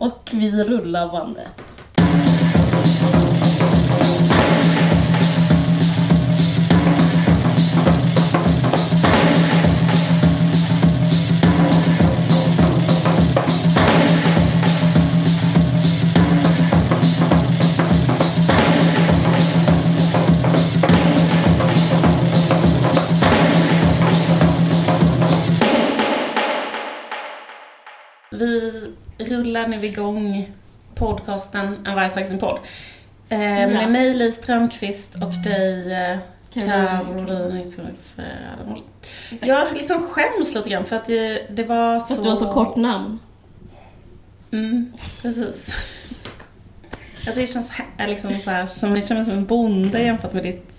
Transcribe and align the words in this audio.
Och 0.00 0.30
vi 0.32 0.64
rullar 0.64 1.12
bandet. 1.12 1.69
Rullar 29.60 29.78
nu 29.78 29.86
igång 29.86 30.50
podcasten 30.94 31.86
En 31.86 31.94
varg 31.94 32.26
sin 32.26 32.38
podd. 32.38 32.58
Eh, 33.28 33.38
Med 33.38 33.90
mig 33.90 34.14
Liv 34.14 34.30
Strömqvist 34.30 35.14
och 35.14 35.42
dig 35.44 35.92
eh, 35.92 36.18
Caroline. 36.54 37.96
Jag 39.40 39.74
liksom 39.74 40.06
skäms 40.06 40.54
lite 40.54 40.70
grann 40.70 40.84
för 40.84 40.96
att 40.96 41.06
det, 41.06 41.46
det 41.50 41.64
var 41.64 42.00
så... 42.00 42.06
För 42.06 42.14
att 42.14 42.22
du 42.22 42.28
har 42.28 42.36
så 42.36 42.52
kort 42.52 42.76
namn. 42.76 43.18
Mm, 44.52 44.92
precis. 45.22 45.74
Jag 47.24 47.34
tycker 47.34 47.46
det 47.46 47.52
känns 47.52 47.72
liksom 47.98 48.34
så 48.34 48.50
här, 48.50 48.66
som, 48.66 49.02
känner 49.02 49.20
mig 49.20 49.24
som 49.24 49.38
en 49.38 49.46
bonde 49.46 50.02
jämfört 50.02 50.32
med 50.32 50.42
ditt 50.42 50.72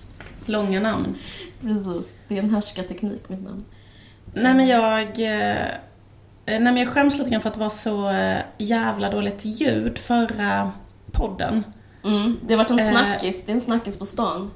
långa 0.45 0.79
namn. 0.79 1.15
Precis. 1.61 2.15
Det 2.27 2.37
är 2.37 2.43
en 2.43 2.53
härskarteknik, 2.53 3.29
mitt 3.29 3.43
namn. 3.43 3.65
Nej 4.33 4.53
men 4.53 4.67
jag... 4.67 5.19
eh, 6.51 6.59
Nej 6.59 6.73
men 6.73 6.77
jag 6.77 6.87
skäms 6.87 7.17
lite 7.17 7.29
grann 7.29 7.41
för 7.41 7.49
att 7.49 7.53
det 7.55 7.59
var 7.61 7.69
så 7.69 8.09
eh, 8.09 8.39
jävla 8.57 9.09
dåligt 9.09 9.45
ljud 9.45 9.97
förra 9.99 10.71
podden. 11.11 11.63
Mm. 12.03 12.37
Det 12.47 12.53
har 12.53 12.57
varit 12.57 12.71
en 12.71 12.79
Eh. 12.79 12.85
snackis. 12.89 13.45
Det 13.45 13.51
är 13.51 13.53
en 13.53 13.61
snackis 13.61 13.99
på 13.99 14.05
stan. 14.05 14.51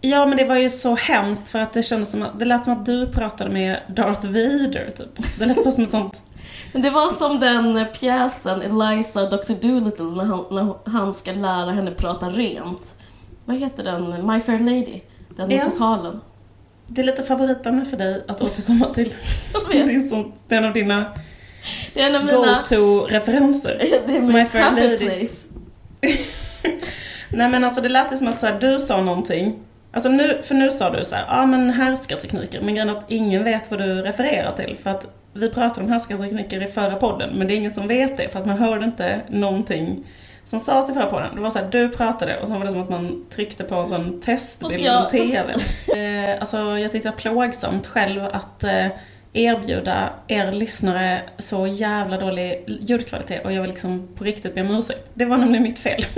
Ja 0.00 0.26
men 0.26 0.36
det 0.36 0.44
var 0.44 0.56
ju 0.56 0.70
så 0.70 0.94
hemskt 0.94 1.48
för 1.48 1.58
att 1.58 1.72
det 1.72 1.82
kändes 1.82 2.10
som 2.10 2.22
att, 2.22 2.38
det 2.38 2.44
lät 2.44 2.64
som 2.64 2.72
att 2.72 2.86
du 2.86 3.06
pratade 3.06 3.50
med 3.50 3.80
Darth 3.88 4.24
Vader 4.26 4.90
typ. 4.96 5.38
Det 5.38 5.46
lät 5.46 5.64
bara 5.64 5.72
som 5.72 5.84
ett 5.84 5.90
sånt... 5.90 6.22
Men 6.72 6.82
det 6.82 6.90
var 6.90 7.06
som 7.06 7.40
den 7.40 7.86
pjäsen 8.00 8.62
Eliza 8.62 9.22
och 9.22 9.30
Dr. 9.30 9.68
Dolittle 9.68 10.04
när 10.04 10.24
han, 10.24 10.44
när 10.50 10.90
han 10.90 11.12
ska 11.12 11.32
lära 11.32 11.70
henne 11.70 11.90
prata 11.90 12.28
rent. 12.28 12.94
Vad 13.44 13.56
heter 13.56 13.84
den? 13.84 14.26
My 14.26 14.40
Fair 14.40 14.58
Lady. 14.58 15.00
Den 15.36 15.50
Ja. 15.50 15.56
musikalen. 15.56 16.20
Det 16.86 17.00
är 17.00 17.04
lite 17.06 17.22
favoritämne 17.22 17.84
för 17.84 17.96
dig 17.96 18.24
att 18.28 18.42
återkomma 18.42 18.86
till. 18.94 19.14
Jag 19.52 19.62
Det 19.70 19.80
är, 19.80 19.86
vet. 19.86 20.08
sånt, 20.08 20.34
det 20.48 20.54
är 20.54 20.58
en 20.58 20.64
av 20.64 20.72
dina 20.72 21.04
Det 21.94 22.00
är 22.02 22.08
en 22.08 22.14
av 22.16 22.24
mina... 22.24 22.36
go-to-referenser. 22.68 23.78
Det 24.06 24.16
är 24.16 24.20
My 24.20 24.32
min 24.34 24.46
Fair 24.46 24.62
happy 24.62 24.82
Lady. 24.82 24.96
place. 24.98 25.48
Nej 27.32 27.48
men 27.48 27.64
alltså 27.64 27.80
det 27.80 27.88
lät 27.88 28.12
ju 28.12 28.16
som 28.16 28.28
att 28.28 28.40
så 28.40 28.46
här, 28.46 28.60
du 28.60 28.80
sa 28.80 29.00
någonting. 29.00 29.58
Alltså 29.92 30.08
nu, 30.08 30.40
för 30.44 30.54
nu 30.54 30.70
sa 30.70 30.90
du 30.90 31.04
så 31.04 31.14
här, 31.14 31.24
ja 31.28 31.42
ah, 31.42 31.46
men 31.46 31.70
härskartekniker. 31.70 32.60
Men 32.60 32.74
grejen 32.74 32.88
är 32.90 32.96
att 32.98 33.10
ingen 33.10 33.44
vet 33.44 33.70
vad 33.70 33.80
du 33.80 34.02
refererar 34.02 34.52
till. 34.56 34.76
För 34.82 34.90
att 34.90 35.06
vi 35.32 35.50
pratade 35.50 35.86
om 35.86 35.92
härskartekniker 35.92 36.62
i 36.62 36.66
förra 36.66 36.94
podden. 36.96 37.30
Men 37.38 37.46
det 37.46 37.54
är 37.54 37.56
ingen 37.56 37.72
som 37.72 37.88
vet 37.88 38.16
det. 38.16 38.28
För 38.28 38.38
att 38.40 38.46
man 38.46 38.58
hörde 38.58 38.84
inte 38.84 39.20
någonting 39.28 40.04
som 40.46 40.60
sades 40.60 40.90
i 40.90 40.94
förra 40.94 41.06
podden. 41.06 41.34
Det 41.34 41.40
var 41.40 41.50
så 41.50 41.58
här, 41.58 41.68
du 41.70 41.88
pratade 41.88 42.40
och 42.40 42.48
sen 42.48 42.58
var 42.58 42.64
det 42.66 42.72
som 42.72 42.82
att 42.82 42.88
man 42.90 43.24
tryckte 43.30 43.64
på 43.64 43.74
en 43.74 43.88
sån 43.88 44.20
testbild 44.20 44.72
på 45.04 45.08
TV. 45.08 45.52
eh, 45.96 46.40
alltså 46.40 46.56
jag 46.78 46.92
tyckte 46.92 47.08
det 47.08 47.12
var 47.12 47.18
plågsamt 47.20 47.86
själv 47.86 48.24
att 48.24 48.64
eh, 48.64 48.86
erbjuda 49.32 50.10
er 50.28 50.52
lyssnare 50.52 51.22
så 51.38 51.66
jävla 51.66 52.18
dålig 52.18 52.64
ljudkvalitet. 52.66 53.44
Och 53.44 53.52
jag 53.52 53.62
vill 53.62 53.70
liksom 53.70 54.08
på 54.14 54.24
riktigt 54.24 54.54
be 54.54 54.60
om 54.60 54.70
ursäkt. 54.70 55.10
Det 55.14 55.24
var 55.24 55.36
nämligen 55.36 55.62
mitt 55.62 55.78
fel. 55.78 56.04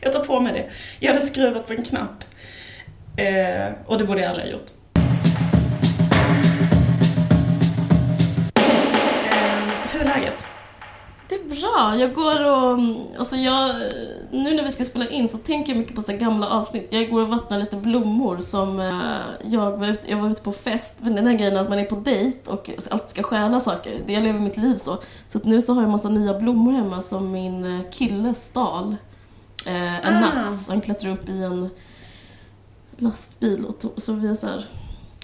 Jag 0.00 0.12
tar 0.12 0.24
på 0.24 0.40
mig 0.40 0.52
det. 0.52 0.64
Jag 1.06 1.14
hade 1.14 1.26
skruvat 1.26 1.66
på 1.66 1.72
en 1.72 1.84
knapp. 1.84 2.24
Eh, 3.16 3.72
och 3.86 3.98
det 3.98 4.04
borde 4.04 4.20
jag 4.20 4.30
aldrig 4.30 4.46
ha 4.46 4.52
gjort. 4.52 4.70
Är 11.76 11.90
bra. 11.90 11.96
Jag 12.00 12.14
går 12.14 12.46
och... 12.46 12.78
Alltså 13.18 13.36
jag... 13.36 13.74
Nu 14.30 14.54
när 14.54 14.62
vi 14.62 14.70
ska 14.70 14.84
spela 14.84 15.08
in 15.08 15.28
så 15.28 15.38
tänker 15.38 15.72
jag 15.72 15.78
mycket 15.78 15.94
på 15.94 16.02
så 16.02 16.12
gamla 16.12 16.48
avsnitt. 16.48 16.88
Jag 16.90 17.10
går 17.10 17.22
och 17.22 17.28
vattnar 17.28 17.58
lite 17.58 17.76
blommor 17.76 18.40
som 18.40 18.80
eh, 18.80 19.50
jag 19.50 19.76
var 19.76 19.86
ute, 19.86 20.10
jag 20.10 20.16
var 20.18 20.30
ute 20.30 20.42
på 20.42 20.52
fest. 20.52 20.98
Men 21.02 21.14
Den 21.14 21.26
här 21.26 21.34
grejen 21.34 21.56
att 21.56 21.68
man 21.68 21.78
är 21.78 21.84
på 21.84 21.96
dejt 21.96 22.50
och 22.50 22.70
alltid 22.90 23.08
ska 23.08 23.22
stjäla 23.22 23.60
saker. 23.60 24.02
Det 24.06 24.12
jag 24.12 24.22
lever 24.22 24.38
mitt 24.40 24.56
liv 24.56 24.74
så. 24.76 24.98
Så 25.28 25.40
nu 25.44 25.62
så 25.62 25.74
har 25.74 25.82
jag 25.82 25.90
massa 25.90 26.08
nya 26.08 26.38
blommor 26.38 26.72
hemma 26.72 27.00
som 27.00 27.32
min 27.32 27.64
eh, 27.64 27.90
kille 27.90 28.34
stal. 28.34 28.96
Eh, 29.66 30.06
en 30.06 30.14
Ah. 30.14 30.20
natt. 30.20 30.56
Så 30.56 30.72
han 30.72 30.80
klättrade 30.80 31.14
upp 31.14 31.28
i 31.28 31.42
en 31.42 31.68
lastbil 32.96 33.64
och 33.64 33.78
tog, 33.80 33.92
så 33.96 34.12
vi 34.12 34.28
är 34.28 34.34
så 34.34 34.46
här... 34.46 34.64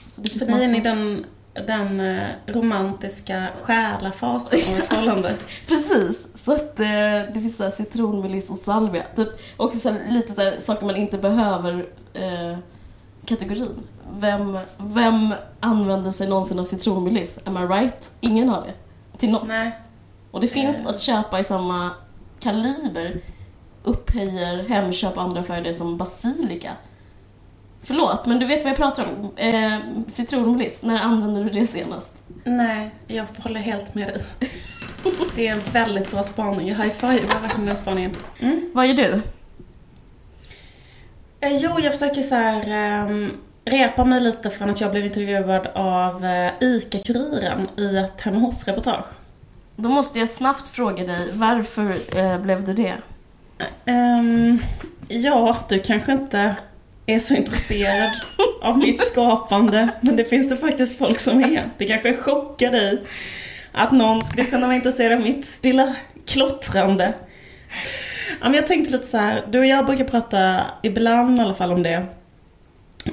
Så 0.06 0.20
det 0.20 0.28
finns 0.28 0.46
För 0.46 0.52
är 0.52 0.68
ni 0.68 0.76
massa... 0.76 0.88
den, 0.88 1.24
den 1.54 2.00
eh, 2.00 2.28
romantiska 2.46 3.48
stjäla-fasen 3.62 4.58
av 4.74 4.82
ett 4.82 4.88
förhållande. 4.88 5.34
Precis, 5.68 6.26
så 6.34 6.52
att 6.54 6.80
eh, 6.80 6.86
det 7.34 7.40
finns 7.40 7.56
så 7.56 7.62
här 7.62 7.70
citronmeliss 7.70 8.50
och 8.50 8.56
salvia. 8.56 9.02
Typ, 9.16 9.28
också 9.56 9.78
så 9.78 9.90
här, 9.90 10.06
lite 10.10 10.32
så 10.32 10.40
här, 10.40 10.56
saker 10.58 10.86
man 10.86 10.96
inte 10.96 11.18
behöver 11.18 11.86
eh, 12.14 12.58
kategorin. 13.24 13.78
Vem, 14.18 14.58
vem 14.78 15.34
använder 15.60 16.10
sig 16.10 16.28
någonsin 16.28 16.58
av 16.58 16.64
citronmeliss? 16.64 17.38
Am 17.44 17.56
I 17.56 17.60
right? 17.60 18.12
Ingen 18.20 18.48
har 18.48 18.62
det. 18.66 18.72
Till 19.18 19.30
något. 19.30 19.48
Nej. 19.48 19.72
Och 20.30 20.40
det 20.40 20.48
finns 20.48 20.84
Eh. 20.84 20.90
att 20.90 21.00
köpa 21.00 21.40
i 21.40 21.44
samma 21.44 21.90
kaliber. 22.40 23.20
Upphöjer 23.84 24.68
Hemköp 24.68 25.16
och 25.16 25.22
andra 25.22 25.40
affärer 25.40 25.72
som 25.72 25.96
basilika. 25.98 26.72
Förlåt, 27.82 28.26
men 28.26 28.38
du 28.38 28.46
vet 28.46 28.64
vad 28.64 28.70
jag 28.70 28.76
pratar 28.76 29.04
om. 29.04 29.30
Eh, 29.36 29.78
citronmeliss, 30.06 30.82
när 30.82 31.00
använde 31.00 31.44
du 31.44 31.50
det 31.50 31.66
senast? 31.66 32.14
Nej, 32.44 32.90
jag 33.06 33.24
håller 33.38 33.60
helt 33.60 33.94
med 33.94 34.08
dig. 34.08 34.22
Det 35.36 35.48
är 35.48 35.52
en 35.52 35.60
väldigt 35.72 36.10
bra 36.10 36.24
spaning. 36.24 36.68
Jag 36.68 36.76
high-fivar 36.76 37.40
verkligen 37.40 37.66
den 37.66 37.76
spaningen. 37.76 38.14
Mm. 38.40 38.70
Vad 38.74 38.86
gör 38.86 38.94
du? 38.94 39.22
Eh, 41.40 41.56
Jo, 41.56 41.80
jag 41.80 41.92
försöker 41.92 42.22
så 42.22 42.34
här, 42.34 43.02
um, 43.10 43.30
repa 43.64 44.04
mig 44.04 44.20
lite 44.20 44.50
från 44.50 44.70
att 44.70 44.80
jag 44.80 44.90
blev 44.90 45.06
intervjuad 45.06 45.66
av 45.74 46.24
eh, 46.24 46.52
ICA-Kuriren 46.60 47.68
i 47.76 47.96
ett 47.96 48.20
Hem 48.20 48.34
hos-reportage. 48.34 49.06
Då 49.76 49.88
måste 49.88 50.18
jag 50.18 50.28
snabbt 50.28 50.68
fråga 50.68 51.04
dig, 51.06 51.30
varför 51.32 52.16
eh, 52.18 52.38
blev 52.38 52.64
du 52.64 52.72
det? 52.72 52.94
Ehm, 53.84 54.58
ja, 55.08 55.56
du 55.68 55.78
kanske 55.78 56.12
inte 56.12 56.56
är 57.06 57.18
så 57.18 57.34
intresserad 57.34 58.10
av 58.62 58.78
mitt 58.78 59.00
skapande, 59.00 59.88
men 60.00 60.16
det 60.16 60.24
finns 60.24 60.48
det 60.48 60.56
faktiskt 60.56 60.98
folk 60.98 61.20
som 61.20 61.44
är. 61.44 61.70
Det 61.78 61.84
kanske 61.84 62.16
chockar 62.16 62.70
dig 62.70 63.02
att 63.72 63.92
någon 63.92 64.22
skulle 64.22 64.44
kunna 64.44 64.66
vara 64.66 64.76
intresserad 64.76 65.12
av 65.12 65.20
mitt 65.20 65.46
lilla 65.62 65.94
klottrande. 66.26 67.14
Men 68.40 68.54
jag 68.54 68.66
tänkte 68.66 68.92
lite 68.92 69.06
så 69.06 69.18
här, 69.18 69.44
du 69.50 69.58
och 69.58 69.66
jag 69.66 69.86
brukar 69.86 70.04
prata, 70.04 70.60
ibland 70.82 71.38
i 71.38 71.40
alla 71.40 71.54
fall, 71.54 71.72
om 71.72 71.82
det. 71.82 72.06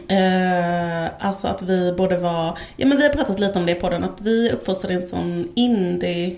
Eh, 0.08 1.26
alltså 1.28 1.48
att 1.48 1.62
vi 1.62 1.92
borde 1.92 2.18
vara, 2.18 2.58
ja 2.78 2.86
men 2.86 2.98
vi 2.98 3.04
har 3.04 3.14
pratat 3.14 3.40
lite 3.40 3.60
om 3.60 3.66
det 3.66 3.72
i 3.72 3.76
podden, 3.76 4.04
att 4.04 4.22
vi 4.22 4.52
uppfostrade 4.52 4.94
en 4.94 5.08
sån 5.08 5.52
indie, 5.56 6.36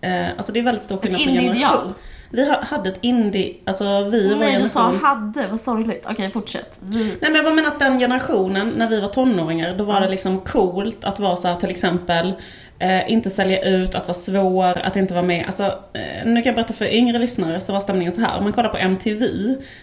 eh, 0.00 0.28
alltså 0.36 0.52
det 0.52 0.58
är 0.58 0.62
väldigt 0.62 0.84
stor 0.84 0.96
skillnad 0.96 1.24
på 1.24 1.30
generation. 1.30 1.94
Vi 2.30 2.48
ha- 2.48 2.62
hade 2.64 2.88
ett 2.88 2.98
indie, 3.00 3.54
alltså 3.64 4.04
vi 4.04 4.28
var 4.32 4.36
Nej, 4.40 4.58
du 4.62 4.68
sa 4.68 4.80
generation- 4.80 5.00
hade, 5.04 5.46
vad 5.50 5.60
sorgligt. 5.60 6.06
Okej, 6.10 6.30
fortsätt. 6.30 6.78
Vi... 6.82 7.04
Nej 7.04 7.16
men 7.20 7.34
jag 7.34 7.44
bara 7.44 7.54
menar 7.54 7.68
att 7.68 7.78
den 7.78 7.98
generationen, 7.98 8.68
när 8.76 8.88
vi 8.88 9.00
var 9.00 9.08
tonåringar, 9.08 9.74
då 9.76 9.84
var 9.84 9.94
Ja. 9.94 10.00
det 10.00 10.08
liksom 10.08 10.40
coolt 10.40 11.04
att 11.04 11.20
vara 11.20 11.36
så 11.36 11.48
här, 11.48 11.56
till 11.56 11.70
exempel 11.70 12.32
eh, 12.78 13.12
inte 13.12 13.30
sälja 13.30 13.62
ut, 13.62 13.94
att 13.94 14.08
vara 14.08 14.14
svår, 14.14 14.78
att 14.78 14.96
inte 14.96 15.14
vara 15.14 15.24
med. 15.24 15.46
Alltså, 15.46 15.62
eh, 15.92 16.24
nu 16.26 16.42
kan 16.42 16.44
jag 16.50 16.54
berätta 16.54 16.72
för 16.72 16.94
yngre 16.94 17.18
lyssnare 17.18 17.60
så 17.60 17.72
var 17.72 17.80
stämningen 17.80 18.12
så 18.12 18.20
här. 18.20 18.38
Om 18.38 18.44
man 18.44 18.52
kollar 18.52 18.68
på 18.68 18.76
MTV, 18.76 19.26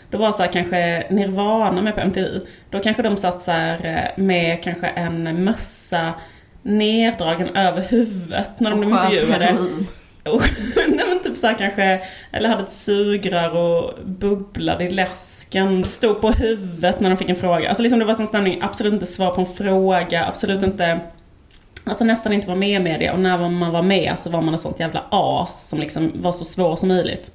då 0.10 0.18
var 0.18 0.32
så 0.32 0.44
här, 0.44 0.52
kanske 0.52 1.04
Nirvana 1.10 1.82
med 1.82 1.96
på 1.96 2.02
MTV. 2.02 2.40
Då 2.70 2.80
kanske 2.80 3.04
de 3.04 3.18
satt 3.18 3.42
så 3.42 3.52
här, 3.52 3.86
eh, 4.18 4.24
med 4.24 4.64
kanske 4.64 4.88
en 4.88 5.44
mössa 5.44 6.14
neddragen 6.62 7.56
över 7.56 7.82
huvudet 7.82 8.60
när 8.60 8.70
de 8.72 8.80
blev 8.80 8.90
intervjuade. 8.92 9.46
heroin. 9.46 9.88
Nej 10.88 11.06
men 11.10 11.20
typ 11.24 11.38
så 11.38 11.48
här 11.48 11.58
kanske, 11.58 12.02
eller 12.32 12.50
hade 12.50 12.64
ett 12.64 12.72
sugrör 12.72 13.58
och 13.58 13.94
bubblade 14.06 14.84
i 14.84 14.90
läsken, 14.90 15.84
stod 15.84 16.22
på 16.22 16.32
huvudet 16.32 17.00
när 17.00 17.10
de 17.10 17.18
fick 17.18 17.30
en 17.30 17.36
fråga. 17.36 17.68
Alltså 17.68 17.84
liksom 17.84 18.00
det 18.00 18.06
var 18.06 18.14
sån 18.14 18.28
stämning, 18.28 18.62
absolut 18.62 18.94
inte 18.94 19.06
svar 19.06 19.32
på 19.32 19.42
en 19.42 19.48
fråga, 19.48 20.26
absolut 20.26 20.64
inte, 20.64 21.00
alltså 21.84 22.04
nästan 22.04 22.34
inte 22.34 22.48
vara 22.48 22.58
med 22.58 22.82
i 22.82 22.84
media. 22.84 23.14
Och 23.14 23.20
när 23.20 23.50
man 23.50 23.72
var 23.72 23.82
med 23.82 24.20
så 24.20 24.30
var 24.30 24.42
man 24.42 24.54
ett 24.54 24.62
sånt 24.62 24.80
jävla 24.80 25.04
as 25.10 25.70
som 25.70 25.80
liksom 25.80 26.12
var 26.16 26.32
så 26.32 26.46
svår 26.46 26.76
som 26.76 26.88
möjligt. 26.88 27.32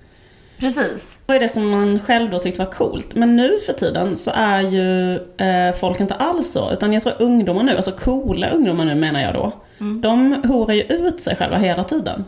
Precis. 0.59 1.19
Det 1.27 1.33
var 1.33 1.41
det 1.41 1.49
som 1.49 1.71
man 1.71 2.01
själv 2.01 2.31
då 2.31 2.39
tyckte 2.39 2.65
var 2.65 2.73
coolt. 2.73 3.15
Men 3.15 3.37
nu 3.37 3.59
för 3.67 3.73
tiden 3.73 4.17
så 4.17 4.31
är 4.35 4.61
ju 4.61 5.15
eh, 5.37 5.75
folk 5.75 6.01
inte 6.01 6.15
alls 6.15 6.53
så. 6.53 6.73
Utan 6.73 6.93
jag 6.93 7.03
tror 7.03 7.15
ungdomar 7.19 7.63
nu, 7.63 7.77
alltså 7.77 7.93
coola 7.93 8.51
ungdomar 8.51 8.85
nu 8.85 8.95
menar 8.95 9.21
jag 9.21 9.35
då. 9.35 9.53
Mm. 9.81 10.01
De 10.01 10.43
horar 10.49 10.75
ju 10.75 10.83
ut 10.83 11.21
sig 11.21 11.37
själva 11.37 11.59
hela 11.59 11.85
tiden. 11.85 12.25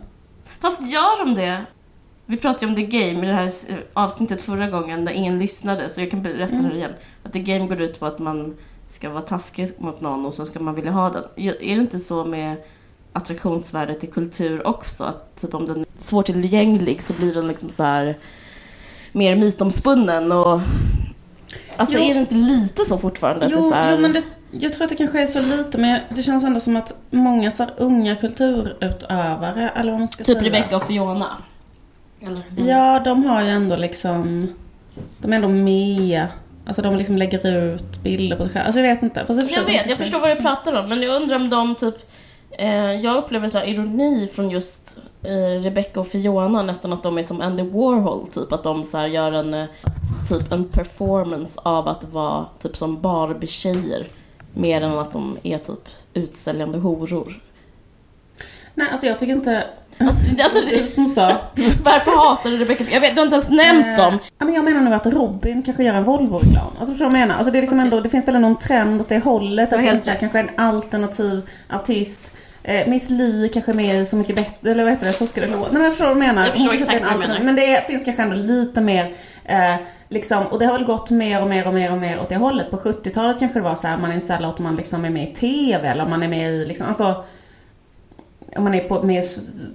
Fast 0.62 0.93
gör 0.93 1.25
de 1.25 1.35
det? 1.35 1.61
Vi 2.26 2.37
pratade 2.37 2.64
ju 2.67 2.69
om 2.70 2.76
The 2.76 2.87
Game 2.87 3.26
i 3.26 3.31
det 3.31 3.35
här 3.35 3.47
eh, 3.69 3.76
avsnittet 3.93 4.43
förra 4.43 4.70
gången 4.70 5.05
där 5.05 5.12
ingen 5.12 5.38
lyssnade, 5.38 5.88
så 5.88 6.00
jag 6.00 6.11
kan 6.11 6.23
berätta 6.23 6.55
Mm. 6.55 6.69
det 6.69 6.76
igen. 6.76 6.93
Att 7.23 7.32
The 7.32 7.38
Game 7.41 7.67
går 7.67 7.81
ut 7.81 8.00
på 8.00 8.06
att 8.06 8.19
man 8.19 8.56
ska 8.88 9.11
vara 9.11 9.23
taskig 9.23 9.73
mot 9.79 10.00
någon 10.00 10.26
och 10.26 10.35
så 10.35 10.47
ska 10.47 10.61
man 10.61 10.75
vilja 10.75 10.91
ha 10.91 11.11
den. 11.11 11.25
Är 11.37 11.53
det 11.76 11.82
inte 11.82 11.99
så 11.99 12.25
med 12.25 12.56
attraktionsvärdet 13.12 14.05
i 14.05 14.06
kultur 14.06 14.67
också? 14.67 15.05
Att 15.05 15.37
typ 15.41 15.55
om 15.55 15.67
den 15.67 15.81
är 15.81 15.87
svårtillgänglig 15.99 17.03
så 17.03 17.12
blir 17.12 17.35
den 17.35 17.49
liksom 17.49 17.69
så 17.69 17.82
här 17.82 18.17
mer 19.12 19.37
mytomspunnen 19.37 20.32
och... 20.32 20.61
Alltså 21.76 21.99
Jo. 21.99 22.05
är 22.05 22.15
det 22.15 22.20
inte 22.20 22.35
lite 22.35 22.85
så 22.85 22.99
fortfarande? 22.99 23.47
att 23.47 23.53
det 23.53 23.56
Jo, 23.58 23.69
så 23.69 23.75
här... 23.75 23.93
jo, 23.93 23.99
men 24.00 24.12
det, 24.12 24.23
jag 24.60 24.75
tror 24.75 24.84
att 24.84 24.90
det 24.90 24.96
kanske 24.96 25.22
är 25.22 25.26
så 25.26 25.40
lite, 25.40 25.78
men 25.78 26.00
det 26.08 26.22
känns 26.22 26.44
ändå 26.44 26.60
som 26.60 26.76
att 26.76 26.94
många 27.10 27.50
så 27.50 27.62
här 27.62 27.72
unga 27.76 28.16
kulturutövare, 28.16 29.69
eller 29.76 29.90
vad 29.90 30.00
man 30.00 30.08
ska 30.08 30.25
Typ 30.25 30.38
säga. 30.38 30.49
Rebecca 30.49 30.76
och 30.76 30.82
Fiona? 30.82 31.37
Eller? 32.26 32.43
Ja, 32.69 33.00
de 33.04 33.25
har 33.25 33.43
ju 33.43 33.49
ändå 33.49 33.76
liksom, 33.76 34.49
de 35.19 35.32
är 35.32 35.37
ändå 35.37 35.49
med. 35.49 36.26
Alltså 36.66 36.82
de 36.82 36.96
liksom 36.96 37.16
lägger 37.16 37.46
ut 37.46 38.02
bilder 38.02 38.37
på 38.37 38.44
sig 38.44 38.52
själva. 38.52 38.66
Alltså 38.66 38.81
jag 38.81 38.94
vet 38.94 39.02
inte. 39.02 39.25
Fast 39.26 39.40
jag, 39.40 39.50
Jag 39.50 39.64
vet, 39.64 39.88
jag 39.88 39.99
förstår 39.99 40.20
vad 40.20 40.31
du 40.31 40.37
pratar 40.37 40.75
om, 40.81 40.88
men 40.88 41.02
jag 41.02 41.22
undrar 41.22 41.37
om 41.37 41.50
de 41.50 41.75
typ... 41.75 41.94
Eh, 42.58 42.93
jag 42.93 43.16
upplever 43.16 43.48
så 43.48 43.58
här 43.58 43.69
ironi 43.69 44.31
från 44.34 44.50
just 44.50 45.02
eh, 45.22 45.62
Rebecca 45.62 46.00
och 46.00 46.08
Fiona, 46.08 46.62
nästan 46.62 46.93
att 46.93 47.02
de 47.02 47.19
är 47.19 47.22
som 47.22 47.40
Andy 47.40 47.62
Warhol, 47.62 48.26
typ 48.26 48.52
att 48.52 48.62
de 48.62 48.84
så 48.84 48.98
här 48.98 49.06
gör 49.06 49.32
en, 49.32 49.55
eh, 49.55 49.66
typ 50.28 50.52
en 50.52 50.64
performance 50.64 51.60
av 51.64 51.88
att 51.88 52.05
vara 52.05 52.46
typ 52.62 52.76
som 52.76 53.00
Barbie-tjejer. 53.00 54.06
Mer 54.54 54.81
än 54.81 54.99
att 54.99 55.12
de 55.12 55.37
är 55.43 55.58
typ 55.58 55.88
utsäljande 56.14 56.78
horor. 56.78 57.40
Nej, 58.75 58.88
alltså 58.90 59.06
jag 59.06 59.19
tycker 59.19 59.32
inte... 59.32 59.64
Alltså, 59.99 60.43
alltså, 60.43 60.94
som 60.94 61.06
sa. 61.06 61.28
varför 61.84 62.28
hatar 62.28 62.50
du 62.50 62.56
Rebecca? 62.56 62.84
Jag 62.90 63.00
vet, 63.00 63.14
du 63.14 63.20
har 63.20 63.26
inte 63.26 63.34
ens 63.37 63.49
nämnt 63.50 63.96
dem. 63.96 64.14
Eh, 64.14 64.20
Ja, 64.38 64.44
men 64.44 64.54
jag 64.54 64.64
menar 64.64 64.81
nu 64.81 64.94
att 64.94 65.06
Robin 65.06 65.62
kanske 65.62 65.84
gör 65.84 65.94
en 65.94 66.04
Volvo-reklam. 66.04 66.72
Alltså 66.78 66.93
förstår 66.93 67.06
du 67.06 67.10
vad 67.12 67.20
jag 67.20 67.28
menar? 67.28 67.34
Alltså 67.37 67.52
det, 67.52 67.58
är 67.58 67.60
liksom 67.60 67.78
Okej. 67.78 67.84
ändå, 67.84 68.00
det 68.00 68.08
finns 68.08 68.28
väl 68.28 68.40
någon 68.40 68.58
trend 68.58 69.00
åt 69.00 69.08
det 69.08 69.19
hållet. 69.19 69.72
Att 69.72 69.84
helt 69.84 70.06
rätt. 70.06 70.20
kanske 70.20 70.38
en 70.40 70.50
alternativ 70.56 71.43
artist. 71.70 72.32
Eh, 72.62 72.88
Miss 72.88 73.10
Li 73.10 73.50
kanske 73.52 73.72
är 73.72 73.75
med 73.75 74.02
i 74.02 74.06
Så 74.06 74.16
mycket 74.16 74.37
bättre, 74.37 74.70
eller 74.70 74.84
vad 74.84 74.93
heter 74.93 75.06
det, 75.06 75.12
Så 75.12 75.26
ska 75.26 75.40
det 75.40 75.46
låta. 75.46 75.62
Nej 75.62 75.72
men 75.72 75.82
jag 75.82 75.93
förstår 75.93 76.06
vad 76.06 76.16
du 76.16 76.20
menar. 76.20 76.44
Jag 76.44 76.52
förstår 76.52 76.75
exakt 76.75 77.05
vad 77.05 77.14
du 77.14 77.19
menar. 77.19 77.40
Men 77.40 77.56
det 77.56 77.87
finns 77.87 78.05
kanske 78.05 78.22
ändå 78.22 78.37
lite 78.37 78.81
mer, 78.81 79.12
eh, 79.44 79.75
liksom, 80.12 80.47
och 80.47 80.59
det 80.59 80.67
har 80.67 80.73
väl 80.73 80.85
gått 80.85 81.11
mer 81.11 81.43
och 81.43 81.49
mer 81.49 81.67
och 81.67 81.75
mer 81.75 81.93
och 81.93 81.99
mer 81.99 82.20
åt 82.20 82.29
det 82.29 82.37
hållet. 82.37 82.70
På 82.70 82.76
70-talet 82.76 83.38
kanske 83.38 83.59
det 83.59 83.64
var 83.64 83.75
så 83.75 83.88
här, 83.88 83.97
man 83.97 84.11
är 84.11 84.14
en 84.14 84.20
sällan 84.20 84.50
att 84.50 84.59
man 84.59 84.76
liksom 84.76 85.05
är 85.05 85.11
med 85.11 85.29
i 85.29 85.32
TV 85.32 85.88
eller 85.88 86.06
man 86.06 86.23
är 86.23 86.29
med 86.29 86.55
i 86.55 86.64
liksom, 86.64 86.87
alltså 86.87 87.25
om 88.56 88.64
man 88.64 88.75
är 88.75 88.88
på 88.88 89.03
med 89.03 89.25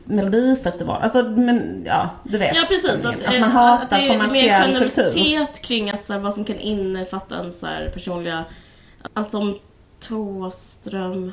melodifestival, 0.10 1.02
alltså 1.02 1.24
men 1.24 1.84
ja, 1.86 2.10
du 2.24 2.38
vet. 2.38 2.56
Ja 2.56 2.66
precis, 2.68 3.06
att, 3.06 3.24
att 3.24 3.40
man 3.40 3.52
hatar 3.52 3.84
att 3.84 3.90
det 3.90 3.96
är 3.96 4.10
mer 4.10 4.18
kommersiell 4.18 4.78
kultur. 4.78 5.04
generositet 5.04 5.62
kring 5.62 5.90
att, 5.90 6.06
så 6.06 6.14
här, 6.14 6.20
vad 6.20 6.34
som 6.34 6.46
kan 6.46 6.60
innefatta 6.60 7.40
en 7.40 7.52
så 7.52 7.66
här, 7.66 7.92
personliga... 7.94 8.46
Allt 9.14 9.32
som 9.32 9.60
Thåström... 10.00 11.32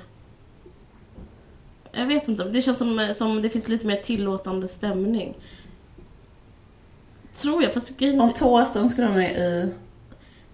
Jag 1.93 2.07
vet 2.07 2.29
inte, 2.29 2.45
det 2.45 2.63
känns 2.63 2.79
som, 2.79 3.13
som 3.15 3.43
det 3.43 3.51
finns 3.51 3.69
lite 3.69 3.87
mer 3.87 3.97
tillåtande 3.97 4.69
stämning. 4.69 5.35
Tror 7.37 7.63
jag, 7.63 7.75
fast 7.75 7.97
grejen 7.99 8.21
är 8.21 8.25
Om 8.25 8.33
Thåström 8.33 8.89
skulle 8.89 9.07
vara 9.07 9.17
med 9.19 9.37
i 9.37 9.73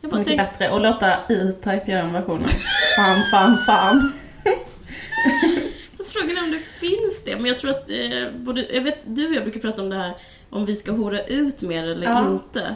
jag 0.00 0.10
Så 0.10 0.18
mycket 0.18 0.36
tänk, 0.38 0.50
bättre 0.50 0.70
och 0.70 0.80
låta 0.80 1.12
E-Type 1.12 1.82
göra 1.90 2.02
en 2.02 2.12
version. 2.12 2.44
Fan, 2.96 3.22
fan, 3.30 3.58
fan. 3.66 4.12
fast 5.96 6.12
frågan 6.12 6.36
är 6.36 6.44
om 6.44 6.50
det 6.50 6.58
finns 6.58 7.22
det, 7.24 7.36
men 7.36 7.44
jag 7.46 7.58
tror 7.58 7.70
att 7.70 7.90
eh, 7.90 8.32
både, 8.38 8.66
jag 8.74 8.82
vet, 8.82 8.98
du 9.04 9.28
och 9.28 9.34
jag 9.34 9.42
brukar 9.42 9.60
prata 9.60 9.82
om 9.82 9.88
det 9.90 9.96
här 9.96 10.14
om 10.50 10.66
vi 10.66 10.76
ska 10.76 10.92
hora 10.92 11.22
ut 11.24 11.62
mer 11.62 11.84
eller 11.86 12.06
Ja. 12.06 12.20
inte. 12.30 12.74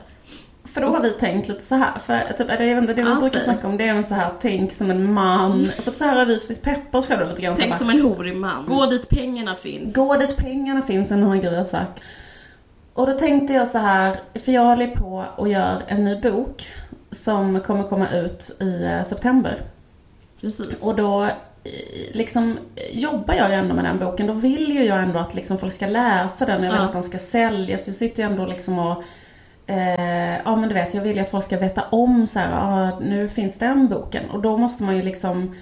För 0.64 0.80
då 0.80 0.86
har 0.88 1.00
vi 1.00 1.10
tänkt 1.10 1.48
lite 1.48 1.60
så 1.60 1.74
här, 1.74 1.98
för 1.98 2.32
typ, 2.38 2.50
är 2.50 2.58
det, 2.58 2.66
jag 2.66 2.74
vet 2.74 2.82
inte, 2.82 2.94
det 2.94 3.02
vi 3.02 3.08
Ja, 3.10 3.20
brukar 3.20 3.40
snacka 3.40 3.68
om 3.68 3.76
det 3.76 3.88
är 3.88 4.02
så 4.02 4.14
här, 4.14 4.30
tänk 4.40 4.72
som 4.72 4.90
en 4.90 5.12
man. 5.12 5.70
Alltså 5.76 5.92
så 5.92 6.04
här 6.04 6.16
har 6.16 6.26
vi 6.26 6.38
försökt 6.38 6.62
peppa 6.62 6.98
oss 6.98 7.06
själva 7.06 7.24
lite 7.24 7.42
grann. 7.42 7.54
Så 7.54 7.60
Tänk 7.60 7.72
bara, 7.72 7.78
som 7.78 7.90
en 7.90 8.00
horig 8.00 8.36
man. 8.36 8.66
Gå 8.66 8.86
dit 8.86 9.08
pengarna 9.08 9.56
finns. 9.56 9.94
Gå 9.94 10.16
dit 10.16 10.36
pengarna 10.36 10.82
finns, 10.82 11.10
en 11.12 11.22
annan 11.24 11.40
grej 11.40 11.52
jag 11.52 11.66
sagt. 11.66 12.02
Och 12.94 13.06
då 13.06 13.12
tänkte 13.12 13.52
jag 13.52 13.68
så 13.68 13.78
här, 13.78 14.20
för 14.34 14.52
jag 14.52 14.64
håller 14.64 14.86
på 14.86 15.24
och 15.36 15.48
gör 15.48 15.82
en 15.88 16.04
ny 16.04 16.20
bok 16.20 16.66
som 17.10 17.60
kommer 17.60 17.82
komma 17.82 18.10
ut 18.10 18.56
i 18.60 18.84
eh, 18.84 19.02
september. 19.02 19.62
Precis. 20.40 20.82
Och 20.84 20.96
då 20.96 21.24
eh, 21.24 21.30
liksom 22.12 22.58
jobbar 22.92 23.34
jag 23.34 23.48
ju 23.48 23.54
ändå 23.54 23.74
med 23.74 23.84
den 23.84 23.98
boken. 23.98 24.26
Då 24.26 24.32
vill 24.32 24.68
ju 24.74 24.84
jag 24.84 25.02
ändå 25.02 25.18
att 25.18 25.34
liksom 25.34 25.58
folk 25.58 25.72
ska 25.72 25.86
läsa 25.86 26.46
den. 26.46 26.62
Jag 26.62 26.70
vill 26.70 26.80
Ja. 26.80 26.84
att 26.86 26.92
den 26.92 27.02
ska 27.02 27.18
säljas. 27.18 27.86
Jag 27.86 27.96
sitter 27.96 28.22
ju 28.22 28.28
ändå 28.30 28.46
liksom 28.46 28.78
och 28.78 29.02
eh, 29.66 30.36
ja 30.44 30.56
men 30.56 30.68
du 30.68 30.74
vet, 30.74 30.94
jag 30.94 31.02
vill 31.02 31.16
ju 31.16 31.22
att 31.22 31.30
folk 31.30 31.44
ska 31.44 31.56
veta 31.58 31.82
om 31.90 32.26
så 32.26 32.38
här, 32.38 32.52
ah, 32.52 32.98
nu 33.00 33.28
finns 33.28 33.58
den 33.58 33.88
boken. 33.88 34.30
Och 34.30 34.42
då 34.42 34.56
måste 34.56 34.82
man 34.84 34.96
ju 34.96 35.02
liksom 35.02 35.54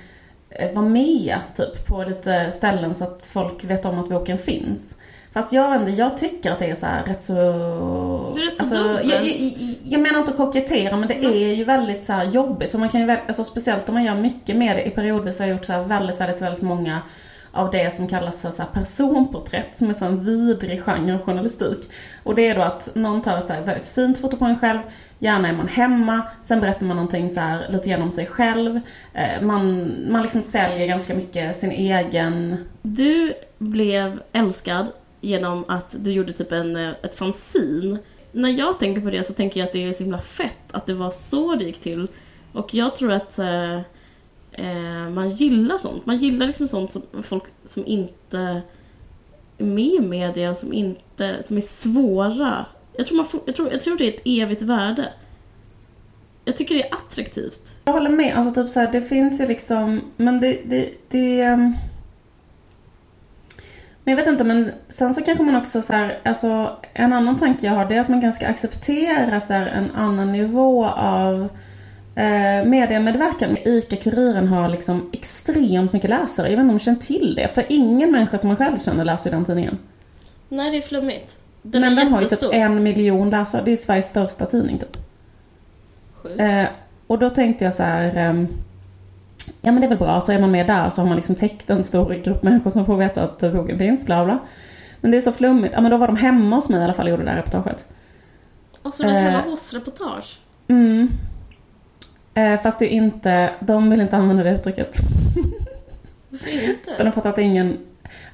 eh, 0.51 0.73
vara 0.73 0.87
med 0.89 1.39
typ 1.55 1.87
på 1.87 2.05
lite 2.05 2.51
ställen 2.51 2.95
så 2.95 3.05
att 3.05 3.25
folk 3.25 3.65
vet 3.65 3.85
om 3.85 3.99
att 3.99 4.09
boken 4.09 4.39
finns. 4.39 4.97
Fast 5.33 5.53
jag 5.53 5.77
inte, 5.77 5.91
jag 5.91 6.17
tycker 6.17 6.53
att 6.53 6.59
det 6.59 6.71
är 6.71 6.75
så 6.75 6.87
här 6.87 7.05
rätt 7.05 7.23
så... 7.23 7.33
Det 8.35 8.41
är 8.41 8.45
rätt 8.45 8.69
så 8.69 8.75
dubbelt. 8.75 9.11
jag, 9.11 9.25
jag, 9.27 9.77
jag 9.85 10.01
menar 10.01 10.19
inte 10.19 10.31
att 10.31 10.37
kokettera 10.37 10.97
men 10.97 11.09
det 11.09 11.25
är 11.25 11.55
ju 11.55 11.65
väldigt 11.65 12.05
så 12.05 12.23
jobbigt. 12.33 12.71
För 12.71 12.79
man 12.79 12.89
kan 12.89 13.01
ju, 13.01 13.11
alltså 13.11 13.45
speciellt 13.45 13.89
om 13.89 13.95
man 13.95 14.05
gör 14.05 14.15
mycket 14.15 14.57
med 14.57 14.77
det. 14.77 14.85
I 14.85 14.91
periodvis 14.91 15.39
har 15.39 15.47
jag 15.47 15.57
gjort 15.57 15.65
så 15.65 15.73
här 15.73 15.83
väldigt, 15.83 16.21
väldigt, 16.21 16.43
väldigt 16.43 16.63
många 16.63 17.03
av 17.53 17.71
det 17.71 17.93
som 17.93 18.09
kallas 18.09 18.41
för 18.41 18.51
så 18.51 18.65
personporträtt, 18.73 19.77
som 19.77 19.89
är 19.89 19.93
så 19.93 20.05
en 20.05 20.25
vidrig 20.25 20.83
genre 20.83 21.15
av 21.15 21.23
journalistik. 21.23 21.91
Och 22.23 22.35
det 22.35 22.49
är 22.49 22.55
då 22.55 22.63
att 22.63 22.89
någon 22.95 23.23
tar 23.23 23.39
ett 23.39 23.49
så 23.49 23.55
väldigt 23.65 23.87
fint 23.87 24.19
foto 24.19 24.37
på 24.37 24.45
en 24.45 24.59
själv, 24.59 24.79
gärna 25.19 25.49
är 25.49 25.53
man 25.53 25.69
hemma, 25.69 26.23
sen 26.43 26.61
berättar 26.61 26.87
man 26.87 26.97
någonting 26.97 27.31
så 27.31 27.41
här 27.41 27.67
lite 27.69 27.89
grann 27.89 28.03
om 28.03 28.11
sig 28.11 28.27
själv. 28.27 28.81
Eh, 29.15 29.43
Man, 29.43 29.95
man 30.09 30.23
liksom 30.23 30.43
säljer 30.43 30.87
ganska 30.87 31.15
mycket 31.15 31.57
sin 31.57 31.71
egen... 31.71 32.57
Du 32.83 33.35
blev 33.59 34.23
älskad 34.33 34.87
genom 35.23 35.65
att 35.69 35.97
du 35.99 36.13
gjorde 36.13 36.33
typ 36.33 36.53
en, 36.53 36.77
eh, 36.77 36.91
ett 37.03 37.15
fanzine. 37.15 37.99
När 38.33 38.49
jag 38.51 38.79
tänker 38.79 39.01
på 39.01 39.11
det 39.11 39.25
så 39.25 39.33
tänker 39.33 39.61
jag 39.61 39.67
att 39.67 39.73
det 39.73 39.85
är 39.85 39.93
så 39.93 40.03
himla 40.03 40.21
fett 40.21 40.57
att 40.71 40.87
det 40.87 40.95
var 40.95 41.11
så 41.11 41.55
det 41.55 41.65
gick 41.65 41.81
till. 41.81 42.09
Och 42.53 42.75
jag 42.75 42.95
tror 42.97 43.13
att 43.13 43.39
eh, 43.39 43.77
eh, 44.53 45.09
man 45.15 45.29
gillar 45.29 45.79
sånt. 45.79 46.07
Man 46.07 46.19
gillar 46.19 46.47
liksom 46.47 46.69
sånt 46.69 46.93
som 46.93 47.03
folk 47.23 47.45
som 47.65 47.87
inte 47.87 48.39
är 49.59 49.65
med 49.65 49.95
i 49.95 50.01
media, 50.01 50.55
som, 50.55 50.73
inte, 50.73 51.43
som 51.43 51.57
är 51.57 51.61
svåra. 51.61 52.67
Jag 52.97 53.07
tror, 53.07 53.17
man 53.17 53.27
får, 53.27 53.41
jag, 53.47 53.55
tror, 53.55 53.73
jag 53.73 53.81
tror 53.81 53.99
det 53.99 54.05
är 54.05 54.15
ett 54.15 54.23
evigt 54.25 54.63
värde. 54.63 55.13
Jag 56.45 56.57
tycker 56.57 56.75
det 56.75 56.89
är 56.89 56.95
attraktivt. 56.95 57.75
Jag 57.85 57.93
håller 57.93 58.11
med, 58.11 58.37
alltså 58.37 58.63
typ 58.63 58.71
så 58.71 58.81
här, 58.81 58.93
det 58.93 59.03
finns 59.03 59.41
ju 59.41 59.47
liksom, 59.47 60.01
men 60.17 60.41
det, 60.41 60.61
det, 60.65 60.91
det 61.09 61.49
um 61.49 61.75
men 64.05 64.13
jag 64.13 64.17
vet 64.17 64.27
inte, 64.33 64.45
men 64.45 64.71
sen 64.89 65.15
så 65.15 65.23
kanske 65.23 65.45
man 65.45 65.57
också 65.57 65.83
så 65.83 65.93
här, 65.93 66.19
alltså 66.25 66.77
en 66.93 67.13
annan 67.13 67.37
tanke 67.39 67.67
jag 67.67 67.73
har 67.75 67.87
det 67.87 67.95
är 67.95 68.01
att 68.01 68.09
man 68.09 68.21
ganska 68.21 68.49
acceptera 68.49 69.41
så 69.41 69.53
här, 69.53 69.67
en 69.67 69.91
annan 69.91 70.33
nivå 70.33 70.87
av 70.87 71.49
eh, 72.15 72.65
mediemedverkan. 72.65 73.57
ICA-Kuriren 73.65 74.49
har 74.49 74.69
liksom 74.69 75.11
extremt 75.13 75.93
mycket 75.93 76.11
läsare. 76.11 76.47
Jag 76.49 76.57
vet 76.57 76.61
inte 76.63 76.71
om 76.73 76.79
du 76.79 76.85
känner 76.85 76.99
till 76.99 77.35
det? 77.35 77.49
För 77.49 77.67
ingen 77.69 78.13
människa 78.13 78.39
som 78.39 78.49
man 78.49 78.57
själv 78.57 78.79
känner 78.79 79.05
läser 79.05 79.31
ju 79.31 79.37
den 79.37 79.45
tidningen. 79.45 79.79
Nej, 80.49 80.71
det 80.71 80.77
är 80.77 80.83
flummigt. 80.83 81.39
Den 81.63 81.81
men 81.81 81.97
den 81.97 82.13
har 82.13 82.21
ju 82.23 82.29
typ 82.29 82.43
en 82.53 82.83
miljon 82.83 83.31
läsare. 83.31 83.63
Det 83.65 83.69
är 83.69 83.73
ju 83.73 83.77
Sveriges 83.77 84.09
största 84.09 84.47
tidning 84.47 84.79
typ. 84.79 84.97
Sjukt. 86.15 86.41
Eh, 86.41 86.65
och 87.07 87.19
då 87.19 87.31
tänkte 87.31 87.65
jag 87.65 87.75
så 87.75 87.83
här. 87.83 88.17
ehm, 88.17 88.49
ja 89.47 89.73
men 89.73 89.81
det 89.81 89.87
är 89.87 89.89
väl 89.89 89.99
bra, 89.99 90.21
så 90.21 90.33
är 90.33 90.39
man 90.39 90.51
med 90.51 90.67
där 90.67 90.91
så 90.91 91.01
har 91.01 91.09
man 91.09 91.17
liksom 91.17 91.35
täckt 91.35 91.71
en 91.71 91.85
stor 91.85 92.15
grupp 92.15 92.43
människor 92.43 92.71
som 92.71 92.87
får 92.87 92.97
veta 92.97 93.23
att 93.23 93.43
eh, 93.43 93.53
boken 93.53 93.79
finns, 93.79 94.07
bla 94.07 94.25
bla. 94.25 94.39
Men 95.01 95.11
det 95.11 95.17
är 95.17 95.21
så 95.21 95.33
flummigt. 95.33 95.75
Ja 95.75 95.81
men 95.81 95.91
då 95.91 95.97
var 95.97 96.07
de 96.07 96.17
hemma 96.17 96.57
hos 96.57 96.69
mig 96.69 96.81
i 96.81 96.85
alla 96.85 96.95
fall 96.95 97.07
och 97.07 97.11
gjorde 97.11 97.25
det 97.25 97.31
här 97.31 97.37
reportaget. 97.37 97.87
Och 98.83 98.95
så 98.95 99.05
var 99.05 99.11
hemma 99.13 99.39
eh, 99.39 99.51
hos-reportage. 99.51 100.41
Mm. 100.69 101.09
Eh, 102.35 102.61
fast 102.61 102.79
det 102.79 102.95
är 102.95 102.97
inte, 102.97 103.51
de 103.61 103.91
vill 103.91 104.01
inte 104.01 104.17
använda 104.17 104.43
det 104.43 104.51
uttrycket. 104.51 104.99
Varför 106.29 106.47
För 106.47 106.71
inte? 106.71 106.95
de 107.05 107.13
fattar 107.13 107.31
att 107.31 107.39
ingen, 107.39 107.79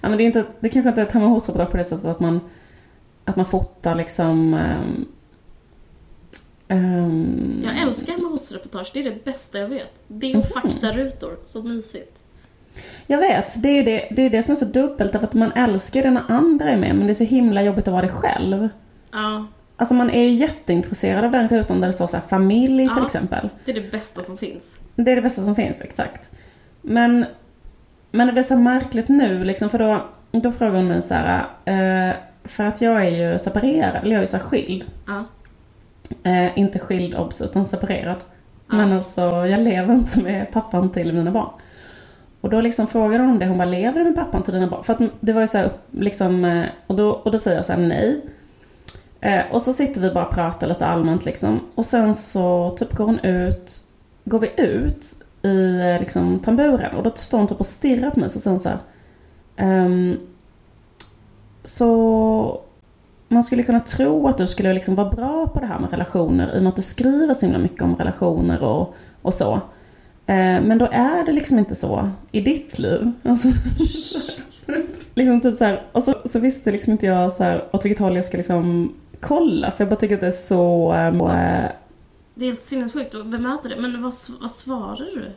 ja 0.00 0.08
men 0.08 0.18
det 0.18 0.24
är 0.24 0.26
inte, 0.26 0.44
det 0.60 0.68
kanske 0.68 0.88
inte 0.88 1.00
är 1.00 1.06
ett 1.06 1.12
hemma 1.12 1.26
hos-reportage 1.26 1.70
på 1.70 1.76
det 1.76 1.84
sättet 1.84 2.04
att 2.06 2.20
man, 2.20 2.40
att 3.24 3.36
man 3.36 3.46
fotar 3.46 3.94
liksom 3.94 4.54
ehm, 4.54 5.06
ehm, 6.68 7.62
Jag 7.64 7.78
älskar 7.82 8.12
hemma 8.12 8.28
hos-reportage, 8.28 8.90
det 8.94 9.00
är 9.00 9.04
det 9.04 9.24
bästa 9.24 9.58
jag 9.58 9.68
vet. 9.68 9.92
Det 10.08 10.36
och 10.36 10.44
Mhm. 10.44 10.70
faktarutor, 10.70 11.36
så 11.46 11.62
mysigt. 11.62 12.14
Jag 13.06 13.18
vet, 13.18 13.62
det 13.62 13.68
är 13.68 13.84
det, 13.84 14.08
det, 14.10 14.22
är 14.22 14.30
det 14.30 14.42
som 14.42 14.52
är 14.52 14.56
så 14.56 14.64
dubbelt. 14.64 15.12
Därför 15.12 15.26
att 15.26 15.34
man 15.34 15.52
älskar 15.52 16.02
det 16.02 16.10
när 16.10 16.22
andra 16.28 16.68
är 16.70 16.76
med, 16.76 16.94
men 16.94 17.06
det 17.06 17.12
är 17.12 17.14
så 17.14 17.24
himla 17.24 17.62
jobbigt 17.62 17.88
att 17.88 17.92
vara 17.92 18.02
det 18.02 18.08
själv. 18.08 18.68
Ja, 19.12 19.46
Alltså 19.80 19.94
man 19.94 20.10
är 20.10 20.22
ju 20.22 20.30
jätteintresserad 20.30 21.24
av 21.24 21.30
den 21.30 21.48
rutan 21.48 21.80
där 21.80 21.86
det 21.86 21.92
står 21.92 22.06
så 22.06 22.16
här 22.16 22.24
familj 22.24 22.78
till 22.88 22.92
Ja. 22.96 23.06
exempel. 23.06 23.48
det 23.64 23.70
är 23.70 23.74
det 23.74 23.90
bästa 23.90 24.22
som 24.22 24.38
finns. 24.38 24.76
Det 24.94 25.12
är 25.12 25.16
det 25.16 25.22
bästa 25.22 25.42
som 25.42 25.54
finns, 25.54 25.80
exakt. 25.80 26.30
Men, 26.82 27.24
men 28.10 28.26
det 28.26 28.32
blir 28.32 28.42
så 28.42 28.56
märkligt 28.56 29.08
nu 29.08 29.44
liksom, 29.44 29.70
för 29.70 29.78
då, 29.78 30.04
då 30.30 30.52
frågar 30.52 30.72
hon 30.74 30.88
mig 30.88 31.02
så 31.02 31.14
här, 31.14 31.46
eh, 31.64 32.14
för 32.44 32.64
att 32.64 32.80
jag 32.80 33.06
är 33.06 33.10
ju 33.32 33.38
separerad, 33.38 33.96
eller 34.02 34.10
jag 34.10 34.16
är 34.16 34.20
ju 34.20 34.26
så 34.26 34.36
här 34.36 34.44
skild. 34.44 34.84
Ja. 35.06 35.24
Eh, 36.22 36.58
inte 36.58 36.78
skild 36.78 37.14
obs, 37.14 37.42
utan 37.42 37.66
separerad. 37.66 38.16
Ja. 38.68 38.76
Men 38.76 38.92
alltså, 38.92 39.20
jag 39.22 39.60
lever 39.60 39.94
inte 39.94 40.22
med 40.22 40.52
pappan 40.52 40.90
till 40.90 41.12
mina 41.12 41.30
barn. 41.30 41.50
Och 42.40 42.50
då 42.50 42.60
liksom 42.60 42.86
frågade 42.86 43.24
hon 43.24 43.30
om 43.32 43.38
det, 43.38 43.46
hon 43.46 43.58
bara, 43.58 43.68
lever 43.68 43.98
du 43.98 44.04
med 44.04 44.14
pappan 44.14 44.42
till 44.42 44.54
dina 44.54 44.66
barn? 44.66 44.84
För 44.84 44.92
att 44.92 45.00
det 45.20 45.32
var 45.32 45.40
ju 45.40 45.46
så 45.46 45.58
här, 45.58 45.70
liksom, 45.90 46.44
eh, 46.44 46.66
och 46.86 46.96
då, 46.96 47.10
och 47.10 47.32
då 47.32 47.38
säger 47.38 47.56
jag 47.56 47.64
så 47.64 47.72
här, 47.72 47.80
nej. 47.80 48.20
Eh, 49.20 49.40
och 49.52 49.62
så 49.62 49.72
sitter 49.72 50.00
vi 50.00 50.10
bara 50.10 50.26
och 50.26 50.34
pratar 50.34 50.66
lite 50.66 50.86
allmänt 50.86 51.24
liksom. 51.24 51.60
Och 51.74 51.84
sen 51.84 52.14
så 52.14 52.76
typ 52.78 52.92
går 52.92 53.06
hon 53.06 53.18
ut, 53.18 53.72
går 54.24 54.38
vi 54.38 54.50
ut 54.56 55.04
i 55.42 55.80
eh, 55.80 55.98
liksom 55.98 56.38
tamburen 56.38 56.96
och 56.96 57.02
då 57.02 57.12
står 57.14 57.38
hon 57.38 57.46
typ 57.46 57.60
och 57.60 57.66
stirrar 57.66 58.10
på 58.10 58.20
mig 58.20 58.30
så 58.30 58.40
säger 58.40 58.52
hon 58.52 58.60
så 58.60 58.68
här. 58.68 58.78
ehm, 59.56 60.16
så 61.64 62.60
man 63.28 63.42
skulle 63.42 63.62
kunna 63.62 63.80
tro 63.80 64.28
att 64.28 64.38
du 64.38 64.46
skulle 64.46 64.72
liksom 64.74 64.94
vara 64.94 65.10
bra 65.10 65.46
på 65.48 65.60
det 65.60 65.66
här 65.66 65.78
med 65.78 65.90
relationer 65.90 66.54
i 66.54 66.58
och 66.58 66.62
med 66.62 66.70
att 66.70 66.76
du 66.76 66.82
skriver 66.82 67.34
så 67.34 67.46
himla 67.46 67.58
mycket 67.58 67.82
om 67.82 67.96
relationer 67.96 68.62
och, 68.62 68.94
och 69.22 69.34
så. 69.34 69.52
Eh, 70.26 70.60
men 70.62 70.78
då 70.78 70.88
är 70.92 71.24
det 71.26 71.32
liksom 71.32 71.58
inte 71.58 71.74
så 71.74 72.10
i 72.32 72.40
ditt 72.40 72.78
liv. 72.78 73.12
Alltså, 73.22 73.48
liksom 75.14 75.40
typ 75.40 75.54
så 75.54 75.64
här, 75.64 75.82
och 75.92 76.02
så, 76.02 76.14
så 76.24 76.38
visste 76.38 76.72
liksom 76.72 76.92
inte 76.92 77.06
jag 77.06 77.32
så 77.32 77.42
här, 77.44 77.64
åt 77.72 77.84
vilket 77.84 77.98
håll 77.98 78.16
jag 78.16 78.24
ska 78.24 78.36
liksom 78.36 78.94
kolla 79.20 79.70
för 79.70 79.84
jag 79.84 79.88
bara 79.90 79.96
tycker 80.00 80.14
att 80.14 80.20
det 80.20 80.26
är 80.26 80.30
så... 80.30 80.92
eh, 80.94 81.10
Det 82.34 82.44
är 82.44 82.48
helt 82.48 82.66
sinnessjukt 82.66 83.14
att 83.14 83.26
bemöta 83.26 83.68
det. 83.68 83.76
Men 83.80 84.02
vad, 84.02 84.14
vad 84.40 84.50
svarar 84.50 84.96
du? 85.14 85.30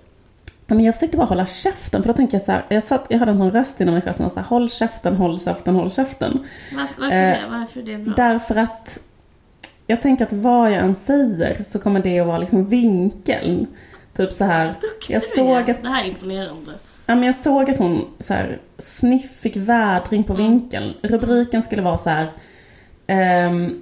Men 0.75 0.85
jag 0.85 0.93
försökte 0.95 1.17
bara 1.17 1.27
hålla 1.27 1.45
käften 1.45 2.01
för 2.03 2.07
då 2.07 2.13
tänker 2.13 2.33
jag 2.35 2.41
så 2.41 2.51
här, 2.51 2.65
jag, 2.69 2.83
satt, 2.83 3.05
jag 3.09 3.19
hade 3.19 3.31
en 3.31 3.37
sån 3.37 3.51
röst 3.51 3.81
inom 3.81 3.93
mig 3.93 4.01
själv 4.03 4.13
som 4.13 4.23
var 4.23 4.29
så 4.29 4.39
här, 4.39 4.47
håll 4.47 4.69
käften, 4.69 5.15
håll 5.15 5.39
käften, 5.39 5.75
håll 5.75 5.91
käften. 5.91 6.39
Varför, 6.75 7.01
varför 7.01 7.15
Eh, 7.15 7.21
det? 7.21 7.39
Varför 7.49 7.79
är 7.79 7.83
det 7.83 7.97
bra? 7.97 8.13
Därför 8.17 8.55
att 8.55 9.01
jag 9.87 10.01
tänker 10.01 10.25
att 10.25 10.33
vad 10.33 10.71
jag 10.71 10.79
än 10.79 10.95
säger 10.95 11.63
så 11.63 11.79
kommer 11.79 11.99
det 11.99 12.19
att 12.19 12.27
vara 12.27 12.37
liksom 12.37 12.69
vinkeln. 12.69 13.67
Typ 14.15 14.31
så 14.33 14.45
här, 14.45 14.65
Duktig 14.81 15.13
jag 15.15 15.21
såg 15.23 15.69
att- 15.71 15.83
Det 15.83 15.89
här 15.89 16.03
är 16.03 16.07
imponerande. 16.07 16.71
ja, 17.05 17.15
men 17.15 17.23
jag 17.23 17.35
såg 17.35 17.69
att 17.69 17.77
hon 17.77 18.05
så 18.19 18.33
här, 18.33 18.59
sniff 18.77 19.31
fick 19.39 19.55
vädring 19.57 20.23
på 20.23 20.33
vinkeln. 20.33 20.93
Rubriken 21.01 21.63
skulle 21.63 21.81
vara 21.81 21.97
så 21.97 22.09
här, 22.09 22.31
ehm, 23.07 23.81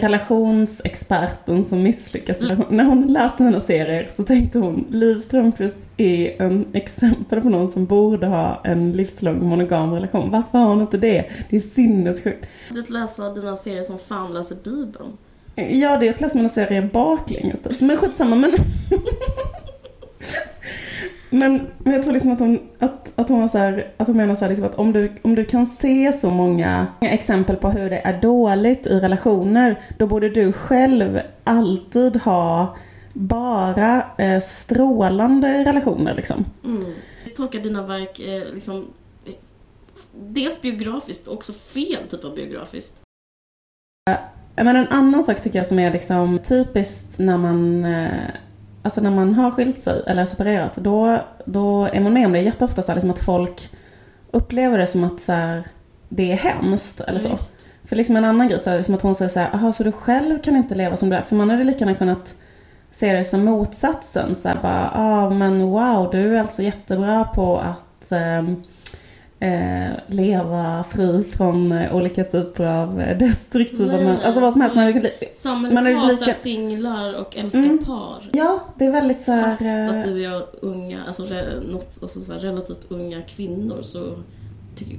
relationsexperten 0.00 1.64
som 1.64 1.82
misslyckas. 1.82 2.42
När 2.70 2.84
hon 2.84 3.06
läste 3.06 3.44
hennes 3.44 3.66
serier 3.66 4.06
så 4.10 4.22
tänkte 4.22 4.58
hon 4.58 4.86
Liv 4.90 5.20
Strömquist 5.20 5.90
är 5.96 6.42
en 6.42 6.66
exempel 6.72 7.40
på 7.40 7.48
någon 7.48 7.68
som 7.68 7.86
borde 7.86 8.26
ha 8.26 8.60
en 8.64 8.92
livslång 8.92 9.44
monogam 9.46 9.94
relation. 9.94 10.30
Varför 10.30 10.58
har 10.58 10.66
hon 10.66 10.80
inte 10.80 10.96
det? 10.96 11.24
Det 11.50 11.56
är 11.56 11.60
sinnessjukt. 11.60 12.48
Att 12.70 12.90
läsa 12.90 13.34
dina 13.34 13.56
serier 13.56 13.82
som 13.82 13.98
fan 13.98 14.34
läser 14.34 14.56
Bibeln. 14.64 15.16
Ja, 15.54 15.96
det 15.96 16.08
är 16.08 16.10
att 16.10 16.20
läsa 16.20 16.38
mina 16.38 16.48
serier 16.48 16.90
baklänges 16.92 17.62
typ. 17.62 17.80
Men 17.80 17.96
skitsamma, 17.96 18.36
men... 18.36 18.52
men, 21.30 21.66
men 21.78 21.92
jag 21.92 22.02
tror 22.02 22.12
liksom 22.12 22.32
att 22.32 22.40
hon, 22.40 22.58
att, 22.78 23.12
att 23.16 23.28
hon, 23.28 23.48
så 23.48 23.58
här, 23.58 23.92
att 23.96 24.06
hon 24.06 24.16
menar 24.16 24.34
så 24.34 24.48
liksom 24.48 24.66
att 24.66 24.74
om 24.74 24.92
du, 24.92 25.12
om 25.22 25.34
du 25.34 25.44
kan 25.44 25.66
se 25.66 26.12
så 26.12 26.30
många 26.30 26.86
exempel 27.00 27.56
på 27.56 27.70
hur 27.70 27.90
det 27.90 27.98
är 27.98 28.20
dåligt 28.20 28.86
i 28.86 29.00
relationer, 29.00 29.80
då 29.98 30.06
borde 30.06 30.28
du 30.28 30.52
själv 30.52 31.20
alltid 31.44 32.16
ha 32.16 32.76
bara 33.12 34.06
eh, 34.18 34.40
strålande 34.40 35.64
relationer 35.64 36.14
liksom. 36.14 36.44
Mm. 36.64 36.84
Jag 37.24 37.34
tolkar 37.34 37.58
dina 37.58 37.86
verk 37.86 38.20
eh, 38.20 38.54
liksom 38.54 38.86
eh, 39.24 39.32
dels 40.14 40.62
biografiskt 40.62 41.26
och 41.26 41.34
också 41.34 41.52
fel 41.52 42.08
typ 42.10 42.24
av 42.24 42.34
biografiskt. 42.34 43.00
Men 44.54 44.76
en 44.76 44.88
annan 44.88 45.24
sak 45.24 45.42
tycker 45.42 45.58
jag 45.58 45.66
som 45.66 45.78
är 45.78 45.92
liksom 45.92 46.38
typiskt 46.38 47.18
när 47.18 47.36
man 47.36 47.84
eh, 47.84 48.30
Alltså 48.82 49.00
när 49.00 49.10
man 49.10 49.34
har 49.34 49.50
skilt 49.50 49.80
sig 49.80 50.02
eller 50.06 50.24
separerat 50.24 50.76
då, 50.76 51.24
då 51.44 51.84
är 51.84 52.00
man 52.00 52.12
med 52.12 52.26
om 52.26 52.32
det 52.32 52.40
jätteofta 52.40 52.82
så 52.82 52.92
här, 52.92 52.96
liksom 52.96 53.10
att 53.10 53.18
folk 53.18 53.70
upplever 54.30 54.78
det 54.78 54.86
som 54.86 55.04
att 55.04 55.20
så 55.20 55.32
här, 55.32 55.64
det 56.08 56.32
är 56.32 56.36
hemskt 56.36 57.00
eller 57.00 57.18
så. 57.18 57.28
Visst. 57.28 57.54
För 57.84 57.96
liksom 57.96 58.16
en 58.16 58.24
annan 58.24 58.48
grej 58.48 58.58
så 58.58 58.70
är 58.70 58.76
det 58.76 58.84
som 58.84 58.94
att 58.94 59.02
hon 59.02 59.14
säger 59.14 59.28
så 59.28 59.40
här, 59.40 59.54
aha 59.54 59.72
så 59.72 59.84
du 59.84 59.92
själv 59.92 60.42
kan 60.42 60.56
inte 60.56 60.74
leva 60.74 60.96
som 60.96 61.10
du 61.10 61.16
är? 61.16 61.20
För 61.20 61.36
man 61.36 61.50
hade 61.50 61.64
lika 61.64 61.78
gärna 61.78 61.94
kunnat 61.94 62.34
se 62.90 63.12
det 63.12 63.24
som 63.24 63.44
motsatsen. 63.44 64.34
Så 64.34 64.48
här, 64.48 64.58
bara, 64.62 64.90
ah, 64.94 65.30
men 65.30 65.66
wow, 65.66 66.08
du 66.12 66.36
är 66.36 66.40
alltså 66.40 66.62
jättebra 66.62 67.24
på 67.24 67.58
att 67.58 68.12
ehm, 68.12 68.62
eh, 69.40 69.90
leva 70.06 70.84
fri 70.84 71.22
från 71.22 71.72
eh, 71.72 71.96
olika 71.96 72.24
typer 72.24 72.64
av 72.64 73.00
eh, 73.00 73.18
destruktiva 73.18 73.92
Nej, 73.92 74.04
män. 74.04 74.18
Alltså 74.24 74.40
vad 74.40 74.52
som 74.52 74.60
helst. 74.60 74.76
Man 74.76 75.02
Samhället 75.34 75.74
Man 75.74 75.86
är 75.86 75.94
hatar 75.94 76.10
lika- 76.26 76.32
singlar 76.32 77.20
och 77.20 77.36
älskar 77.36 77.58
Mm. 77.60 77.78
par. 77.84 78.30
ja, 78.32 78.60
det 78.76 78.84
är 78.84 78.92
väldigt 78.92 79.20
så 79.20 79.32
här, 79.32 79.48
Fast 79.48 79.60
eh, 79.62 79.88
att 79.98 80.04
du 80.04 80.12
och 80.12 80.18
jag 80.18 80.42
unga, 80.62 80.98
alltså, 81.06 81.22
re, 81.22 81.44
något, 81.72 81.98
alltså 82.02 82.20
så 82.20 82.32
här, 82.32 82.40
relativt 82.40 82.80
unga 82.88 83.22
kvinnor 83.22 83.78
så 83.82 83.98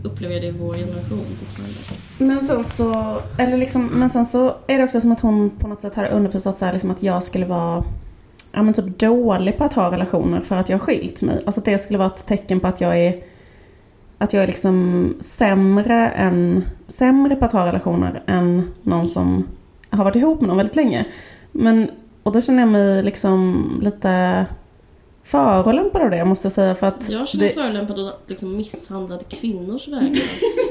upplever 0.03 0.33
jag 0.33 0.43
det 0.43 0.47
i 0.47 0.51
vår 0.51 0.73
generation 0.73 1.25
fortfarande. 1.39 1.75
Men 2.17 2.41
sen 2.43 2.63
så, 2.63 3.17
eller 3.37 3.57
liksom, 3.57 3.85
men 3.85 4.09
sen 4.09 4.25
så 4.25 4.55
är 4.67 4.77
det 4.77 4.83
också 4.83 5.01
som 5.01 5.11
att 5.11 5.21
hon 5.21 5.49
på 5.49 5.67
något 5.67 5.81
sätt 5.81 5.95
har 5.95 6.05
underförstått 6.07 6.57
så 6.57 6.65
här, 6.65 6.73
liksom 6.73 6.91
att 6.91 7.03
jag 7.03 7.23
skulle 7.23 7.45
vara 7.45 7.83
ja, 8.51 8.61
men 8.61 8.73
typ 8.73 8.99
dålig 8.99 9.57
på 9.57 9.63
att 9.63 9.73
ha 9.73 9.91
relationer 9.91 10.41
för 10.41 10.55
att 10.55 10.69
jag 10.69 10.77
har 10.77 10.85
skilt 10.85 11.21
mig. 11.21 11.41
Alltså 11.45 11.61
att 11.61 11.65
det 11.65 11.79
skulle 11.79 11.99
vara 11.99 12.07
ett 12.09 12.25
tecken 12.27 12.59
på 12.59 12.67
att 12.67 12.81
jag 12.81 12.99
är 12.99 13.19
att 14.19 14.33
jag 14.33 14.43
är 14.43 14.47
liksom 14.47 15.13
sämre, 15.19 16.09
än, 16.09 16.65
sämre 16.87 17.35
på 17.35 17.45
att 17.45 17.53
ha 17.53 17.65
relationer 17.65 18.23
än 18.27 18.71
någon 18.83 19.07
som 19.07 19.47
har 19.89 20.03
varit 20.03 20.15
ihop 20.15 20.41
med 20.41 20.47
någon 20.47 20.57
väldigt 20.57 20.75
länge. 20.75 21.05
Men, 21.51 21.91
och 22.23 22.31
då 22.31 22.41
känner 22.41 22.59
jag 22.59 22.69
mig 22.69 23.03
liksom 23.03 23.65
lite 23.81 24.45
förolämpad 25.29 26.01
av 26.01 26.09
det 26.09 26.25
måste 26.25 26.45
jag 26.45 26.51
säga 26.53 26.75
för 26.75 26.87
att 26.87 27.09
Jag 27.09 27.27
känner 27.27 27.45
det, 27.47 27.53
förolämpad 27.53 27.99
av 27.99 28.13
liksom 28.27 28.57
misshandlade 28.57 29.23
kvinnors 29.29 29.87
vägnar. 29.87 30.09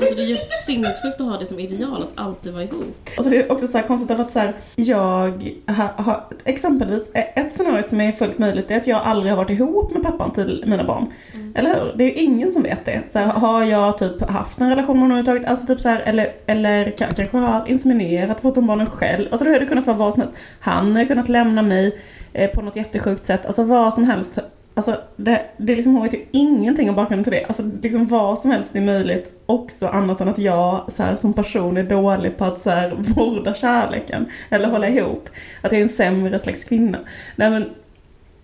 Alltså 0.00 0.15
det 0.17 0.23
är 0.23 0.27
ju 0.27 0.37
sinnessjukt 0.67 1.21
att 1.21 1.27
ha 1.27 1.38
det 1.38 1.47
som 1.47 1.59
ideal, 1.59 2.03
att 2.03 2.25
alltid 2.27 2.53
vara 2.53 2.62
ihop. 2.65 3.09
Alltså 3.17 3.31
det 3.31 3.37
är 3.37 3.53
också 3.53 3.67
så 3.67 3.79
här 3.79 3.87
konstigt 3.87 4.21
att 4.21 4.31
så 4.31 4.38
här, 4.38 4.57
jag 4.77 5.55
har, 5.67 6.03
har 6.03 6.25
exempelvis 6.45 7.11
ett 7.15 7.55
scenario 7.55 7.83
som 7.83 8.00
är 8.00 8.12
fullt 8.12 8.38
möjligt 8.38 8.71
är 8.71 8.77
att 8.77 8.87
jag 8.87 9.03
aldrig 9.03 9.33
har 9.33 9.37
varit 9.37 9.50
ihop 9.50 9.93
med 9.95 10.03
pappan 10.03 10.31
till 10.33 10.65
mina 10.67 10.85
barn. 10.85 11.07
Eller 11.55 11.75
hur? 11.75 11.95
Det 11.97 12.05
är 12.05 12.09
ju 12.09 12.15
ingen 12.15 12.53
som 12.53 12.62
vet 12.62 12.85
det. 12.85 13.03
Så 13.07 13.19
här, 13.19 13.27
har 13.27 13.65
jag 13.65 13.99
typ 13.99 14.23
haft 14.31 14.61
en 14.61 14.69
relation 14.71 14.97
med 14.97 15.03
honom 15.03 15.19
överhuvudtaget? 15.19 15.50
Alltså 15.50 15.67
typ 15.67 15.81
så 15.81 15.88
här, 15.88 16.00
eller, 16.07 16.33
eller 16.47 16.87
ka- 16.87 17.15
kanske 17.15 17.37
har 17.37 17.65
inseminerat 17.69 18.41
fått 18.41 18.55
de 18.55 18.67
barnen 18.67 18.87
själv. 18.87 19.29
Alltså 19.31 19.45
det 19.45 19.53
hade 19.53 19.67
kunnat 19.67 19.87
vara 19.87 19.97
vad 19.97 20.15
som 20.15 20.21
helst. 20.23 20.37
Han 20.61 20.97
har 20.97 21.05
kunnat 21.05 21.29
lämna 21.29 21.62
mig 21.62 21.99
eh, 22.33 22.50
på 22.50 22.62
något 22.62 22.77
jättesjukt 22.77 23.27
sätt. 23.27 23.47
Alltså 23.47 23.62
vad 23.62 23.95
som 23.95 24.05
helst. 24.05 24.38
Alltså 24.78 25.00
det, 25.16 25.42
det 25.56 25.75
liksom, 25.75 25.92
hon 25.94 26.02
vet 26.02 26.14
ju 26.14 26.25
ingenting 26.30 26.88
om 26.88 26.94
bakgrunden 26.97 27.25
till 27.25 27.32
det. 27.32 27.44
Alltså 27.44 27.62
liksom 27.82 28.06
vad 28.06 28.38
som 28.38 28.50
helst 28.50 28.76
är 28.76 28.80
möjligt. 28.80 29.32
Också 29.47 29.87
annat 29.87 30.20
än 30.20 30.28
att 30.28 30.38
jag 30.38 30.85
så 30.92 31.02
här, 31.02 31.16
som 31.16 31.32
person 31.32 31.76
är 31.76 31.82
dålig 31.82 32.37
på 32.38 32.44
att 32.44 32.58
så 32.58 32.70
här, 32.70 32.94
vårda 33.16 33.54
kärleken. 33.54 34.26
Eller 34.50 34.68
hålla 34.68 34.88
ihop. 34.88 35.28
Att 35.62 35.73
jag 35.73 35.78
är 35.78 35.82
en 35.82 35.88
sämre 35.88 36.38
slags 36.38 36.64
kvinna. 36.64 36.99
Nej 37.37 37.50
men 37.50 37.64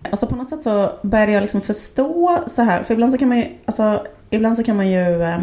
Alltså 0.09 0.27
på 0.27 0.35
något 0.35 0.49
sätt 0.49 0.61
så 0.63 0.91
började 1.01 1.31
jag 1.31 1.41
liksom 1.41 1.61
förstå 1.61 2.39
så 2.47 2.61
här, 2.61 2.83
för 2.83 2.93
ibland 2.93 3.11
så 3.11 3.17
kan 3.17 3.27
man 3.29 3.37
ju, 3.37 3.45
alltså 3.65 4.05
ibland 4.29 4.57
så 4.57 4.63
kan 4.63 4.77
man 4.77 4.87
ju 4.91 5.23
eh, 5.23 5.39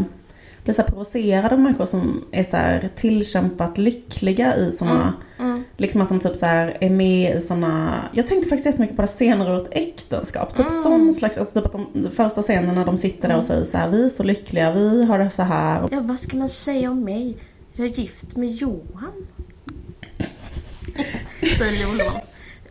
bli 0.64 0.72
så 0.72 0.82
här 0.82 0.88
provocerad 0.88 1.52
av 1.52 1.60
människor 1.60 1.84
som 1.84 2.24
är 2.32 2.42
så 2.42 2.56
här 2.56 2.88
tillkämpat 2.96 3.78
lyckliga 3.78 4.56
i 4.56 4.70
såna, 4.70 5.12
Mm. 5.38 5.50
mm 5.50 5.51
liksom 5.82 6.00
att 6.00 6.08
de 6.08 6.20
typ 6.20 6.36
så 6.36 6.46
här 6.46 6.76
är 6.80 6.90
med 6.90 7.36
i 7.36 7.40
såna, 7.40 8.00
jag 8.12 8.26
tänkte 8.26 8.48
faktiskt 8.48 8.66
jättemycket 8.66 8.96
på 8.96 9.02
det 9.02 9.08
senare 9.08 9.52
ur 9.56 9.62
ett 9.62 9.68
äktenskap, 9.70 10.54
typ 10.54 10.70
Mm. 10.70 10.82
sån 10.82 11.12
slags, 11.12 11.38
alltså 11.38 11.54
typ 11.54 11.66
att 11.66 11.72
de, 11.72 11.86
de 12.02 12.10
första 12.10 12.42
scenen 12.42 12.74
när 12.74 12.84
de 12.84 12.96
sitter 12.96 13.28
där 13.28 13.36
och 13.36 13.44
säger 13.44 13.64
så 13.64 13.78
här, 13.78 13.88
vi 13.88 14.04
är 14.04 14.08
så 14.08 14.22
lyckliga, 14.22 14.72
vi 14.72 15.04
har 15.04 15.18
det 15.18 15.30
så 15.30 15.42
här. 15.42 15.88
Ja, 15.90 16.00
vad 16.00 16.18
ska 16.18 16.36
man 16.36 16.48
säga 16.48 16.90
om 16.90 17.04
mig? 17.04 17.36
Jag 17.72 17.86
är 17.86 17.90
gift 17.90 18.36
med 18.36 18.50
Johan. 18.50 19.26
Säger 21.58 21.82
Johan. 21.82 22.12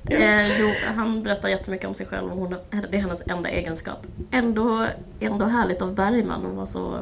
Eh, 0.10 0.60
jo, 0.60 0.68
han 0.96 1.24
berättar 1.24 1.50
jättemycket 1.50 1.88
om 1.88 1.94
sig 1.94 2.06
själv 2.06 2.32
och 2.32 2.38
hon, 2.38 2.56
det 2.92 2.98
är 2.98 3.02
hennes 3.02 3.28
enda 3.28 3.50
egenskap. 3.50 4.06
Ändå, 4.32 4.86
ändå 5.20 5.46
härligt 5.46 5.82
av 5.82 5.96
Bergman 5.96 6.46
att 6.46 6.56
vara 6.56 6.66
så... 6.66 7.00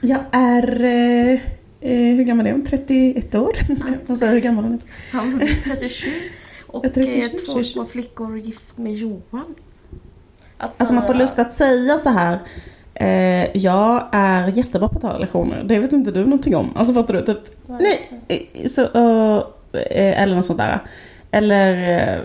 Jag 0.00 0.20
är, 0.32 0.84
eh, 0.84 1.40
eh, 1.80 1.90
hur 2.16 2.24
gammal 2.24 2.46
är 2.46 2.52
hon? 2.52 2.64
31 2.64 3.34
år? 3.34 3.52
De 4.06 4.16
säger 4.16 4.32
hur 4.32 4.40
gammal 4.40 4.64
hon 4.64 4.74
är. 4.74 4.80
Han 5.12 5.42
är 5.42 5.76
37 5.76 6.10
och 6.66 6.84
Jag 6.84 6.90
är 6.90 6.94
37, 6.94 7.18
eh, 7.20 7.28
två 7.28 7.36
37. 7.38 7.62
små 7.62 7.84
flickor 7.84 8.38
gift 8.38 8.78
med 8.78 8.92
Johan. 8.92 9.54
Att 10.56 10.80
Alltså 10.80 10.94
man 10.94 11.06
får 11.06 11.14
lust 11.14 11.38
att 11.38 11.52
säga 11.54 11.96
så 11.96 12.10
här. 12.10 12.38
Eh, 12.94 13.56
jag 13.56 14.08
är 14.12 14.48
jättebra 14.48 14.88
på 14.88 14.96
att 14.96 15.02
ha 15.02 15.14
relationer. 15.14 15.64
Det 15.64 15.78
vet 15.78 15.92
inte 15.92 16.10
du 16.10 16.24
någonting 16.24 16.56
om. 16.56 16.76
Alltså 16.76 16.94
fattar 16.94 17.14
du? 17.14 17.24
Typ, 17.24 17.38
nej. 17.66 18.22
eh, 18.28 18.66
Så, 18.68 18.82
eh, 19.72 20.22
eller 20.22 20.36
något 20.36 20.46
sånt 20.46 20.58
där. 20.58 20.82
Eller, 21.30 22.24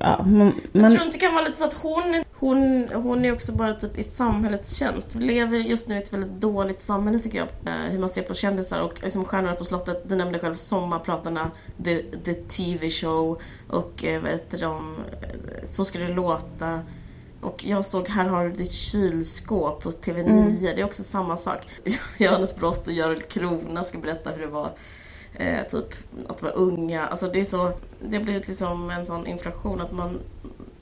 ja, 0.00 0.24
men... 0.26 0.52
Jag 0.72 0.82
men 0.82 0.90
tror 0.90 1.02
inte 1.04 1.16
det 1.18 1.20
kan 1.20 1.34
vara 1.34 1.44
lite 1.44 1.58
så 1.58 1.64
att 1.64 1.74
hon, 1.74 2.24
hon, 2.34 2.88
hon 2.94 3.24
är 3.24 3.32
också 3.32 3.52
bara 3.52 3.74
typ 3.74 3.98
i 3.98 4.02
samhällets 4.02 4.76
tjänst. 4.76 5.14
Vi 5.14 5.24
lever 5.24 5.58
just 5.58 5.88
nu 5.88 5.94
i 5.94 5.98
ett 5.98 6.12
väldigt 6.12 6.40
dåligt 6.40 6.80
samhälle 6.82 7.18
tycker 7.18 7.38
jag. 7.38 7.48
Eh, 7.74 7.90
Hur 7.90 7.98
man 7.98 8.08
ser 8.08 8.22
på 8.22 8.34
kändisar 8.34 8.80
och 8.80 9.02
liksom 9.02 9.24
Stjärnorna 9.24 9.54
på 9.54 9.64
slottet. 9.64 10.08
Du 10.08 10.16
nämnde 10.16 10.38
själv 10.38 10.54
Sommarpratarna, 10.54 11.50
The, 11.84 12.02
the 12.24 12.34
TV 12.34 12.90
show 12.90 13.40
och 13.68 14.04
eh, 14.04 14.22
vad 14.22 14.30
heter 14.30 14.58
de, 14.58 14.96
Eh, 15.22 15.64
Så 15.64 15.84
ska 15.84 15.98
det 15.98 16.08
låta. 16.08 16.80
Och 17.40 17.64
jag 17.64 17.84
såg 17.84 18.08
Här 18.08 18.24
har 18.28 18.44
du 18.44 18.50
ditt 18.52 18.72
kylskåp 18.72 19.82
på 19.82 19.90
TV9. 19.90 20.60
Det 20.60 20.80
är 20.80 20.84
också 20.84 21.02
samma 21.02 21.36
sak. 21.36 21.68
Johannes 22.18 22.56
Brost 22.56 22.86
och 22.86 22.92
Görel 22.92 23.22
Krona 23.22 23.84
ska 23.84 23.98
berätta 23.98 24.30
hur 24.30 24.40
det 24.40 24.46
var 24.52 24.70
eh, 25.40 25.66
typ 25.66 25.86
att 26.28 26.42
vara 26.42 26.52
unga. 26.52 27.06
Alltså 27.06 27.26
det 27.26 27.40
är 27.40 27.44
så, 27.44 27.72
det 28.00 28.18
blir 28.18 28.34
liksom 28.34 28.90
en 28.90 29.06
sån 29.06 29.26
inflation 29.26 29.80
att 29.80 29.92
man 29.92 30.18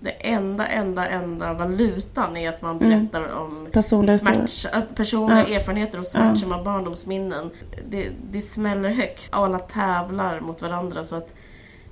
det 0.01 0.11
enda, 0.11 0.67
enda, 0.67 1.07
enda 1.09 1.53
valutan 1.53 2.37
är 2.37 2.49
att 2.49 2.63
man 2.63 2.77
Mm. 2.81 2.89
berättar 3.07 3.33
om 3.35 3.69
personliga 3.73 4.19
smärtsa, 4.19 4.69
äh, 4.71 4.81
personliga 4.95 5.49
Ja. 5.49 5.55
erfarenheter 5.57 5.99
och 5.99 6.07
smärtsamma 6.07 6.63
barndomsminnen. 6.63 7.51
Det, 7.89 8.11
det 8.31 8.41
smäller 8.41 8.89
högt. 8.91 9.29
Alla 9.33 9.59
tävlar 9.59 10.41
mot 10.41 10.63
varandra 10.63 11.05
så 11.05 11.17
att 11.17 11.35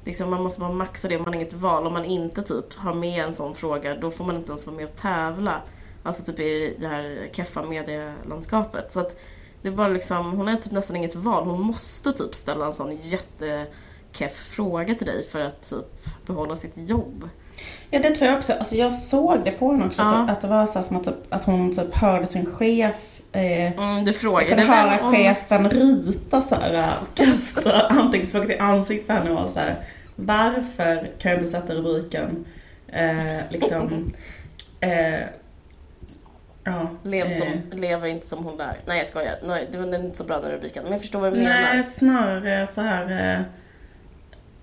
liksom, 0.05 0.31
man 0.31 0.43
måste 0.43 0.61
bara 0.61 0.73
maxa 0.73 1.09
det. 1.09 1.19
Man 1.19 1.27
har 1.27 1.35
inget 1.35 1.53
val. 1.53 1.87
Om 1.87 1.93
man 1.93 2.05
inte 2.05 2.43
typ 2.43 2.75
har 2.75 2.95
med 2.95 3.25
en 3.25 3.35
sån 3.35 3.55
fråga 3.55 3.95
då 3.95 4.11
får 4.11 4.25
man 4.25 4.37
inte 4.37 4.49
ens 4.51 4.67
vara 4.67 4.77
med 4.77 4.85
och 4.85 4.97
tävla. 4.97 5.61
Alltså 6.03 6.23
typ 6.23 6.41
i 6.41 6.77
det 6.81 6.89
här 6.89 7.29
keffa 7.33 7.63
medielandskapet. 7.63 8.93
Så 8.93 9.01
att 9.01 9.17
det 9.63 9.71
bara 9.71 9.89
liksom, 9.89 10.33
hon 10.33 10.47
har 10.49 10.57
typ 10.57 10.73
nästan 10.73 10.97
inget 10.97 11.15
val. 11.15 11.45
Hon 11.45 11.61
måste 11.61 12.13
typ 12.13 12.35
ställa 12.35 12.67
en 12.67 12.73
sån 12.73 12.97
jättekeff 13.03 14.33
fråga 14.37 14.95
till 14.95 15.07
dig 15.07 15.25
för 15.33 15.41
att 15.41 15.71
typ 15.71 16.27
behålla 16.27 16.57
sitt 16.57 16.73
jobb. 16.77 17.29
Ja 17.91 17.99
det 17.99 18.11
tror 18.11 18.29
jag 18.29 18.37
också. 18.39 18.53
Alltså 18.53 18.75
jag 18.75 18.93
såg 18.93 19.45
det 19.45 19.51
på 19.51 19.73
henne 19.73 19.87
också. 19.87 20.03
Ja. 20.03 20.15
Att, 20.23 20.31
att 20.31 20.41
det 20.41 20.49
var 20.49 20.67
så 20.67 20.83
som 20.83 20.97
att, 20.97 21.05
typ, 21.05 21.15
att 21.29 21.45
hon 21.45 21.73
typ 21.77 21.95
hörde 21.97 22.27
sin 22.27 22.47
chef 22.47 23.21
eh, 23.33 23.73
Mm, 23.73 24.05
du 24.05 24.13
frågade 24.13 24.47
kunde 24.49 24.63
höra 24.65 25.01
om- 25.01 25.13
chefen 25.15 25.71
ryta 25.71 26.43
så 26.43 26.55
här 26.55 26.95
och 27.03 27.17
kasta 27.17 27.81
anteckningsblocket 27.89 28.51
i 28.51 28.59
ansiktet 28.59 29.07
på 29.07 29.13
henne 29.13 29.31
och 29.31 29.51
så 29.51 29.59
här. 29.61 29.85
Varför 30.17 31.11
kan 31.19 31.31
jag 31.33 31.41
inte 31.41 31.51
sätta 31.51 31.75
rubriken 31.75 32.45
eh, 32.89 33.41
liksom 33.51 34.13
eh, 34.81 35.21
Lev 37.07 37.31
som, 37.31 37.49
eh, 37.49 37.79
lever 37.79 38.07
inte 38.09 38.27
som 38.27 38.45
hon 38.45 38.57
lär. 38.57 38.77
Nej 38.87 38.99
jag 38.99 39.07
skojar, 39.07 39.39
Nej, 39.45 39.69
det 39.73 39.79
var 39.79 39.95
inte 40.05 40.19
så 40.19 40.25
bra 40.25 40.41
den 40.41 40.51
rubriken. 40.51 40.83
Men 40.83 40.93
jag 40.93 41.01
förstår 41.01 41.21
vad 41.21 41.33
du 41.33 41.37
menar. 41.39 41.61
Nej, 41.75 41.83
snarare 41.83 42.67
så 42.67 42.81
här 42.81 43.11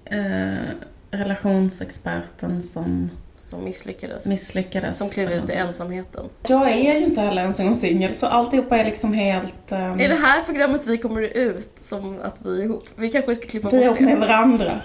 eh, 0.07 0.17
eh, 0.19 0.63
relationsexperten 1.11 2.63
som 2.63 3.09
Som 3.35 3.63
misslyckades. 3.63 4.25
misslyckades. 4.25 4.97
som 4.97 5.09
klev 5.09 5.31
ut 5.31 5.49
i 5.49 5.53
ensamheten. 5.53 6.25
Jag 6.47 6.71
är 6.71 6.93
ju 6.99 7.05
inte 7.05 7.21
heller 7.21 7.41
ens 7.41 7.59
en 7.59 7.65
gång 7.65 7.75
singel 7.75 8.13
så 8.13 8.27
alltihopa 8.27 8.77
är 8.77 8.85
liksom 8.85 9.13
helt... 9.13 9.71
ehm, 9.71 9.99
Är 9.99 10.09
det 10.09 10.15
här 10.15 10.41
programmet 10.41 10.87
vi 10.87 10.97
kommer 10.97 11.21
ut 11.21 11.71
som 11.77 12.19
att 12.21 12.35
vi 12.45 12.59
är 12.61 12.63
ihop? 12.65 12.83
Vi 12.95 13.09
kanske 13.11 13.35
ska 13.35 13.47
klippa 13.47 13.69
vi 13.69 13.83
är 13.83 13.87
bort 13.89 13.99
ihop 13.99 14.09
det. 14.09 14.15
med 14.17 14.27
varandra. 14.27 14.81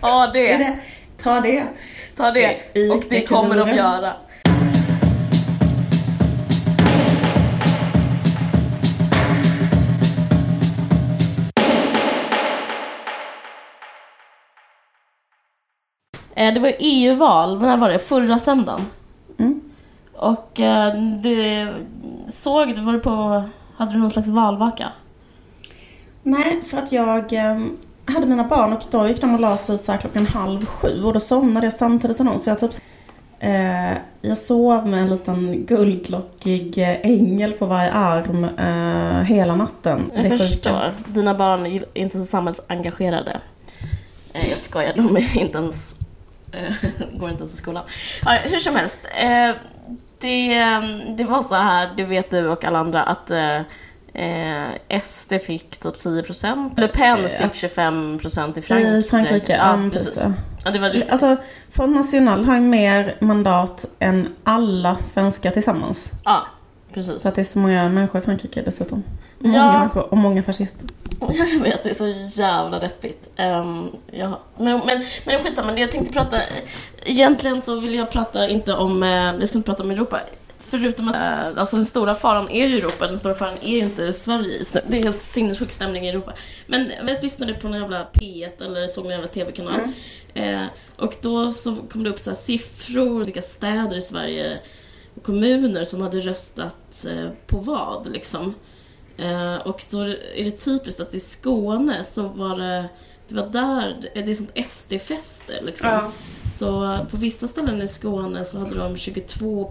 Ta 0.00 0.30
det! 0.32 0.56
det? 0.56 0.76
Ta 1.16 1.40
det. 1.40 1.64
Ta 2.16 2.30
det! 2.30 2.56
I 2.74 2.90
Och 2.90 3.04
det 3.10 3.26
kommer 3.26 3.56
de 3.56 3.68
göra. 3.76 4.12
Det 16.36 16.60
var 16.60 16.72
EU-val, 16.78 17.60
när 17.60 17.76
var 17.76 17.88
det? 17.88 17.98
Förra 17.98 18.38
söndagen. 18.38 18.80
Mm. 19.38 19.60
Och 20.12 20.60
eh, 20.60 20.94
du 21.22 21.66
såg 22.28 22.68
du, 22.68 22.80
var 22.80 22.92
du 22.92 22.98
på, 23.00 23.42
hade 23.76 23.92
du 23.92 23.98
någon 23.98 24.10
slags 24.10 24.28
valvaka? 24.28 24.88
Nej, 26.22 26.60
för 26.64 26.78
att 26.78 26.92
jag 26.92 27.32
eh, 27.32 27.58
hade 28.04 28.26
mina 28.26 28.44
barn 28.44 28.72
och 28.72 28.82
då 28.90 29.08
gick 29.08 29.20
de 29.20 29.34
och 29.34 29.40
la 29.40 29.56
sig 29.56 29.78
så 29.78 29.92
klockan 29.96 30.26
halv 30.26 30.66
sju 30.66 31.02
och 31.04 31.12
då 31.12 31.20
somnade 31.20 31.66
jag 31.66 31.72
samtidigt 31.72 32.16
som 32.16 32.26
dem. 32.26 32.38
Så 32.38 32.50
jag 32.50 32.58
typ 32.58 32.70
eh, 33.38 33.92
jag 34.22 34.36
sov 34.38 34.86
med 34.86 35.00
en 35.02 35.10
liten 35.10 35.66
guldlockig 35.66 36.78
eh, 36.78 36.96
ängel 37.02 37.52
på 37.52 37.66
varje 37.66 37.92
arm 37.92 38.44
eh, 38.44 39.22
hela 39.22 39.56
natten. 39.56 40.10
Jag 40.14 40.24
Det 40.24 40.30
sjuka. 40.30 40.44
förstår. 40.44 40.90
Dina 41.06 41.34
barn 41.34 41.66
är 41.66 41.84
inte 41.94 42.18
så 42.18 42.24
samhällsengagerade. 42.24 43.40
Eh, 44.32 44.48
Jag 44.48 44.58
skojar, 44.58 44.92
de 44.96 45.16
är 45.16 45.38
inte 45.38 45.58
ens, 45.58 45.92
eh, 46.00 46.05
går 47.18 47.30
inte 47.30 47.40
ens 47.42 47.54
i 47.54 47.56
skolan. 47.56 47.84
Ja, 48.24 48.30
hur 48.44 48.58
som 48.58 48.76
helst. 48.76 49.00
eh, 49.20 49.50
Det, 50.18 50.54
det 51.16 51.24
var 51.24 51.42
så 51.42 51.54
här, 51.54 51.90
det 51.96 52.04
vet 52.04 52.30
du 52.30 52.48
och 52.48 52.64
alla 52.64 52.78
andra, 52.78 53.02
att 53.02 53.30
eh, 53.30 53.56
eh, 54.14 55.00
SD 55.02 55.32
fick 55.46 55.70
typ 55.76 55.94
10%. 55.94 56.80
Le 56.80 56.88
Pen 56.88 57.24
Eh, 57.24 57.28
fick 57.30 57.52
25% 57.52 58.58
i 58.58 58.62
Frankrike. 58.62 58.96
I 58.96 59.02
Frankrike, 59.02 59.52
Ja, 59.52 59.82
ja, 59.84 59.90
precis. 59.92 60.08
precis. 60.14 60.24
Ja, 60.64 60.70
det 60.70 60.78
var 60.78 60.88
riktigt. 60.88 61.10
Alltså, 61.12 61.36
Front 61.70 61.96
National 61.96 62.44
har 62.44 62.54
ju 62.54 62.60
mer 62.60 63.16
mandat 63.20 63.84
än 63.98 64.28
alla 64.44 64.94
svenskar 64.94 65.50
tillsammans. 65.50 66.12
Ja, 66.24 66.46
precis. 66.96 67.22
För 67.22 67.28
att 67.28 67.34
det 67.34 67.42
är 67.42 67.44
så 67.44 67.58
många 67.58 67.88
människor 67.88 68.20
i 68.20 68.24
Frankrike 68.24 68.62
dessutom. 68.62 69.04
Ja. 69.38 69.48
Många 69.48 69.78
människor 69.78 70.02
och 70.10 70.16
många 70.16 70.42
fascister. 70.42 70.88
Jag 71.20 71.60
vet, 71.60 71.82
det 71.82 71.90
är 71.90 71.94
så 71.94 72.08
jävla 72.40 72.78
deppigt. 72.78 73.30
Um, 73.38 73.90
ja. 74.12 74.40
men, 74.58 74.80
men, 74.86 75.04
men 75.26 75.44
skitsamma, 75.44 75.72
det 75.72 75.80
jag 75.80 75.92
tänkte 75.92 76.12
prata... 76.12 76.40
Egentligen 77.04 77.62
så 77.62 77.80
vill 77.80 77.94
jag 77.94 78.10
prata 78.10 78.48
inte 78.48 78.74
om... 78.74 79.02
eh, 79.02 79.08
Jag 79.08 79.48
ska 79.48 79.58
inte 79.58 79.66
prata 79.66 79.82
om 79.82 79.90
Europa. 79.90 80.20
Förutom 80.58 81.08
att 81.08 81.14
eh, 81.14 81.60
alltså 81.60 81.76
den 81.76 81.86
stora 81.86 82.14
faran 82.14 82.50
är 82.50 82.66
ju 82.66 82.78
Europa, 82.78 83.06
den 83.06 83.18
stora 83.18 83.34
faran 83.34 83.54
är 83.62 83.70
ju 83.70 83.78
inte 83.78 84.12
Sverige 84.12 84.58
just 84.58 84.74
nu. 84.74 84.80
Det 84.88 84.98
är 84.98 85.02
helt 85.02 85.22
sinnessjuk 85.22 85.72
stämning 85.72 86.06
i 86.06 86.08
Europa. 86.08 86.32
Men 86.66 86.92
jag 87.06 87.22
lyssnade 87.22 87.54
på 87.54 87.68
en 87.68 87.74
jävla 87.74 88.06
P1 88.12 88.64
eller 88.64 88.86
såg 88.86 89.04
en 89.04 89.10
jävla 89.10 89.28
TV-kanal. 89.28 89.80
Eh, 90.34 90.62
och 90.96 91.14
då 91.22 91.50
så 91.52 91.76
kom 91.76 92.04
det 92.04 92.10
upp 92.10 92.20
så 92.20 92.34
siffror, 92.34 93.24
vilka 93.24 93.42
städer 93.42 93.96
i 93.96 94.00
Sverige 94.02 94.58
och 95.16 95.22
kommuner 95.22 95.84
som 95.84 96.00
hade 96.00 96.20
röstat 96.20 97.06
eh, 97.08 97.30
på 97.46 97.58
vad 97.58 98.12
liksom. 98.12 98.54
Eh, 99.16 99.56
och 99.56 99.82
då 99.90 100.00
är 100.34 100.44
det 100.44 100.50
typiskt 100.50 101.00
att 101.00 101.14
i 101.14 101.20
Skåne 101.20 102.04
så 102.04 102.22
var 102.22 102.58
det, 102.58 102.88
det 103.28 103.34
var 103.34 103.46
där, 103.46 104.10
det 104.14 104.30
är 104.30 104.34
sånt 104.34 104.56
SD-fäste 104.66 105.62
liksom. 105.62 106.12
Så 106.52 106.98
på 107.10 107.16
vissa 107.16 107.48
ställen 107.48 107.82
i 107.82 107.88
Skåne 107.88 108.44
så 108.44 108.58
hade 108.58 108.74
de 108.74 108.96
22%, 108.96 109.68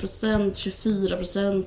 24%. 0.51 1.65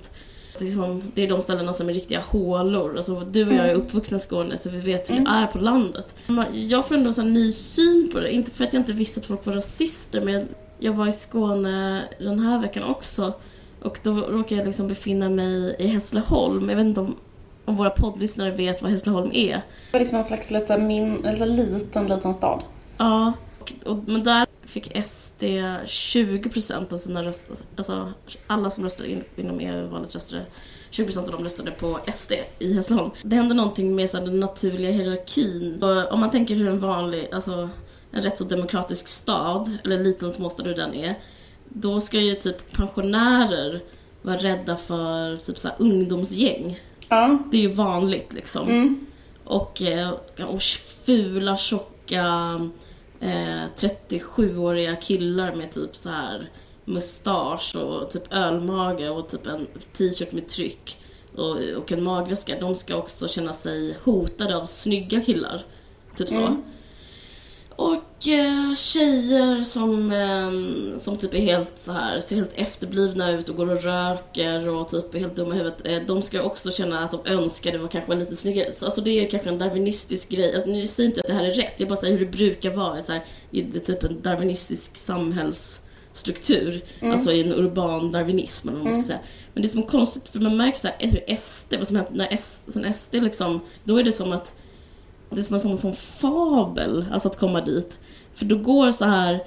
Liksom, 0.61 1.03
det 1.15 1.23
är 1.23 1.29
de 1.29 1.43
ställena 1.43 1.73
som 1.75 1.89
är 1.89 1.95
riktiga 1.95 2.21
hålor. 2.21 2.97
Alltså, 2.97 3.21
du 3.21 3.47
och 3.47 3.53
jag 3.53 3.69
är 3.69 3.75
uppvuxna 3.75 4.17
i 4.17 4.21
Skåne 4.21 4.59
så 4.59 4.71
vi 4.71 4.79
vet 4.79 5.11
hur 5.11 5.21
det 5.21 5.31
är 5.31 5.47
på 5.47 5.59
landet. 5.59 6.17
Jag 6.53 6.89
får 6.89 6.95
ändå 6.95 7.13
en 7.19 7.33
ny 7.33 7.53
syn 7.53 8.11
på 8.13 8.21
det. 8.21 8.33
Inte 8.33 8.51
för 8.51 8.65
att 8.65 8.73
jag 8.73 8.81
inte 8.81 8.93
visste 8.93 9.21
att 9.21 9.27
folk 9.27 9.47
var 9.47 9.53
rasister 9.53 10.21
men 10.21 10.49
jag 10.79 10.93
var 10.93 11.07
i 11.07 11.13
Skåne 11.13 12.09
den 12.19 12.39
här 12.39 12.59
veckan 12.59 12.85
också. 12.85 13.33
Och 13.83 13.99
då 14.03 14.15
råkade 14.15 14.55
jag 14.55 14.67
liksom 14.67 14.89
befinna 14.89 15.29
mig 15.29 15.77
i 15.79 15.87
Hässleholm. 15.87 16.69
Jag 16.69 16.77
vet 16.77 16.87
inte 16.87 17.01
om, 17.01 17.17
om 17.65 17.77
våra 17.77 17.91
poddlyssnare 17.91 18.51
vet 18.51 18.83
vad 18.83 18.91
Hässleholm 18.91 19.31
är. 19.33 19.55
Det 19.55 19.63
var 19.93 20.01
liksom 20.01 20.17
en 20.17 20.25
slags 20.25 20.51
lite 20.51 20.79
min, 20.79 21.27
alltså 21.27 21.45
liten, 21.45 22.07
liten 22.07 22.35
stad. 22.35 22.63
Ja, 22.99 23.33
och, 23.59 23.73
och, 23.85 23.99
men 24.07 24.25
där 24.25 24.47
fick 24.63 25.05
SD 25.07 25.43
20% 25.43 26.95
av 26.95 26.99
sina 26.99 27.23
röster. 27.23 27.57
Alltså 27.77 28.13
alla 28.47 28.71
som 28.71 28.85
röstade 28.85 29.11
in, 29.11 29.25
inom 29.37 29.61
EU-valet 29.61 30.15
röstade 30.15 30.43
20% 30.91 31.19
av 31.19 31.31
dem 31.31 31.45
röstade 31.45 31.71
på 31.71 31.99
SD 32.13 32.33
i 32.59 32.75
Hässleholm. 32.75 33.11
Det 33.23 33.37
hände 33.37 33.55
någonting 33.55 33.95
med 33.95 34.11
så 34.11 34.17
den 34.17 34.41
naturliga 34.41 34.91
hierarkin. 34.91 35.83
Och 35.83 36.13
om 36.13 36.21
man 36.21 36.31
tänker 36.31 36.55
hur 36.55 36.69
en 36.69 36.81
vanlig, 36.81 37.29
alltså 37.33 37.69
en 38.11 38.23
rätt 38.23 38.39
så 38.39 38.45
demokratisk 38.45 39.09
stad, 39.09 39.77
eller 39.85 39.99
liten 39.99 40.33
småstad 40.33 40.63
hur 40.63 40.75
den 40.75 40.95
är. 40.95 41.19
Då 41.69 42.01
ska 42.01 42.21
ju 42.21 42.35
typ 42.35 42.73
pensionärer 42.73 43.83
vara 44.23 44.37
rädda 44.37 44.77
för 44.77 45.37
typ 45.37 45.59
så 45.59 45.69
här, 45.69 45.77
ungdomsgäng. 45.79 46.81
Ja. 47.09 47.39
Det 47.51 47.57
är 47.57 47.61
ju 47.61 47.73
vanligt 47.73 48.33
liksom. 48.33 48.69
Mm. 48.69 49.07
Och, 49.45 49.83
eh, 49.83 50.11
och 50.49 50.63
fula, 51.05 51.57
tjocka 51.57 52.25
eh, 53.21 53.65
37-åriga 53.77 54.97
killar 54.97 55.55
med 55.55 55.73
typ 55.73 55.97
så 55.97 56.11
här 56.11 56.51
mustasch 56.85 57.77
och 57.77 58.11
typ 58.11 58.33
ölmage 58.33 59.11
och 59.11 59.29
typ 59.29 59.47
en 59.47 59.67
t-shirt 59.93 60.33
med 60.33 60.49
tryck 60.49 60.97
och, 61.37 61.57
och 61.77 61.93
en 61.93 62.03
magväska. 62.03 62.61
De 62.61 62.75
ska 62.75 62.97
också 62.97 63.29
känna 63.29 63.53
sig 63.53 63.97
hotade 64.05 64.57
av 64.57 64.65
snygga 64.65 65.21
killar. 65.21 65.63
Typ 66.17 66.29
så. 66.29 66.47
Mm. 66.47 66.63
Och 67.79 68.29
eh, 68.29 68.75
tjejer 68.75 69.63
som, 69.63 70.13
eh, 70.13 70.97
som 70.97 71.17
typ 71.17 71.35
är 71.35 71.41
helt 71.41 71.79
så 71.79 71.93
här 71.93 72.21
ser 72.21 72.37
helt 72.37 72.53
efterblivna 72.55 73.31
ut 73.31 73.49
och 73.49 73.57
går 73.57 73.71
och 73.71 73.83
röker 73.83 74.69
och 74.69 74.89
typ 74.89 75.15
är 75.15 75.19
helt 75.19 75.37
dumma 75.37 75.55
i 75.55 75.59
huvudet. 75.59 75.87
Eh, 75.87 76.03
de 76.07 76.23
ska 76.23 76.43
också 76.43 76.71
känna 76.71 77.05
att 77.05 77.11
de 77.11 77.21
önskar 77.33 77.73
det 77.73 77.79
var 77.79 77.89
kanske 77.89 78.15
lite 78.15 78.37
snyggare. 78.37 78.73
Så, 78.73 78.85
alltså 78.85 79.01
det 79.01 79.11
är 79.11 79.31
kanske 79.31 79.49
en 79.49 79.59
darwinistisk 79.59 80.29
grej. 80.29 80.55
Alltså, 80.55 80.71
nu 80.71 80.87
säger 80.87 81.09
inte 81.09 81.21
att 81.21 81.27
det 81.27 81.33
här 81.33 81.45
är 81.45 81.55
rätt, 81.55 81.81
jag 81.81 81.89
bara 81.89 81.97
säger 81.97 82.19
hur 82.19 82.27
det 82.27 82.33
brukar 82.33 82.71
vara 82.71 83.03
så 83.03 83.13
här, 83.13 83.25
i 83.51 83.63
det 83.63 83.81
typ 83.81 84.03
en 84.03 84.23
darwinistisk 84.23 84.97
samhällsstruktur. 84.97 86.85
Mm. 87.01 87.13
Alltså 87.13 87.33
i 87.33 87.41
en 87.41 87.53
urban 87.53 88.13
darwinism 88.13 88.69
eller 88.69 88.79
vad 88.79 88.87
man 88.87 88.95
ska 88.95 89.03
säga. 89.03 89.21
Men 89.55 89.63
det 89.63 89.67
är 89.67 89.71
som 89.71 89.83
konstigt 89.83 90.29
för 90.29 90.41
man 90.41 90.57
märker 90.57 90.79
så 90.79 90.89
här, 90.89 90.97
hur 90.99 91.37
SD, 91.37 91.75
vad 91.79 91.87
som 91.87 91.97
hänt 91.97 92.11
när 92.13 92.29
S, 92.31 92.63
sen 92.73 92.95
SD 92.95 93.15
liksom, 93.15 93.61
då 93.85 93.97
är 93.97 94.03
det 94.03 94.13
som 94.13 94.33
att 94.33 94.55
det 95.31 95.41
är 95.41 95.43
som 95.43 95.55
en 95.55 95.61
sån, 95.61 95.79
sån 95.79 95.95
fabel, 95.95 97.07
alltså 97.13 97.29
att 97.29 97.39
komma 97.39 97.61
dit. 97.61 97.99
För 98.35 98.45
då 98.45 98.59
går 98.59 98.93
så 98.93 99.05
här 99.05 99.45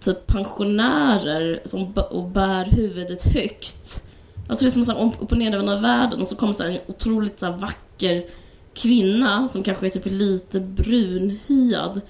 typ 0.00 0.26
pensionärer 0.26 1.60
som 1.64 1.92
och 2.10 2.24
bär 2.24 2.64
huvudet 2.64 3.22
högt. 3.22 4.04
Alltså 4.48 4.64
det 4.64 4.68
är 4.68 4.70
som 4.70 4.84
så 4.84 4.92
här 4.92 5.12
upp 5.20 5.32
och 5.32 5.38
ner 5.38 5.80
världen 5.80 6.20
och 6.20 6.28
så 6.28 6.36
kommer 6.36 6.52
så 6.52 6.62
här 6.62 6.70
en 6.70 6.78
otroligt 6.86 7.40
så 7.40 7.46
här 7.46 7.56
vacker 7.56 8.24
kvinna 8.74 9.48
som 9.48 9.62
kanske 9.62 9.86
är 9.86 9.90
typ 9.90 10.06
lite 10.06 10.60
brunhyad 10.60 12.00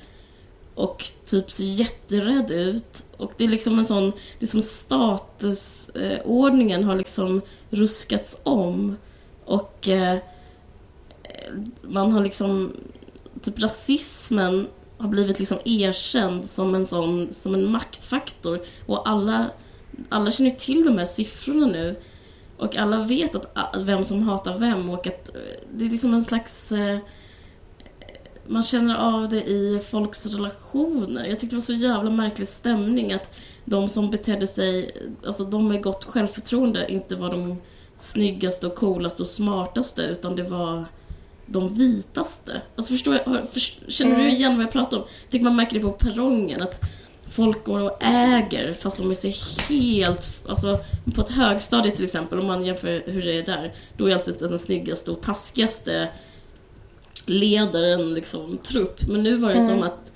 och 0.74 1.04
typ 1.26 1.50
ser 1.50 1.64
jätterädd 1.64 2.50
ut. 2.50 3.06
Och 3.16 3.32
det 3.36 3.44
är 3.44 3.48
liksom 3.48 3.78
en 3.78 3.84
sån, 3.84 4.12
det 4.38 4.44
är 4.44 4.46
som 4.46 4.62
statusordningen 4.62 6.84
har 6.84 6.96
liksom 6.96 7.42
ruskats 7.70 8.40
om. 8.42 8.96
Och 9.44 9.88
eh, 9.88 10.18
man 11.82 12.12
har 12.12 12.22
liksom, 12.22 12.76
typ 13.42 13.62
rasismen 13.62 14.68
har 14.98 15.08
blivit 15.08 15.38
liksom 15.38 15.58
erkänd 15.64 16.50
som 16.50 16.74
en 16.74 16.86
sån, 16.86 17.32
som 17.32 17.54
en 17.54 17.70
maktfaktor. 17.70 18.60
Och 18.86 19.08
alla, 19.08 19.50
alla 20.08 20.30
känner 20.30 20.50
till 20.50 20.84
de 20.84 20.98
här 20.98 21.06
siffrorna 21.06 21.66
nu. 21.66 21.96
Och 22.56 22.76
alla 22.76 23.02
vet 23.02 23.34
att, 23.34 23.76
vem 23.78 24.04
som 24.04 24.22
hatar 24.22 24.58
vem 24.58 24.90
och 24.90 25.06
att 25.06 25.28
eh, 25.28 25.40
det 25.74 25.84
är 25.84 25.90
liksom 25.90 26.14
en 26.14 26.24
slags... 26.24 26.72
Eh, 26.72 26.98
man 28.46 28.62
känner 28.62 28.96
av 28.96 29.28
det 29.28 29.42
i 29.42 29.80
folks 29.90 30.26
relationer. 30.26 31.24
Jag 31.24 31.40
tyckte 31.40 31.56
det 31.56 31.60
var 31.60 31.60
så 31.60 31.72
jävla 31.72 32.10
märklig 32.10 32.48
stämning 32.48 33.12
att 33.12 33.34
de 33.64 33.88
som 33.88 34.10
betedde 34.10 34.46
sig, 34.46 34.96
alltså 35.26 35.44
de 35.44 35.68
med 35.68 35.82
gott 35.82 36.04
självförtroende, 36.04 36.92
inte 36.92 37.16
var 37.16 37.30
de 37.30 37.56
snyggaste 37.96 38.66
och 38.66 38.74
coolaste 38.74 39.22
och 39.22 39.28
smartaste 39.28 40.02
utan 40.02 40.36
det 40.36 40.42
var 40.42 40.84
de 41.50 41.74
vitaste. 41.74 42.62
Alltså 42.76 42.92
förstår 42.92 43.14
jag, 43.14 43.24
för, 43.24 43.90
känner 43.90 44.16
du 44.16 44.22
Mm. 44.22 44.34
igen 44.34 44.56
vad 44.56 44.64
jag 44.64 44.72
pratar 44.72 44.96
om? 44.96 45.02
Jag 45.22 45.30
tycker 45.30 45.44
man 45.44 45.56
märker 45.56 45.74
det 45.74 45.80
på 45.80 45.92
perrongen 45.92 46.62
att 46.62 46.80
folk 47.30 47.64
går 47.64 47.80
och 47.80 47.98
äger 48.04 48.72
fast 48.72 48.98
de 48.98 49.10
är 49.10 49.14
så 49.14 49.32
helt, 49.68 50.48
alltså 50.48 50.78
på 51.14 51.20
ett 51.20 51.30
högstadie 51.30 51.92
till 51.96 52.04
exempel 52.04 52.38
om 52.40 52.46
man 52.46 52.64
jämför 52.64 53.02
hur 53.06 53.22
det 53.22 53.32
är 53.38 53.42
där, 53.42 53.74
då 53.96 54.06
är 54.06 54.14
alltid 54.14 54.34
den 54.40 54.58
snyggaste 54.58 55.10
och 55.10 55.22
taskigaste 55.22 56.08
leder 57.26 57.82
en 57.82 58.14
liksom 58.14 58.58
trupp. 58.58 59.08
Men 59.08 59.22
nu 59.22 59.36
var 59.36 59.48
det 59.48 59.54
Mm. 59.54 59.66
som 59.68 59.82
att 59.82 60.07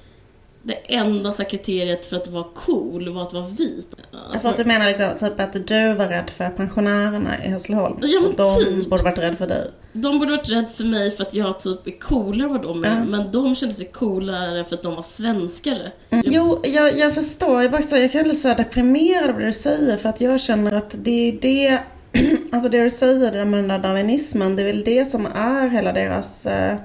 det 0.63 0.95
enda 0.95 1.33
så 1.33 1.45
kriteriet 1.45 2.07
för 2.07 2.17
att 2.17 2.29
vara 2.29 2.45
cool 2.55 3.09
var 3.09 3.23
att 3.23 3.33
vara 3.33 3.47
vit. 3.49 3.97
Alltså 4.31 4.49
att 4.49 4.57
du 4.57 4.65
menar 4.65 4.87
liksom, 4.87 5.09
typ 5.21 5.41
att 5.41 5.67
du 5.67 5.95
var 5.95 6.07
rädd 6.07 6.31
för 6.31 6.49
pensionärerna 6.49 7.45
i 7.45 7.49
Hässleholm? 7.49 7.97
Ja, 8.03 8.21
men 8.21 8.33
de 8.37 8.65
typ. 8.65 8.91
borde 8.91 9.03
varit 9.03 9.19
rädda 9.19 9.37
för 9.37 9.47
dig? 9.47 9.71
De 9.93 10.19
borde 10.19 10.31
varit 10.31 10.51
rädda 10.51 10.67
för 10.67 10.85
mig 10.85 11.11
för 11.11 11.23
att 11.23 11.35
jag 11.35 11.61
typ 11.61 11.87
är 11.87 11.99
coolare 11.99 12.47
än 12.47 12.53
vad 12.53 12.63
de 12.63 12.85
är, 12.85 12.89
Ja. 12.99 13.05
men 13.05 13.33
de 13.33 13.55
kände 13.55 13.75
sig 13.75 13.87
coolare 13.87 14.65
för 14.65 14.75
att 14.75 14.83
de 14.83 14.95
var 14.95 15.03
svenskare. 15.03 15.93
Mm. 16.11 16.25
Jo, 16.29 16.61
jag, 16.65 16.99
jag 16.99 17.15
förstår. 17.15 17.63
Jag, 17.63 17.71
bara, 17.71 17.83
så, 17.83 17.97
jag 17.97 18.13
kan 18.13 18.23
bli 18.23 18.35
så 18.35 18.55
deprimerad 18.55 19.31
av 19.31 19.39
det 19.39 19.47
du 19.47 19.53
säger 19.53 19.97
för 19.97 20.09
att 20.09 20.21
jag 20.21 20.41
känner 20.41 20.75
att 20.77 20.95
det 21.05 21.29
är 21.29 21.33
det, 21.41 21.79
alltså 22.53 22.69
det 22.69 22.83
du 22.83 22.91
säger 22.91 23.19
det 23.19 23.39
där 23.39 23.45
med 23.45 23.59
den 23.59 23.69
där 23.69 23.79
darwinismen, 23.79 24.57
det 24.57 24.63
är 24.63 24.67
väl 24.67 24.85
det 24.85 25.05
som 25.05 25.27
är 25.27 25.69
hela 25.69 25.93
deras 25.93 26.47
eh, 26.47 26.77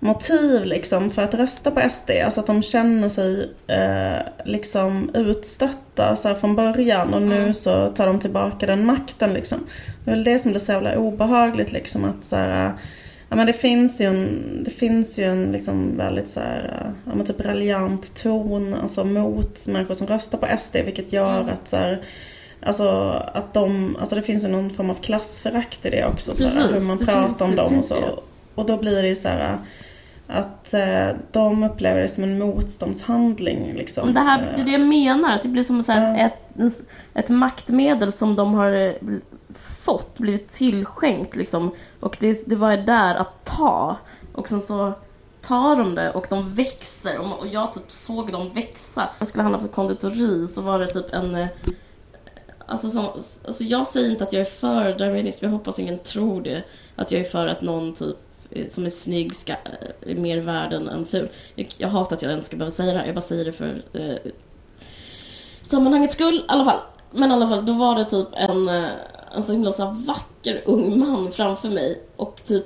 motiv 0.00 0.64
liksom 0.64 1.10
för 1.10 1.22
att 1.22 1.34
rösta 1.34 1.70
på 1.70 1.90
SD. 1.90 2.10
Alltså 2.24 2.40
att 2.40 2.46
de 2.46 2.62
känner 2.62 3.08
sig 3.08 3.50
eh, 3.66 4.18
liksom 4.44 5.10
utstötta 5.14 6.16
så 6.16 6.34
från 6.34 6.56
början 6.56 7.14
och 7.14 7.22
nu 7.22 7.36
Mm. 7.36 7.54
så 7.54 7.88
tar 7.90 8.06
de 8.06 8.18
tillbaka 8.18 8.66
den 8.66 8.84
makten 8.86 9.32
liksom. 9.32 9.58
Det 10.04 10.10
är 10.10 10.14
väl 10.14 10.24
det 10.24 10.38
som 10.38 10.50
blir 10.52 10.60
så 10.60 10.72
jävla 10.72 10.96
obehagligt 10.98 11.72
liksom 11.72 12.04
att 12.04 12.24
så 12.24 12.36
här, 12.36 12.72
Ja 13.28 13.36
men 13.36 13.46
det 13.46 13.52
finns 13.52 14.00
ju 14.00 14.04
en, 14.06 14.28
det 14.64 14.70
finns 14.70 15.18
ju 15.18 15.24
en 15.24 15.44
liksom 15.52 15.96
väldigt 15.96 16.28
så 16.28 16.40
här, 16.40 16.90
ja 17.04 17.14
men 17.14 17.26
typ 17.26 17.40
raljant 17.40 18.22
ton 18.22 18.74
alltså 18.74 19.04
mot 19.04 19.66
människor 19.66 19.94
som 19.94 20.06
röstar 20.06 20.38
på 20.38 20.46
SD 20.58 20.76
vilket 20.84 21.12
gör 21.12 21.40
Mm. 21.40 21.48
att 21.54 21.68
så 21.68 21.76
här, 21.76 22.02
Alltså 22.62 22.88
att 23.34 23.54
de, 23.54 23.96
alltså 24.00 24.14
det 24.14 24.22
finns 24.22 24.44
ju 24.44 24.48
någon 24.48 24.70
form 24.70 24.90
av 24.90 24.94
klassförakt 24.94 25.86
i 25.86 25.90
det 25.90 26.06
också 26.06 26.34
så 26.36 26.44
här, 26.44 26.68
Precis, 26.68 26.82
hur 26.90 26.96
man 26.96 26.98
pratar 27.06 27.26
finns- 27.28 27.40
om 27.40 27.56
dem 27.56 27.76
och 27.78 27.84
så. 27.84 28.22
Och 28.54 28.66
då 28.66 28.76
blir 28.76 29.02
det 29.02 29.08
ju 29.08 29.14
så 29.16 29.28
här 29.28 29.58
att 30.28 30.74
eh, 30.74 31.08
de 31.32 31.62
upplever 31.64 32.00
det 32.00 32.08
som 32.08 32.24
en 32.24 32.38
motståndshandling 32.38 33.72
liksom. 33.74 34.12
Det, 34.12 34.20
här, 34.20 34.52
det 34.56 34.60
är 34.60 34.64
det 34.64 34.70
jag 34.72 34.80
menar, 34.80 35.32
att 35.32 35.42
det 35.42 35.48
blir 35.48 35.62
som 35.62 35.82
så 35.82 35.92
här, 35.92 36.18
Ja. 36.18 36.24
ett, 36.26 36.72
ett 37.14 37.28
maktmedel 37.28 38.12
som 38.12 38.36
de 38.36 38.54
har 38.54 38.72
eh, 38.72 38.92
fått, 39.84 40.18
blivit 40.18 40.50
tillskänkt 40.50 41.36
liksom. 41.36 41.70
Och 42.00 42.16
det, 42.20 42.48
det 42.48 42.56
var 42.56 42.76
där 42.76 43.14
att 43.14 43.44
ta. 43.44 43.96
Och 44.32 44.48
sen 44.48 44.60
så 44.60 44.92
tar 45.42 45.76
de 45.76 45.94
det 45.94 46.10
och 46.10 46.26
de 46.30 46.54
växer. 46.54 47.18
Och 47.40 47.46
jag 47.46 47.72
typ 47.72 47.90
såg 47.90 48.32
dem 48.32 48.50
växa. 48.54 49.08
Jag 49.18 49.28
skulle 49.28 49.42
handla 49.42 49.58
på 49.60 49.68
konditori 49.68 50.46
så 50.46 50.60
var 50.62 50.78
det 50.78 50.86
typ 50.86 51.14
en... 51.14 51.34
eh, 51.34 51.46
Alltså, 52.68 52.90
som, 52.90 53.04
alltså 53.06 53.64
jag 53.64 53.86
säger 53.86 54.10
inte 54.10 54.24
att 54.24 54.32
jag 54.32 54.40
är 54.40 54.44
för 54.44 54.98
darwinism, 54.98 55.44
jag 55.44 55.52
hoppas 55.52 55.78
ingen 55.78 55.98
tror 55.98 56.42
det. 56.42 56.64
Att 56.96 57.12
jag 57.12 57.20
är 57.20 57.24
för 57.24 57.46
att 57.46 57.62
någon 57.62 57.94
typ 57.94 58.16
Eh, 58.50 58.66
som 58.66 58.86
är 58.86 58.90
snygg 58.90 59.36
ska, 59.36 59.52
eh, 59.52 60.10
är 60.10 60.14
mer 60.14 60.38
värd 60.38 60.72
än, 60.72 60.88
än 60.88 61.06
ful. 61.06 61.28
Jag, 61.54 61.74
jag 61.78 61.88
hatar 61.88 62.16
att 62.16 62.22
jag 62.22 62.30
ens 62.30 62.46
ska 62.46 62.56
behöva 62.56 62.70
säga 62.70 62.92
det 62.92 62.98
här, 62.98 63.06
jag 63.06 63.14
bara 63.14 63.20
säger 63.22 63.44
det 63.44 63.52
för 63.52 63.84
eh, 63.92 64.32
sammanhangets 65.62 66.14
skull 66.14 66.36
i 66.36 66.44
alla 66.48 66.64
fall. 66.64 66.80
Men 67.10 67.30
i 67.30 67.34
alla 67.34 67.48
fall, 67.48 67.66
då 67.66 67.72
var 67.72 67.96
det 67.96 68.04
typ 68.04 68.28
en, 68.32 68.68
eh, 68.68 68.90
en 69.34 69.42
så 69.42 69.52
himla 69.52 69.72
så 69.72 69.84
här 69.84 70.06
vacker 70.06 70.62
ung 70.66 70.98
man 70.98 71.32
framför 71.32 71.68
mig 71.68 72.02
och 72.16 72.44
typ 72.44 72.64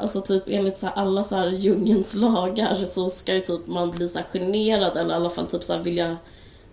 Alltså 0.00 0.20
typ 0.20 0.42
enligt 0.46 0.78
så 0.78 0.86
här 0.86 0.94
alla 0.94 1.22
så 1.22 1.36
här 1.36 1.48
djungelns 1.48 2.14
lagar 2.14 2.74
så 2.74 3.10
ska 3.10 3.34
ju 3.34 3.40
typ 3.40 3.66
man 3.66 3.90
bli 3.90 4.08
så 4.08 4.18
här 4.18 4.26
generad 4.26 4.96
eller 4.96 5.10
i 5.10 5.14
alla 5.16 5.30
fall 5.30 5.46
typ 5.46 5.64
så 5.64 5.72
här 5.72 5.82
vilja 5.82 6.16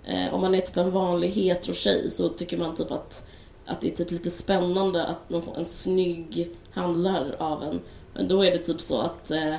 eh, 0.06 0.34
Om 0.34 0.42
man 0.42 0.56
är 0.56 0.62
typ 0.62 0.78
en 0.78 0.92
vanlig 0.92 1.30
hetero 1.30 1.74
tjej 1.74 2.12
så 2.12 2.30
tycker 2.30 2.58
man 2.58 2.76
typ 2.76 2.92
att 2.92 3.28
Att 3.66 3.82
det 3.82 3.88
är 3.88 3.96
typ 3.96 4.12
lite 4.12 4.32
spännande 4.32 5.06
att 5.06 5.30
någon 5.30 5.56
en 5.58 5.66
snygg 5.66 6.56
handlar 6.72 7.36
av 7.40 7.64
en 7.64 7.82
men 8.20 8.28
då 8.28 8.46
är 8.46 8.52
det 8.52 8.58
typ 8.58 8.82
så 8.82 9.02
att 9.02 9.32
eh, 9.32 9.56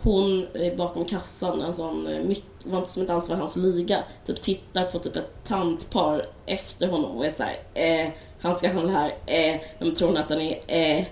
hon 0.00 0.46
bakom 0.76 1.04
kassan, 1.04 1.60
en 1.60 1.74
sån 1.74 2.06
eh, 2.06 2.24
mycket, 2.24 2.88
som 2.88 3.02
inte 3.02 3.14
alls 3.14 3.28
var 3.28 3.36
hans 3.36 3.56
liga, 3.56 4.04
typ 4.26 4.40
tittar 4.40 4.84
på 4.84 4.98
typ 4.98 5.16
ett 5.16 5.44
tantpar 5.44 6.26
efter 6.46 6.88
honom 6.88 7.10
och 7.10 7.26
är 7.26 7.30
såhär 7.30 7.56
eh, 7.74 8.12
han 8.40 8.58
ska 8.58 8.72
handla 8.72 8.92
här, 8.92 9.08
eh, 9.26 9.60
men 9.78 9.94
tror 9.94 10.08
hon 10.08 10.16
att 10.16 10.28
den 10.28 10.40
är 10.40 10.60
eh. 10.66 11.04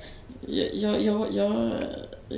Jag, 0.46 1.02
jag, 1.02 1.02
jag, 1.02 1.26
jag 1.32 1.72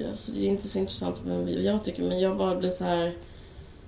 alltså 0.08 0.32
det 0.32 0.46
är 0.46 0.48
inte 0.48 0.68
så 0.68 0.78
intressant 0.78 1.22
vem 1.24 1.64
jag 1.64 1.84
tycker, 1.84 2.02
men 2.02 2.20
jag 2.20 2.36
bara 2.36 2.54
blir 2.54 2.70
så 2.70 2.84
här. 2.84 3.14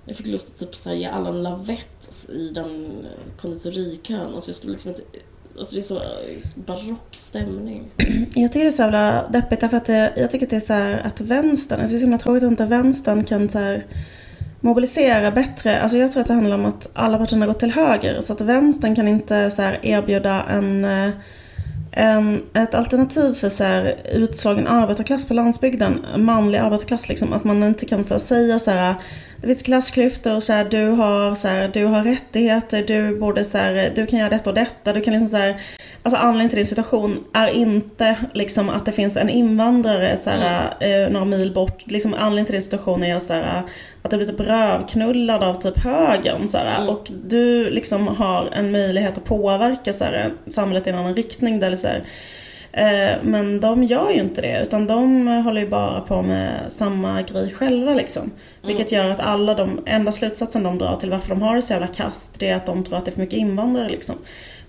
Jag 0.05 0.15
fick 0.15 0.27
lust 0.27 0.53
att 0.53 0.59
typ 0.59 0.75
så 0.75 0.89
här 0.89 0.95
ge 0.95 1.05
alla 1.05 1.29
en 1.29 1.43
lavett 1.43 2.25
i 2.29 2.49
den 2.49 2.85
eh, 3.05 3.37
konditorikön. 3.41 4.35
Alltså 4.35 4.49
jag 4.49 4.55
stod 4.55 4.71
liksom 4.71 4.91
inte... 4.91 5.03
Alltså 5.57 5.75
det 5.75 5.81
är 5.81 5.83
så 5.83 5.95
eh, 5.95 6.37
barock 6.55 7.07
stämning. 7.11 7.83
Jag 8.35 8.51
tycker 8.51 8.59
det 8.59 8.67
är 8.67 8.71
så 8.71 8.81
jävla 8.81 9.27
deppigt 9.29 9.61
därför 9.61 9.77
att 9.77 9.85
det, 9.85 10.13
jag 10.15 10.31
tycker 10.31 10.45
att 10.45 10.49
det 10.49 10.55
är 10.55 10.59
så 10.59 10.73
här 10.73 11.01
att 11.05 11.21
vänstern, 11.21 11.79
alltså 11.79 11.93
det 11.93 11.97
är 11.97 11.99
så 11.99 12.05
himla 12.05 12.17
tråkigt 12.17 12.43
att 12.43 12.51
inte 12.51 12.65
vänstern 12.65 13.23
kan 13.23 13.49
så 13.49 13.59
här 13.59 13.85
mobilisera 14.59 15.31
bättre. 15.31 15.81
Alltså 15.81 15.97
jag 15.97 16.11
tror 16.11 16.21
att 16.21 16.27
det 16.27 16.33
handlar 16.33 16.55
om 16.55 16.65
att 16.65 16.89
alla 16.93 17.17
partierna 17.17 17.47
gått 17.47 17.59
till 17.59 17.71
höger 17.71 18.21
så 18.21 18.33
att 18.33 18.41
vänstern 18.41 18.95
kan 18.95 19.07
inte 19.07 19.49
så 19.49 19.61
här 19.61 19.79
erbjuda 19.81 20.43
en, 20.43 20.85
eh, 20.85 21.09
en, 21.91 22.43
ett 22.53 22.75
alternativ 22.75 23.33
för 23.33 23.49
så 23.49 23.63
här 23.63 23.95
utslagen 24.13 24.67
arbetarklass 24.67 25.27
på 25.27 25.33
landsbygden, 25.33 26.05
manlig 26.17 26.57
arbetarklass 26.57 27.09
liksom. 27.09 27.33
Att 27.33 27.43
man 27.43 27.63
inte 27.63 27.85
kan 27.85 28.05
så 28.05 28.13
här, 28.13 28.19
säga 28.19 28.59
så 28.59 28.71
här 28.71 28.95
det 29.41 29.47
finns 29.47 29.63
klassklyftor, 29.63 30.39
så 30.39 30.53
här, 30.53 30.65
du, 30.65 30.87
har, 30.87 31.35
så 31.35 31.47
här, 31.47 31.67
du 31.73 31.85
har 31.85 32.03
rättigheter, 32.03 32.83
du 32.87 33.19
borde 33.19 33.43
så 33.43 33.57
här, 33.57 33.91
du 33.95 34.05
kan 34.05 34.19
göra 34.19 34.29
detta 34.29 34.49
och 34.49 34.55
detta, 34.55 34.93
du 34.93 35.01
kan 35.01 35.13
liksom 35.13 35.27
så 35.29 35.37
här, 35.37 35.61
Alltså 36.03 36.19
anledningen 36.19 36.49
till 36.49 36.57
din 36.57 36.65
situation 36.65 37.23
är 37.33 37.47
inte 37.47 38.15
liksom 38.33 38.69
att 38.69 38.85
det 38.85 38.91
finns 38.91 39.17
en 39.17 39.29
invandrare 39.29 40.17
så 40.17 40.29
här, 40.29 40.73
eh, 40.79 41.09
några 41.09 41.25
mil 41.25 41.53
bort. 41.53 41.87
Liksom 41.87 42.13
anledningen 42.13 42.45
till 42.45 42.53
din 42.53 42.61
situation 42.61 43.03
är 43.03 43.19
så 43.19 43.33
här, 43.33 43.63
att 44.01 44.11
du 44.11 44.17
blivit 44.17 44.37
brövknullad 44.37 45.43
av 45.43 45.53
typ 45.53 45.77
högern. 45.77 46.47
Så 46.47 46.57
här, 46.57 46.77
Mm. 46.77 46.89
Och 46.89 47.11
du 47.25 47.69
liksom 47.69 48.07
har 48.07 48.49
en 48.53 48.71
möjlighet 48.71 49.17
att 49.17 49.25
påverka 49.25 49.93
så 49.93 50.03
här, 50.03 50.31
samhället 50.47 50.87
i 50.87 50.89
en 50.89 50.95
annan 50.95 51.15
riktning. 51.15 51.59
Där 51.59 51.75
så 51.75 51.87
här, 51.87 52.03
Eh, 52.77 53.17
men 53.23 53.59
de 53.59 53.83
gör 53.83 54.09
ju 54.09 54.19
inte 54.19 54.41
det, 54.41 54.61
utan 54.61 54.87
de 54.87 55.27
håller 55.27 55.61
ju 55.61 55.69
bara 55.69 56.01
på 56.01 56.21
med 56.21 56.71
samma 56.71 57.21
grej 57.21 57.49
själva 57.49 57.93
liksom. 57.93 58.31
Vilket 58.61 58.91
gör 58.91 59.09
att 59.09 59.19
alla 59.19 59.53
de, 59.53 59.79
enda 59.85 60.11
slutsatsen 60.11 60.63
de 60.63 60.77
drar 60.77 60.95
till 60.95 61.09
varför 61.09 61.29
de 61.29 61.41
har 61.41 61.55
det 61.55 61.61
så 61.61 61.73
jävla 61.73 61.87
kast, 61.87 62.39
det 62.39 62.49
är 62.49 62.55
att 62.55 62.65
de 62.65 62.83
tror 62.83 62.97
att 62.97 63.05
det 63.05 63.11
är 63.11 63.13
för 63.13 63.21
mycket 63.21 63.39
invandrare 63.39 63.89
liksom. 63.89 64.15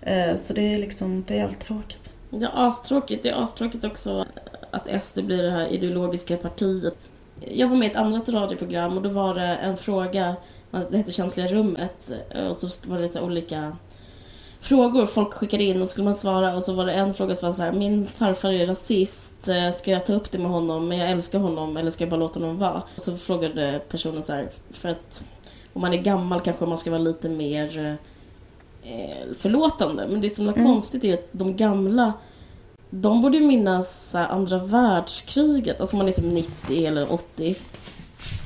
Eh, 0.02 0.36
så 0.36 0.52
det 0.52 0.74
är 0.74 0.78
liksom, 0.78 1.24
det 1.28 1.34
är 1.34 1.38
jävligt 1.38 1.60
tråkigt. 1.60 2.10
Ja, 2.30 2.48
astråkigt. 2.54 3.22
Det 3.22 3.28
är 3.28 3.42
astråkigt 3.42 3.84
också 3.84 4.24
att 4.70 5.02
SD 5.02 5.18
blir 5.22 5.42
det 5.42 5.50
här 5.50 5.66
ideologiska 5.66 6.36
partiet. 6.36 6.98
Jag 7.40 7.68
var 7.68 7.76
med 7.76 7.88
i 7.88 7.90
ett 7.90 7.96
annat 7.96 8.28
radioprogram 8.28 8.96
och 8.96 9.02
då 9.02 9.08
var 9.08 9.34
det 9.34 9.54
en 9.54 9.76
fråga, 9.76 10.36
det 10.90 10.96
hette 10.96 11.12
Känsliga 11.12 11.46
rummet, 11.46 12.12
och 12.50 12.56
så 12.56 12.90
var 12.90 12.98
det 12.98 13.08
så 13.08 13.22
olika 13.22 13.76
frågor 14.60 15.06
folk 15.06 15.32
skickade 15.32 15.64
in 15.64 15.82
och 15.82 15.88
skulle 15.88 16.04
man 16.04 16.14
svara 16.14 16.56
och 16.56 16.62
så 16.62 16.72
var 16.72 16.86
det 16.86 16.92
en 16.92 17.14
fråga 17.14 17.34
som 17.34 17.48
var 17.48 17.54
så 17.54 17.62
här, 17.62 17.72
min 17.72 18.06
farfar 18.06 18.52
är 18.52 18.66
rasist, 18.66 19.48
eh, 19.48 19.70
ska 19.70 19.90
jag 19.90 20.06
ta 20.06 20.12
upp 20.12 20.30
det 20.30 20.38
med 20.38 20.50
honom, 20.50 20.88
men 20.88 20.98
jag 20.98 21.10
älskar 21.10 21.38
honom 21.38 21.76
eller 21.76 21.90
ska 21.90 22.04
jag 22.04 22.10
bara 22.10 22.20
låta 22.20 22.40
honom 22.40 22.58
vara? 22.58 22.82
Och 22.94 23.02
så 23.02 23.16
frågade 23.16 23.80
personen 23.88 24.22
så 24.22 24.32
här, 24.32 24.48
för 24.70 24.88
att 24.88 25.24
om 25.72 25.80
man 25.80 25.92
är 25.92 25.98
gammal 25.98 26.40
kanske 26.40 26.66
man 26.66 26.78
ska 26.78 26.90
vara 26.90 27.02
lite 27.02 27.28
mer 27.28 27.96
eh, 28.82 29.34
förlåtande. 29.38 30.06
Men 30.10 30.20
det 30.20 30.30
som 30.30 30.48
är 30.48 30.52
mm. 30.52 30.66
konstigt 30.66 31.04
är 31.04 31.14
att 31.14 31.28
de 31.32 31.56
gamla 31.56 32.12
de 32.90 33.22
borde 33.22 33.38
ju 33.38 33.46
minnas 33.46 34.14
andra 34.14 34.58
världskriget, 34.58 35.80
alltså 35.80 35.96
om 35.96 35.98
man 35.98 36.08
är 36.08 36.12
som 36.12 36.34
90 36.34 36.86
eller 36.86 37.12
80. 37.12 37.56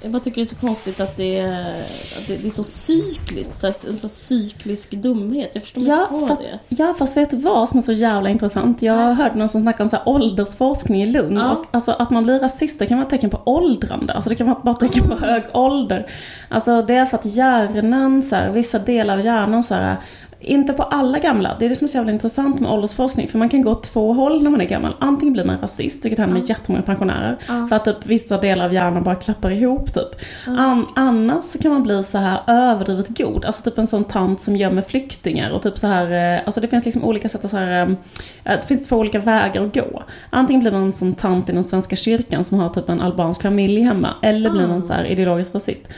Jag 0.03 0.13
bara 0.13 0.21
tycker 0.21 0.37
det 0.37 0.43
är 0.43 0.55
så 0.55 0.57
konstigt 0.57 1.01
att 1.01 1.17
det 1.17 1.39
är, 1.39 1.71
att 2.19 2.27
det, 2.27 2.47
är 2.47 2.51
så 2.51 2.65
cykliskt, 2.65 3.55
så 3.55 3.67
här, 3.67 3.89
en 3.89 3.97
sån 3.97 4.11
cyklisk 4.11 4.91
dumhet. 4.91 5.51
Jag 5.55 5.63
förstår 5.63 5.85
ja, 5.85 6.03
inte 6.03 6.21
på 6.21 6.27
fast, 6.27 6.43
det. 6.43 6.59
Ja, 6.69 6.95
fast 6.99 7.17
vet 7.17 7.31
du 7.31 7.37
vad 7.37 7.69
som 7.69 7.79
är 7.79 7.83
så 7.83 7.93
jävla 7.93 8.31
intressant? 8.31 8.83
Jag 8.83 8.95
har 8.95 9.15
hört 9.15 9.35
någon 9.35 9.49
som 9.49 9.61
snackar 9.61 9.85
om 9.85 9.89
så 9.89 9.97
här 9.97 10.09
åldersforskning 10.09 11.03
i 11.03 11.07
Lund. 11.07 11.39
Ja. 11.39 11.53
Och, 11.53 11.67
alltså 11.71 11.93
att 11.93 12.11
man 12.11 12.25
blir 12.25 12.39
rasist, 12.39 12.79
det 12.79 12.87
kan 12.87 12.97
vara 12.99 13.07
ett 13.07 13.11
tecken 13.11 13.31
på 13.31 13.41
åldrande. 13.45 14.13
Alltså 14.13 14.31
det 14.31 14.37
kan 14.37 14.47
vara 14.47 14.75
ett 14.75 14.81
tecken 14.81 15.09
på 15.09 15.17
hög 15.17 15.43
ålder. 15.53 16.11
Alltså 16.49 16.83
det 16.83 16.95
är 16.95 17.07
för 17.07 17.19
att 17.19 17.27
hjärnan, 17.27 18.23
så 18.23 18.37
här, 18.37 18.51
vissa 18.51 18.79
delar 18.79 19.19
av 19.19 19.25
hjärnan 19.25 19.63
så 19.63 19.75
här, 19.75 19.97
inte 20.43 20.73
på 20.73 20.83
alla 20.83 21.19
gamla. 21.19 21.57
Det 21.59 21.65
är 21.65 21.69
det 21.69 21.75
som 21.75 21.85
är 21.85 21.89
så 21.89 21.97
jävla 21.97 22.13
intressant 22.13 22.61
med 22.61 22.71
åldersforskning. 22.71 23.29
För 23.29 23.39
man 23.39 23.49
kan 23.49 23.63
gå 23.63 23.71
åt 23.71 23.83
två 23.83 24.13
håll 24.13 24.43
när 24.43 24.51
man 24.51 24.61
är 24.61 24.65
gammal. 24.65 24.95
Antingen 24.99 25.33
blir 25.33 25.45
man 25.45 25.59
rasist, 25.59 26.05
vilket 26.05 26.19
händer 26.19 26.35
med 26.35 26.43
ja. 26.43 26.55
jättemånga 26.55 26.83
pensionärer. 26.83 27.39
Ja. 27.49 27.67
För 27.69 27.77
att 27.77 27.85
typ 27.85 28.07
vissa 28.07 28.39
delar 28.39 28.65
av 28.65 28.73
hjärnan 28.73 29.03
bara 29.03 29.15
klappar 29.15 29.51
ihop 29.51 29.95
typ. 29.95 30.09
Ja. 30.47 30.59
An 30.59 30.87
annars 30.97 31.45
så 31.45 31.59
kan 31.59 31.73
man 31.73 31.83
bli 31.83 32.03
så 32.03 32.19
här 32.19 32.41
överdrivet 32.47 33.19
god. 33.19 33.45
Alltså 33.45 33.63
typ 33.71 33.79
en 33.79 33.87
sån 33.87 34.05
tant 34.05 34.41
som 34.41 34.57
gömmer 34.57 34.83
flyktingar 34.83 35.51
och 35.51 35.63
typ 35.63 35.79
så 35.79 35.87
här. 35.87 36.37
Eh, 36.37 36.41
alltså 36.45 36.61
det 36.61 36.69
finns 36.69 36.85
liksom 36.85 37.05
olika 37.05 37.29
sätt 37.29 37.45
att 37.45 37.51
så 37.51 37.57
här. 37.57 37.83
Eh, 37.83 37.97
det 38.45 38.67
finns 38.69 38.89
två 38.89 38.97
olika 38.97 39.19
vägar 39.19 39.65
att 39.65 39.75
gå. 39.75 40.03
Antingen 40.31 40.61
blir 40.61 40.73
man 40.73 40.83
en 40.83 40.93
sån 40.93 41.15
tant 41.15 41.49
inom 41.49 41.65
Svenska 41.65 41.97
kyrkan 41.97 42.45
som 42.45 42.59
har 42.59 42.69
typ 42.69 42.89
en 42.89 43.01
albansk 43.01 43.43
familj 43.43 43.81
hemma. 43.81 44.15
Eller 44.23 44.51
blir 44.51 44.67
man 44.67 44.83
så 44.83 44.93
här 44.93 45.05
ideologisk 45.05 45.55
rasist. 45.55 45.89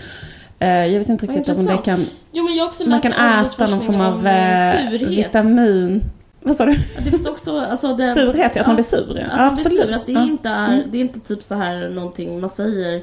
Eh, 0.64 0.86
jag 0.86 0.98
vet 0.98 1.08
inte 1.08 1.26
riktigt 1.26 1.58
om 1.58 1.66
det 1.66 1.78
kan... 1.84 2.06
Jo, 2.32 2.44
men 2.44 2.56
jag 2.56 2.66
också 2.66 2.88
man 2.88 3.00
kan 3.00 3.12
äta 3.12 3.66
någon 3.66 3.86
form 3.86 4.00
av 4.00 4.26
eh, 4.26 4.90
vitamin. 4.90 6.02
Vad 6.40 6.56
sa 6.56 6.64
du? 6.64 6.78
Det 7.04 7.10
finns 7.10 7.26
också, 7.26 7.60
alltså 7.60 7.94
det, 7.94 8.14
Surhet, 8.14 8.56
ja, 8.56 8.60
att 8.60 8.66
man 8.66 8.76
blir 8.76 8.84
sur. 8.84 9.20
Att 9.20 9.38
man 9.38 9.54
blir 9.54 9.64
sur, 9.64 9.92
att 9.92 10.06
det, 10.06 10.12
ja. 10.12 10.22
inte 10.22 10.48
är, 10.48 10.72
mm. 10.72 10.90
det 10.90 10.98
är 10.98 11.00
inte 11.00 11.20
typ 11.20 11.42
så 11.42 11.54
här 11.54 11.88
någonting 11.88 12.40
man 12.40 12.50
säger 12.50 13.02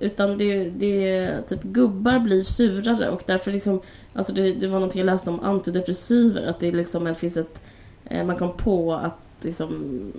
utan 0.00 0.38
det, 0.38 0.70
det 0.70 1.16
är 1.16 1.42
typ 1.42 1.62
gubbar 1.62 2.18
blir 2.18 2.40
surare 2.40 3.10
och 3.10 3.22
därför 3.26 3.52
liksom, 3.52 3.80
alltså 4.14 4.32
det, 4.32 4.52
det 4.52 4.66
var 4.66 4.74
någonting 4.74 4.98
jag 4.98 5.06
läste 5.06 5.30
om 5.30 5.40
antidepressiver, 5.40 6.46
att 6.46 6.60
det 6.60 6.70
liksom 6.70 7.14
finns 7.14 7.36
ett, 7.36 7.62
eh, 8.04 8.26
man 8.26 8.36
kom 8.36 8.52
på 8.52 8.94
att 8.94 9.44
liksom 9.44 10.12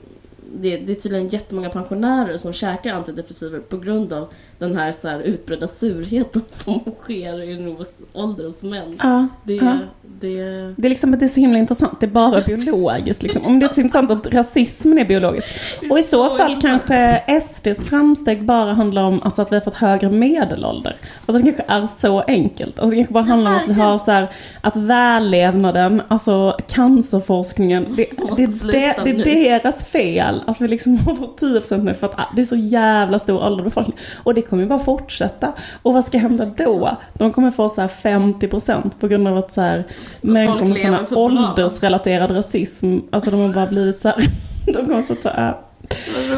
det, 0.54 0.78
det 0.78 0.92
är 0.92 0.96
tydligen 0.96 1.28
jättemånga 1.28 1.70
pensionärer 1.70 2.38
som 2.38 2.54
käkar 2.54 2.94
antidepressiver 2.94 3.60
på 3.60 3.78
grund 3.78 4.14
av 4.14 4.34
den 4.58 4.78
här, 4.78 4.92
så 4.92 5.08
här 5.08 5.20
utbredda 5.20 5.68
surheten 5.68 6.42
som 6.50 6.82
sker 7.00 7.42
i 7.42 7.76
ålder 8.14 8.44
hos 8.44 8.64
män. 8.64 9.00
Ja, 9.04 9.28
det, 9.44 9.54
ja. 9.54 9.78
Det... 10.02 10.38
det 10.78 10.88
är 10.88 10.90
liksom 10.90 11.12
det 11.12 11.26
är 11.26 11.28
så 11.28 11.40
himla 11.40 11.60
intressant, 11.60 12.00
det 12.00 12.06
är 12.06 12.12
bara 12.12 12.42
biologiskt 12.58 13.24
liksom. 13.24 13.46
Om 13.46 13.60
det 13.60 13.66
är 13.66 13.74
så 13.74 13.82
intressant 13.82 14.12
att 14.12 14.34
rasismen 14.34 14.98
är 14.98 15.06
biologisk. 15.06 15.50
Och 15.90 16.00
i 16.00 16.04
så, 16.04 16.30
så 16.30 16.36
fall 16.36 16.52
intressant. 16.52 16.86
kanske 16.86 17.42
SDs 17.42 17.86
framsteg 17.86 18.46
bara 18.46 18.74
handlar 18.74 19.04
om 19.04 19.22
alltså, 19.24 19.42
att 19.42 19.52
vi 19.52 19.56
har 19.56 19.62
fått 19.62 19.76
högre 19.76 20.10
medelålder. 20.10 20.96
Alltså 21.26 21.46
det 21.46 21.52
kanske 21.52 21.74
är 21.74 21.88
så 21.88 22.22
enkelt. 22.22 22.80
Alltså 22.80 22.90
det 22.90 22.96
kanske 22.96 23.14
bara 23.14 23.24
handlar 23.24 23.52
om 23.52 23.58
att 23.58 23.68
vi 23.68 23.74
har 23.74 24.00
så 24.00 24.12
här, 24.12 24.32
att 24.62 24.76
vällevnaden, 24.76 26.02
alltså 26.08 26.58
cancerforskningen, 26.68 27.86
det, 27.90 28.06
det, 28.36 28.72
det, 28.72 29.14
det 29.14 29.50
är 29.50 29.60
deras 29.60 29.86
fel 29.86 30.38
att 30.45 30.62
vi 30.62 30.67
liksom 30.67 30.97
har 31.06 31.15
fått 31.15 31.41
10% 31.41 31.84
nu 31.84 31.93
för 31.93 32.08
att 32.08 32.30
det 32.36 32.41
är 32.41 32.45
så 32.45 32.56
jävla 32.56 33.19
stor 33.19 33.43
ålder 33.43 33.63
befolkning. 33.63 33.97
Och 34.23 34.34
det 34.34 34.41
kommer 34.41 34.63
ju 34.63 34.69
bara 34.69 34.80
fortsätta. 34.80 35.54
Och 35.82 35.93
vad 35.93 36.06
ska 36.06 36.17
hända 36.17 36.45
då? 36.58 36.97
De 37.13 37.34
kommer 37.34 37.52
få 37.52 37.69
så 37.69 37.82
här 37.82 37.88
50% 37.88 38.91
på 38.99 39.08
grund 39.08 39.28
av 39.28 39.38
att 39.38 39.52
så 39.52 39.62
här 39.62 39.84
människor 40.21 40.65
med 40.65 40.78
sån 40.78 40.93
här 40.93 41.17
åldersrelaterad 41.17 42.32
rasism, 42.32 42.97
alltså 43.12 43.32
de 43.32 43.39
har 43.39 43.54
bara 43.54 43.67
blivit 43.67 43.99
så 43.99 44.08
här, 44.08 44.23
de 44.65 44.73
kommer 44.73 45.02
så 45.02 45.15
ta 45.15 45.56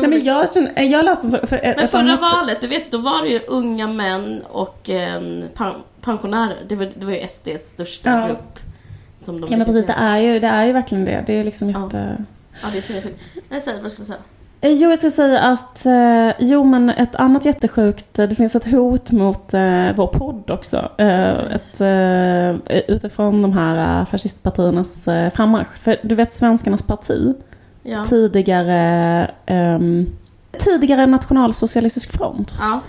Nej 0.02 0.08
men 0.10 0.26
jag 0.26 0.54
känner, 0.54 0.84
jag 0.84 1.06
läste 1.06 1.30
så, 1.30 1.48
för 1.48 1.76
Men 1.78 1.88
förra 1.88 2.02
annat... 2.02 2.22
valet, 2.22 2.62
du 2.62 2.68
vet 2.68 2.92
då 2.92 2.98
var 2.98 3.22
det 3.22 3.30
ju 3.30 3.40
unga 3.48 3.88
män 3.88 4.42
och 4.50 4.90
eh, 4.90 5.22
pensionärer. 6.02 6.58
Det 6.68 6.76
var, 6.76 6.90
det 6.96 7.06
var 7.06 7.14
ju 7.14 7.28
SDs 7.28 7.62
största 7.62 8.10
ja. 8.10 8.28
grupp. 8.28 8.60
Ja 9.26 9.58
men 9.58 9.66
precis, 9.66 9.86
det 9.86 9.94
är, 9.94 10.18
ju, 10.18 10.40
det 10.40 10.48
är 10.48 10.66
ju 10.66 10.72
verkligen 10.72 11.06
det. 11.06 11.24
Det 11.28 11.34
är 11.34 11.44
liksom 11.44 11.70
jätte... 11.70 12.16
Ja. 12.18 12.26
Ja, 12.62 12.68
det 12.72 12.78
är 12.78 12.82
så 12.82 12.94
fint. 12.94 13.16
Nej, 13.50 13.62
säg 13.62 13.82
vad 13.82 13.92
ska 13.92 14.02
du 14.02 14.06
säga? 14.06 14.20
Eh, 14.64 14.72
jo, 14.72 14.90
jag 14.90 15.00
ska 15.00 15.12
säga 15.12 15.42
att, 15.42 15.86
eh, 15.86 16.30
jo 16.40 16.64
men 16.64 16.90
ett 16.90 17.16
annat 17.16 17.46
jättesjukt, 17.46 18.20
eh, 18.20 18.28
det 18.28 18.36
finns 18.36 18.56
ett 18.56 18.66
hot 18.66 19.12
mot 19.12 19.54
eh, 19.54 19.96
vår 19.96 20.08
podd 20.08 20.52
också. 20.52 20.90
Eh, 20.98 21.30
ett, 21.30 21.82
eh, 21.82 22.76
utifrån 22.88 23.42
de 23.42 23.54
här 23.54 24.06
fascistpartiernas 24.06 25.08
eh, 25.08 25.32
frammarsch. 25.34 25.78
För 25.84 26.00
du 26.04 26.16
vet 26.16 26.34
Svenskarnas 26.34 26.88
parti, 26.88 27.34
ja. 27.84 28.06
tidigare, 28.06 29.32
ehm, 29.46 30.08
tidigare 30.60 31.06
Nationalsocialistisk 31.06 32.12
front. 32.18 32.56
Ja. 32.60 32.80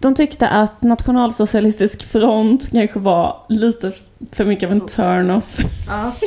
De 0.00 0.14
tyckte 0.14 0.48
att 0.48 0.82
Nationalsocialistisk 0.82 2.02
front 2.02 2.70
kanske 2.70 2.98
var 2.98 3.36
lite 3.48 3.92
för 4.32 4.44
mycket 4.44 4.66
av 4.66 4.72
en 4.72 4.86
turn-off. 4.86 5.58
Ja. 5.88 6.12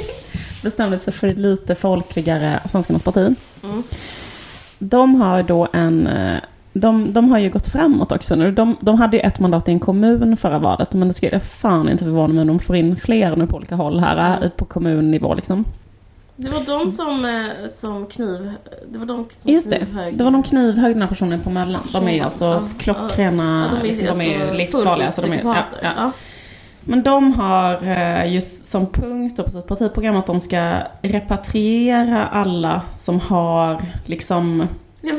bestämde 0.65 0.97
sig 0.97 1.13
för 1.13 1.33
lite 1.33 1.75
folkligare 1.75 2.59
Svenskarnas 2.65 3.03
parti. 3.03 3.35
Mm. 3.63 3.83
De 4.79 5.15
har 5.21 5.43
då 5.43 5.67
en... 5.73 6.07
Eh, 6.07 6.37
de, 6.73 7.13
de 7.13 7.29
har 7.29 7.39
ju 7.39 7.49
gått 7.49 7.67
framåt 7.67 8.11
också 8.11 8.35
nu. 8.35 8.51
De, 8.51 8.77
de 8.81 8.95
hade 8.95 9.17
ju 9.17 9.21
ett 9.21 9.39
mandat 9.39 9.69
i 9.69 9.71
en 9.71 9.79
kommun 9.79 10.37
förra 10.37 10.59
valet, 10.59 10.93
men 10.93 11.07
det 11.07 11.13
skulle 11.13 11.39
fan 11.39 11.89
inte 11.89 12.03
förvåna 12.03 12.33
mig 12.33 12.41
om 12.41 12.47
de 12.47 12.59
får 12.59 12.75
in 12.75 12.95
fler 12.95 13.35
nu 13.35 13.47
på 13.47 13.57
olika 13.57 13.75
håll 13.75 13.99
här, 13.99 14.37
mm. 14.37 14.51
på 14.57 14.65
kommunnivå 14.65 15.33
liksom. 15.33 15.65
Det 16.35 16.49
var 16.49 16.61
de 16.65 16.89
som, 16.89 17.25
eh, 17.25 17.69
som 17.71 18.05
kniv... 18.05 18.51
Det 18.87 18.99
var 18.99 19.05
de 19.05 19.25
som 19.29 19.53
Just 19.53 19.69
det. 19.69 19.85
Det 20.13 20.23
var 20.23 20.31
de 20.31 20.43
knivhögg 20.43 20.95
den 20.95 21.01
här 21.01 21.09
personen 21.09 21.41
på 21.41 21.49
Möllan. 21.49 21.81
De 21.93 22.07
är 22.07 22.13
ju 22.13 22.19
alltså 22.19 22.61
klockrena, 22.77 23.69
ja, 23.71 23.77
de 23.77 23.79
är, 23.79 23.87
liksom, 23.87 24.19
de 24.19 24.25
är 24.25 24.41
alltså 24.41 24.57
livsfarliga. 24.57 25.11
Så 25.11 25.21
de 25.21 25.33
är, 25.33 25.43
ja, 25.43 25.63
ja. 25.81 26.11
Men 26.85 27.03
de 27.03 27.33
har 27.33 27.83
eh, 27.83 28.33
just 28.33 28.67
som 28.67 28.87
punkt 28.91 29.45
på 29.45 29.51
sitt 29.51 29.67
partiprogram 29.67 30.15
att 30.15 30.27
de 30.27 30.39
ska 30.39 30.81
repatriera 31.01 32.27
alla 32.27 32.81
som 32.93 33.19
har 33.19 33.85
liksom 34.05 34.67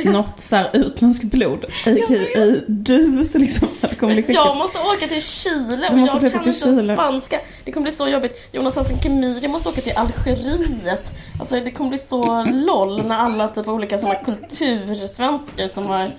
något 0.05 0.41
så 0.41 0.57
här 0.57 0.71
utländskt 0.73 1.25
blod. 1.25 1.65
A.k.a. 1.65 2.61
du 2.67 3.27
till 3.27 3.43
exempel 3.43 3.95
kommer 3.95 4.15
bli 4.15 4.23
skickad. 4.23 4.47
Jag 4.47 4.57
måste 4.57 4.79
åka 4.79 5.07
till 5.07 5.23
Chile 5.23 5.89
och 5.93 5.99
jag 5.99 6.33
kan 6.33 6.47
inte 6.47 6.61
Chile. 6.61 6.95
spanska. 6.95 7.41
Det 7.65 7.73
kommer 7.73 7.85
bli 7.85 7.93
så 7.93 8.09
jobbigt. 8.09 8.49
Jonas 8.53 8.77
Hassan 8.77 8.99
Khemiri 8.99 9.49
måste 9.49 9.69
åka 9.69 9.81
till 9.81 9.97
Algeriet. 9.97 11.13
Alltså 11.39 11.61
det 11.61 11.71
kommer 11.71 11.91
bli 11.91 11.99
så 11.99 12.45
LOL 12.45 13.07
när 13.07 13.17
alla 13.17 13.49
typ 13.49 13.69
olika 13.69 13.99
sådana 13.99 14.15
kultursvenskar 14.15 15.69
som 15.69 15.87
har 15.87 16.11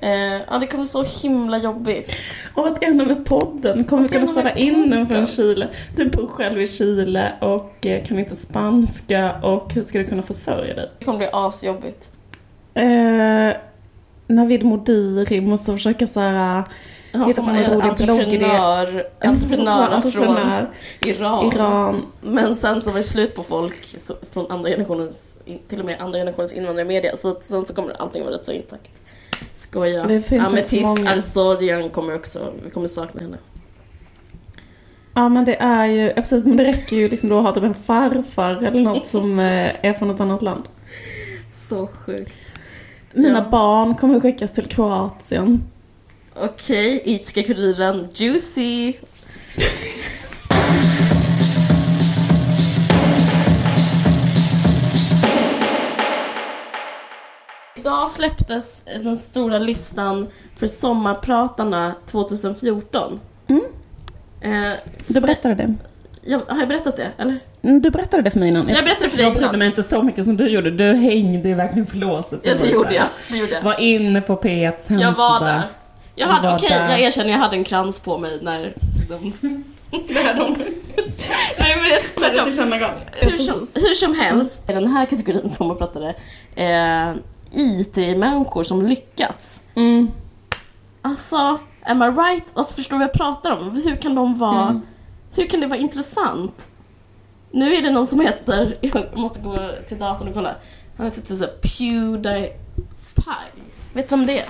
Eh, 0.00 0.42
ja, 0.50 0.58
det 0.60 0.66
kommer 0.66 0.84
så 0.84 1.02
himla 1.22 1.58
jobbigt. 1.58 2.12
Och 2.54 2.62
vad 2.62 2.76
ska 2.76 2.86
hända 2.86 3.04
med 3.04 3.24
podden? 3.24 3.84
Kommer 3.84 4.02
vi 4.02 4.08
kunna 4.08 4.26
spela 4.26 4.54
in 4.54 4.90
den 4.90 5.08
från 5.08 5.26
Chile? 5.26 5.68
Du 5.96 6.10
bor 6.10 6.26
själv 6.26 6.60
i 6.60 6.68
Chile 6.68 7.32
och 7.40 7.86
eh, 7.86 8.04
kan 8.04 8.18
inte 8.18 8.36
spanska 8.36 9.34
och 9.42 9.72
hur 9.72 9.82
ska 9.82 9.98
du 9.98 10.04
kunna 10.04 10.22
försörja 10.22 10.74
dig? 10.74 10.90
Det 10.98 11.04
kommer 11.04 11.18
bli 11.18 11.28
asjobbigt. 11.32 12.10
Eh, 12.74 13.56
Navid 14.26 14.64
Modiri 14.64 15.40
måste 15.40 15.72
försöka 15.72 16.06
såhär 16.06 16.64
Hitta 17.12 17.42
på 17.42 17.50
en 17.50 17.80
entreprenör, 17.80 19.06
entreprenör 19.20 20.00
från 20.10 20.66
Iran. 21.00 21.52
Iran. 21.52 22.02
Men 22.20 22.56
sen 22.56 22.82
så 22.82 22.90
var 22.90 22.96
det 22.96 23.02
slut 23.02 23.34
på 23.34 23.42
folk 23.42 23.74
från 24.32 24.50
andra 24.50 24.70
generationens, 24.70 25.36
till 25.68 25.80
och 25.80 25.86
med 25.86 26.00
andra 26.00 26.18
generationens 26.18 26.52
invandrarmedia. 26.52 27.16
Så 27.16 27.34
sen 27.40 27.64
så 27.64 27.74
kommer 27.74 28.02
allting 28.02 28.24
vara 28.24 28.34
rätt 28.34 28.46
så 28.46 28.52
intakt. 28.52 29.02
Skoja. 29.52 30.02
Ametist 30.30 30.98
Arsodian 31.06 31.90
kommer 31.90 32.14
också, 32.14 32.52
vi 32.64 32.70
kommer 32.70 32.86
sakna 32.88 33.20
henne. 33.20 33.38
Ja 35.14 35.28
men 35.28 35.44
det 35.44 35.54
är 35.56 35.86
ju, 35.86 36.12
precis 36.14 36.44
men 36.44 36.56
det 36.56 36.64
räcker 36.64 36.96
ju 36.96 37.08
liksom 37.08 37.28
då 37.28 37.38
att 37.38 37.44
ha 37.44 37.54
typ 37.54 37.62
en 37.64 37.74
farfar 37.74 38.54
eller 38.64 38.80
något 38.80 39.06
som 39.06 39.38
eh, 39.38 39.84
är 39.84 39.92
från 39.92 40.10
ett 40.10 40.20
annat 40.20 40.42
land. 40.42 40.64
Så 41.52 41.86
sjukt. 41.86 42.40
Mina 43.12 43.38
Ja. 43.38 43.48
barn 43.50 43.94
kommer 43.94 44.20
skickas 44.20 44.54
till 44.54 44.66
Kroatien. 44.66 45.62
Okej, 46.36 47.02
Ica-Kuriren, 47.04 48.08
juicy. 48.14 48.92
Idag 57.88 58.08
släpptes 58.08 58.84
den 59.02 59.16
stora 59.16 59.58
listan 59.58 60.28
för 60.56 60.66
sommarpratarna 60.66 61.94
2014. 62.10 63.20
Mm. 63.48 63.62
Eh, 64.40 64.72
Du 65.06 65.20
berättade 65.20 65.54
det. 65.54 65.74
jag, 66.22 66.40
har 66.48 66.58
jag 66.58 66.68
berättat 66.68 66.96
det, 66.96 67.08
eller? 67.18 67.38
Mm, 67.62 67.82
Du 67.82 67.90
berättade 67.90 68.22
det 68.22 68.30
för 68.30 68.38
mig 68.38 68.48
innan. 68.48 68.68
Jag 68.68 68.84
berättade 68.84 69.10
för 69.10 69.16
dig 69.16 69.26
Jag 69.26 69.32
brydde 69.32 69.46
innan. 69.46 69.58
mig 69.58 69.68
inte 69.68 69.82
så 69.82 70.02
mycket 70.02 70.24
som 70.24 70.36
du 70.36 70.48
gjorde. 70.48 70.70
Du 70.70 70.92
hängde 70.94 71.48
ju 71.48 71.54
verkligen 71.54 71.86
för 71.86 71.96
låset. 71.96 72.40
Ja, 72.42 72.54
det 72.54 72.68
gjorde 72.70 72.94
jag. 72.94 73.06
Det 73.28 73.36
gjorde 73.38 73.52
jag. 73.52 73.62
Var 73.62 73.80
inne 73.80 74.20
på 74.20 74.36
P1s 74.36 74.70
hemsida. 74.70 75.00
Jag 75.00 75.12
var 75.12 75.40
där. 75.40 75.62
Jag 76.14 76.26
hade, 76.26 76.54
okej, 76.54 76.68
där. 76.70 76.90
jag 76.90 77.00
erkänner, 77.00 77.30
jag 77.30 77.38
hade 77.38 77.56
en 77.56 77.64
krans 77.64 78.00
på 78.00 78.18
mig 78.18 78.38
när 78.42 78.74
de... 79.08 79.32
när 79.90 80.34
de... 80.38 80.56
Nej 81.58 81.76
men 81.76 81.90
tvärtom. 82.18 82.46
Hur 83.20 83.38
som, 83.38 83.66
hur 83.74 83.94
som 83.94 84.14
helst, 84.14 84.70
i 84.70 84.72
den 84.72 84.86
här 84.86 85.06
kategorin 85.06 85.50
som 85.50 85.66
jag 85.66 85.78
pratade, 85.78 86.14
eh, 86.56 87.12
IT-människor 87.52 88.62
som 88.64 88.86
lyckats. 88.86 89.62
Mm. 89.74 90.10
Alltså, 91.02 91.58
am 91.82 92.02
I 92.02 92.06
right? 92.06 92.44
Alltså 92.54 92.74
förstår 92.76 92.96
du 92.96 92.98
vad 92.98 93.08
jag 93.08 93.12
pratar 93.14 93.50
om? 93.50 93.70
Hur 93.84 93.96
kan 93.96 94.14
de 94.14 94.38
vara, 94.38 94.62
Mm. 94.68 94.82
hur 95.32 95.46
kan 95.46 95.60
det 95.60 95.66
vara 95.66 95.78
intressant? 95.78 96.70
Nu 97.50 97.74
är 97.74 97.82
det 97.82 97.90
någon 97.90 98.06
som 98.06 98.20
heter, 98.20 98.76
jag 98.80 99.18
måste 99.18 99.40
gå 99.40 99.56
till 99.88 99.98
datorn 99.98 100.28
och 100.28 100.34
kolla. 100.34 100.54
Han 100.96 101.06
heter 101.06 101.20
typ 101.20 101.38
såhär 101.38 101.52
Pewdiepie. 101.62 102.52
Vet 103.92 104.08
du 104.08 104.16
vem 104.16 104.26
det 104.26 104.38
är? 104.38 104.44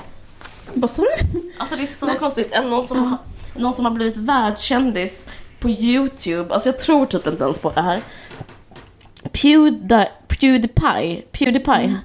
Vad 0.75 0.91
sa 0.91 1.03
du? 1.03 1.53
Alltså 1.59 1.77
det 1.77 1.83
är 1.83 1.87
så 1.87 2.07
konstigt. 2.07 2.53
En, 2.53 2.71
någon, 2.71 2.87
som, 2.87 3.05
har- 3.05 3.19
någon 3.61 3.73
som 3.73 3.85
har 3.85 3.93
blivit 3.93 4.17
världskändis 4.17 5.27
på 5.61 5.71
YouTube. 5.71 6.55
Alltså 6.55 6.69
jag 6.69 6.79
tror 6.79 7.07
typ 7.07 7.27
inte 7.27 7.45
ens 7.45 7.59
på 7.59 7.71
det 7.71 7.81
här. 7.83 8.01
Pewdie, 9.33 10.09
Pewdiepie. 10.29 11.23
Pewdiepie. 11.33 11.97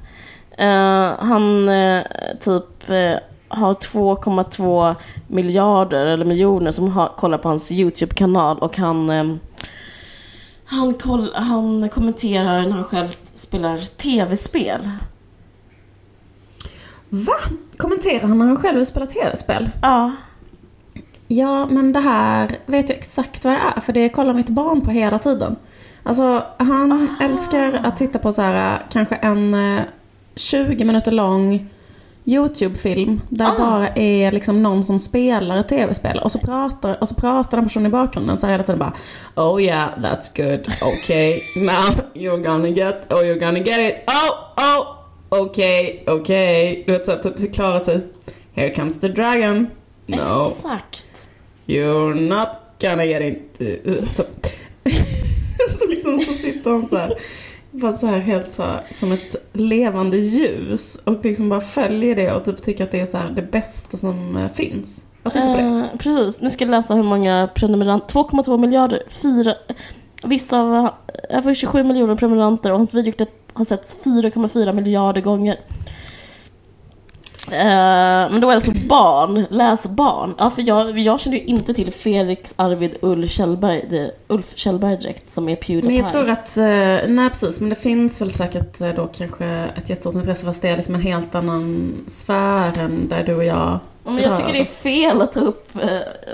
Eh, 0.57 1.11
han 1.19 1.69
eh, 1.69 2.03
typ 2.39 2.89
eh, 2.89 3.15
har 3.47 3.73
2,2 3.73 4.95
miljarder 5.27 6.05
eller 6.05 6.25
miljoner 6.25 6.71
som 6.71 6.91
har, 6.91 7.07
kollar 7.07 7.37
på 7.37 7.49
hans 7.49 7.71
YouTube-kanal 7.71 8.59
och 8.59 8.77
han 8.77 9.39
han, 10.65 10.93
koll, 10.93 11.31
han 11.35 11.89
kommenterar 11.89 12.61
när 12.61 12.71
han 12.71 12.83
själv 12.83 13.07
spelar 13.23 13.77
tv-spel. 13.77 14.89
Va? 17.09 17.35
Kommenterar 17.77 18.27
han 18.27 18.37
när 18.37 18.45
han 18.45 18.57
själv 18.57 18.85
spelar 18.85 19.07
tv-spel? 19.07 19.69
Ja. 19.81 20.11
Ja, 21.27 21.65
men 21.65 21.93
det 21.93 21.99
här 21.99 22.59
vet 22.65 22.89
jag 22.89 22.97
exakt 22.97 23.43
vad 23.43 23.53
det 23.53 23.59
är, 23.75 23.79
för 23.79 23.93
det 23.93 24.09
kollar 24.09 24.33
mitt 24.33 24.49
barn 24.49 24.81
på 24.81 24.91
hela 24.91 25.19
tiden. 25.19 25.55
Alltså, 26.03 26.43
han 26.57 27.07
älskar 27.21 27.81
att 27.83 27.97
titta 27.97 28.19
på 28.19 28.31
så 28.31 28.41
här, 28.41 28.85
kanske 28.91 29.15
en 29.15 29.53
20 30.35 30.83
minuter 30.85 31.11
lång 31.11 31.69
YouTube-film 32.25 33.21
där 33.29 33.45
Ah. 33.45 33.57
bara 33.59 33.89
är 33.89 34.31
liksom 34.31 34.63
någon 34.63 34.83
som 34.83 34.99
spelar 34.99 35.57
ett 35.57 35.69
tv-spel 35.69 36.19
och 36.19 36.31
så 36.31 36.39
pratar, 36.39 36.97
och 37.01 37.07
så 37.07 37.15
pratar 37.15 37.57
den 37.57 37.65
personen 37.65 37.85
i 37.85 37.89
bakgrunden 37.89 38.37
så 38.37 38.45
här 38.45 38.53
hela 38.53 38.63
tiden 38.63 38.79
bara 38.79 38.93
Oh 39.35 39.61
yeah, 39.63 39.89
that's 39.99 40.35
good, 40.35 40.67
okay, 40.81 41.41
now 41.55 41.95
you're 42.13 42.43
gonna 42.43 42.67
get, 42.69 42.95
oh 43.09 43.17
you're 43.17 43.39
gonna 43.39 43.59
get 43.59 43.79
it, 43.79 43.95
oh, 44.07 44.63
oh, 44.77 45.41
okay, 45.41 46.03
okay. 46.07 46.83
Du 46.85 46.91
vet 46.91 47.05
såhär, 47.05 47.19
typ 47.19 47.53
klara 47.53 47.79
sig. 47.79 48.01
Here 48.53 48.75
comes 48.75 48.99
the 48.99 49.07
dragon. 49.07 49.67
No. 50.05 50.15
Exakt. 50.49 51.27
You're 51.65 52.13
not 52.13 52.47
gonna 52.81 53.05
get 53.05 53.21
into... 53.21 54.05
så 55.79 55.87
liksom 55.87 56.19
så 56.19 56.33
sitter 56.33 56.71
han 56.71 56.87
så 56.87 57.09
var 57.73 57.81
bara 57.81 57.91
så 57.91 58.07
här 58.07 58.19
helt 58.19 58.49
så 58.49 58.63
här, 58.63 58.87
som 58.91 59.11
ett 59.11 59.35
levande 59.53 60.17
ljus 60.17 60.95
och 61.03 61.25
liksom 61.25 61.49
bara 61.49 61.61
följer 61.61 62.15
det 62.15 62.33
och 62.33 62.45
typ 62.45 62.63
tycker 62.63 62.83
att 62.83 62.91
det 62.91 62.99
är 62.99 63.05
så 63.05 63.17
här 63.17 63.29
det 63.29 63.41
bästa 63.41 63.97
som 63.97 64.37
eh, 64.37 64.51
finns. 64.51 65.07
Jag 65.23 65.33
tänkte 65.33 65.51
på 65.51 65.57
det. 65.57 65.79
Eh, 65.79 65.97
precis, 65.97 66.41
nu 66.41 66.49
ska 66.49 66.63
jag 66.63 66.71
läsa 66.71 66.95
hur 66.95 67.03
många 67.03 67.49
prenumeranter, 67.55 68.15
2,2 68.15 68.57
miljarder, 68.57 69.03
fyra, 69.09 69.55
vissa 70.23 70.59
av, 70.59 70.75
eh, 70.75 70.91
över 71.37 71.53
27 71.53 71.83
miljoner 71.83 72.15
prenumeranter 72.15 72.71
och 72.71 72.77
hans 72.77 72.93
videoklipp 72.93 73.29
har 73.53 73.65
setts 73.65 74.03
4,4 74.05 74.73
miljarder 74.73 75.21
gånger. 75.21 75.59
Eh, 77.51 78.31
men 78.31 78.41
då 78.41 78.47
är 78.47 78.51
det 78.51 78.55
alltså 78.55 78.71
barn, 78.71 79.45
läs 79.49 79.87
barn. 79.87 80.35
Ja, 80.37 80.49
för 80.49 80.67
jag, 80.67 80.99
jag 80.99 81.19
känner 81.19 81.37
ju 81.37 81.43
inte 81.43 81.73
till 81.73 81.93
Felix 81.93 82.53
Arvid 82.57 82.97
Ulf 83.01 83.31
Kjellberg, 83.31 83.85
det, 83.89 84.11
Ulf 84.27 84.51
Kjellberg 84.55 84.97
direkt, 84.97 85.29
som 85.31 85.49
är 85.49 85.55
Pewdiepie. 85.55 85.87
Men 85.87 85.95
jag 85.95 86.11
tror 86.11 86.29
att, 86.29 86.57
eh, 86.57 87.09
nej 87.13 87.29
precis, 87.29 87.61
men 87.61 87.69
det 87.69 87.75
finns 87.75 88.21
väl 88.21 88.31
säkert 88.31 88.81
eh, 88.81 88.89
då 88.89 89.07
kanske 89.07 89.45
ett 89.45 89.89
jättestort 89.89 90.15
intresse 90.15 90.45
fast 90.45 90.61
det 90.61 90.69
är 90.69 90.75
liksom 90.75 90.95
en 90.95 91.01
helt 91.01 91.35
annan 91.35 91.93
sfär 92.07 92.79
än 92.79 93.07
där 93.09 93.23
du 93.23 93.35
och 93.35 93.45
jag 93.45 93.79
Ja, 94.05 94.11
men 94.11 94.23
jag 94.23 94.37
tycker 94.37 94.53
det 94.53 94.59
är 94.59 94.65
fel 94.65 95.21
att 95.21 95.33
ta 95.33 95.39
upp... 95.39 95.71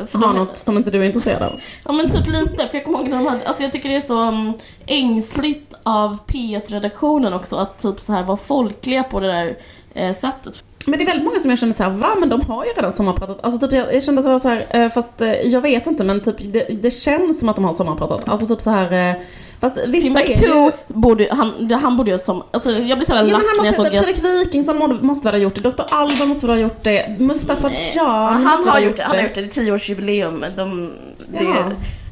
För 0.08 0.18
har 0.18 0.28
de- 0.28 0.36
något 0.36 0.58
som 0.58 0.78
inte 0.78 0.92
du 0.92 1.02
är 1.02 1.06
intresserad 1.06 1.42
av. 1.42 1.60
Ja 1.86 1.92
men 1.92 2.10
typ 2.10 2.28
lite, 2.28 2.68
för 2.68 2.78
jag 2.78 2.86
kommer 2.86 3.00
ihåg 3.00 3.10
när 3.10 3.18
de 3.18 3.28
hade, 3.28 3.48
alltså 3.48 3.64
jag 3.64 3.72
tycker 3.72 3.90
det 3.90 3.96
är 3.96 4.02
så 4.02 4.22
um, 4.28 4.54
ängsligt 4.86 5.74
av 5.84 6.18
P1-redaktionen 6.28 7.34
också 7.34 7.56
att 7.56 7.82
typ 7.82 8.00
så 8.00 8.14
här 8.14 8.24
vara 8.24 8.38
folkliga 8.38 9.04
på 9.04 9.20
det 9.20 9.28
där 9.28 9.56
eh, 9.94 10.16
sättet. 10.16 10.64
Men 10.86 11.00
det 11.00 11.06
är 11.06 11.08
väldigt 11.08 11.26
många 11.26 11.40
som 11.40 11.50
jag 11.50 11.60
känner 11.60 11.74
så 11.74 11.84
här, 11.84 11.90
va 11.90 12.16
men 12.20 12.30
de 12.30 12.42
har 12.42 12.66
ju 12.66 12.72
redan 12.72 12.92
sommarpratat. 12.92 13.40
Alltså 13.42 13.60
typ 13.60 13.72
jag, 13.72 13.94
jag 13.94 14.04
kände 14.04 14.20
att 14.20 14.26
det 14.26 14.32
var 14.32 14.40
så 14.40 14.48
här, 14.50 14.66
eh, 14.70 14.90
fast 14.90 15.22
eh, 15.22 15.32
jag 15.32 15.62
vet 15.62 15.88
inte 15.88 16.04
men 16.04 16.22
typ 16.22 16.36
det, 16.40 16.68
det 16.82 16.92
känns 16.92 17.40
som 17.40 17.50
att 17.50 17.56
de 17.56 17.66
har 17.66 17.74
sommarpratat. 17.74 18.30
Alltså 18.30 18.48
typ 18.48 18.62
så 18.62 18.70
här, 18.70 19.10
eh, 19.10 19.16
fast 19.60 19.78
vissa 19.88 20.22
är 20.22 20.44
ju... 20.44 20.72
Borde 20.88 21.28
han, 21.32 21.72
han 21.72 21.98
borde 21.98 22.12
ju 22.12 22.20
som, 22.20 22.44
alltså 22.52 22.72
jag 22.72 22.98
blir 22.98 23.08
så 23.08 23.14
jävla 23.14 23.32
Ja, 23.32 23.38
lack 23.38 23.46
när 23.58 23.66
jag 23.66 23.76
såg 23.76 23.86
att 23.86 23.94
Fredrik 23.94 24.24
Wikingsson 24.24 24.78
måste, 24.78 25.06
måste 25.06 25.28
väl 25.28 25.34
ha 25.36 25.40
gjort 25.40 25.56
det, 25.56 25.62
Dr. 25.62 25.84
Alban 25.90 26.28
måste 26.28 26.48
väl 26.48 26.56
ha 26.56 26.62
gjort 26.62 26.84
det, 26.84 27.16
Mustafa 27.20 27.70
Can 27.94 28.44
han 28.44 28.46
har 28.46 28.72
ha 28.72 28.80
gjort 28.80 28.98
det, 28.98 29.04
han 29.04 29.16
har 29.16 29.24
gjort 29.24 29.36
det, 29.36 29.42
det 29.42 29.48
är 29.48 29.50
tioårsjubileum. 29.50 30.46
De, 30.56 30.94
det, 31.32 31.44
Ja. 31.44 31.72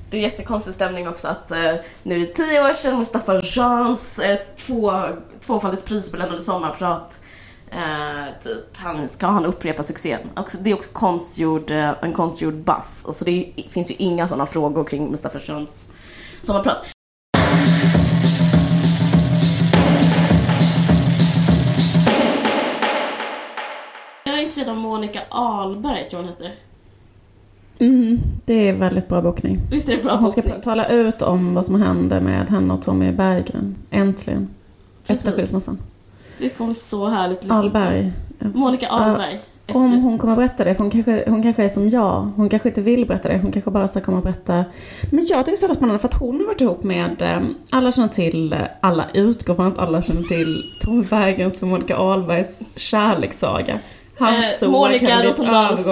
det 0.10 0.18
är 0.18 0.22
jättekonstig 0.22 0.74
stämning 0.74 1.08
också 1.08 1.28
att 1.28 1.52
eh, 1.52 1.72
nu 2.04 2.16
är 2.16 2.20
det 2.20 2.26
tio 2.26 2.70
år 2.70 2.74
sedan 2.74 2.98
Mustafa 2.98 3.42
Jans 3.44 4.20
eh, 4.20 4.38
två, 4.58 4.94
tvåfaldigt 5.46 5.86
prisbelönade 5.86 6.42
sommarprat 6.42 7.20
Eh, 7.72 8.42
typ, 8.44 8.78
han, 8.78 9.08
ska 9.08 9.28
han 9.28 9.46
upprepa 9.46 9.84
succén? 9.84 10.20
Också, 10.36 10.58
det 10.62 10.70
är 10.70 10.74
också 10.74 10.90
konstgjord, 10.94 11.72
eh, 11.72 11.94
en 12.02 12.14
konstgjord 12.14 12.54
bass. 12.54 13.04
Alltså 13.08 13.26
det 13.26 13.32
är, 13.32 13.70
finns 13.70 13.92
ju 13.92 13.96
inga 13.98 14.28
sådana 14.28 14.46
frågor 14.46 14.84
kring 14.84 15.12
Mustafa 15.12 15.40
Jans 15.48 15.92
sommarprat. 16.42 16.86
Jag 24.24 24.36
är 24.38 24.42
intresserad 24.42 24.70
av 24.70 24.76
Monica 24.78 25.22
Ahlberg, 25.30 26.08
tror 26.10 26.22
jag 26.22 26.28
hon 26.28 26.34
heter. 26.38 26.56
Mm, 27.80 28.20
det 28.46 28.54
är 28.70 28.74
väldigt 28.74 29.08
bra 29.08 29.22
bokning. 29.22 29.60
Visst 29.72 29.90
är 29.90 29.98
det 29.98 30.04
bra 30.04 30.16
Hon 30.16 30.30
ska 30.30 30.42
bokning? 30.42 30.62
tala 30.62 30.88
ut 30.88 31.22
om 31.22 31.54
vad 31.54 31.66
som 31.66 31.82
hände 31.82 32.22
med 32.22 32.50
henne 32.50 32.74
och 32.74 32.82
Tommy 32.82 33.12
Berggren. 33.12 33.76
Äntligen. 33.90 34.50
Efter 35.02 35.14
Precis. 35.16 35.36
skilsmässan. 35.36 35.78
Det 36.40 36.50
kommer 36.50 36.68
bli 36.68 36.76
så 36.76 37.08
härligt 37.08 37.38
att 37.38 37.44
lyssna 37.44 37.62
på. 37.62 37.66
Allberg. 37.66 38.14
Monica 38.40 38.90
Ahlberg. 38.90 39.40
Efter... 39.68 39.80
Om 39.80 39.92
hon 39.92 40.18
kommer 40.18 40.36
berätta 40.36 40.64
det, 40.64 40.76
för 40.76 40.84
hon 40.84 40.92
kanske, 40.92 41.24
hon 41.30 41.44
kanske 41.44 41.64
är 41.64 41.70
som 41.70 41.90
jag. 41.90 42.32
Hon 42.36 42.50
kanske 42.50 42.70
inte 42.70 42.82
vill 42.82 43.06
berätta 43.06 43.30
det, 43.30 43.38
hon 43.38 43.52
kanske 43.52 43.72
bara 43.72 43.88
ska 43.88 44.02
komma 44.02 44.18
och 44.18 44.24
berätta. 44.24 44.66
Men 45.12 45.26
jag 45.26 45.40
tycker 45.40 45.44
det 45.46 45.52
är 45.52 45.56
så 45.56 45.64
jävla 45.64 45.76
spännande 45.76 46.00
för 46.00 46.08
att 46.08 46.20
hon 46.20 46.40
har 46.40 46.48
varit 46.48 46.62
ihop 46.62 46.84
med, 46.84 47.22
eh, 47.22 47.40
alla 47.70 47.92
känner 47.92 48.08
till, 48.08 48.54
eh, 48.54 48.60
alla 48.82 49.06
utgår 49.14 49.56
från 49.56 49.68
att 49.68 49.80
alla 49.80 50.02
känner 50.02 50.22
till 50.22 50.64
Tommy 50.82 51.04
Bergens 51.04 51.62
och 51.62 51.68
Monica 51.68 51.98
Ahlbergs 51.98 52.70
kärlekssaga. 52.76 53.80
Han 54.18 54.34
eh, 54.34 54.42
såg 54.60 54.72
Monica 54.72 55.24
Rosendahls 55.24 55.84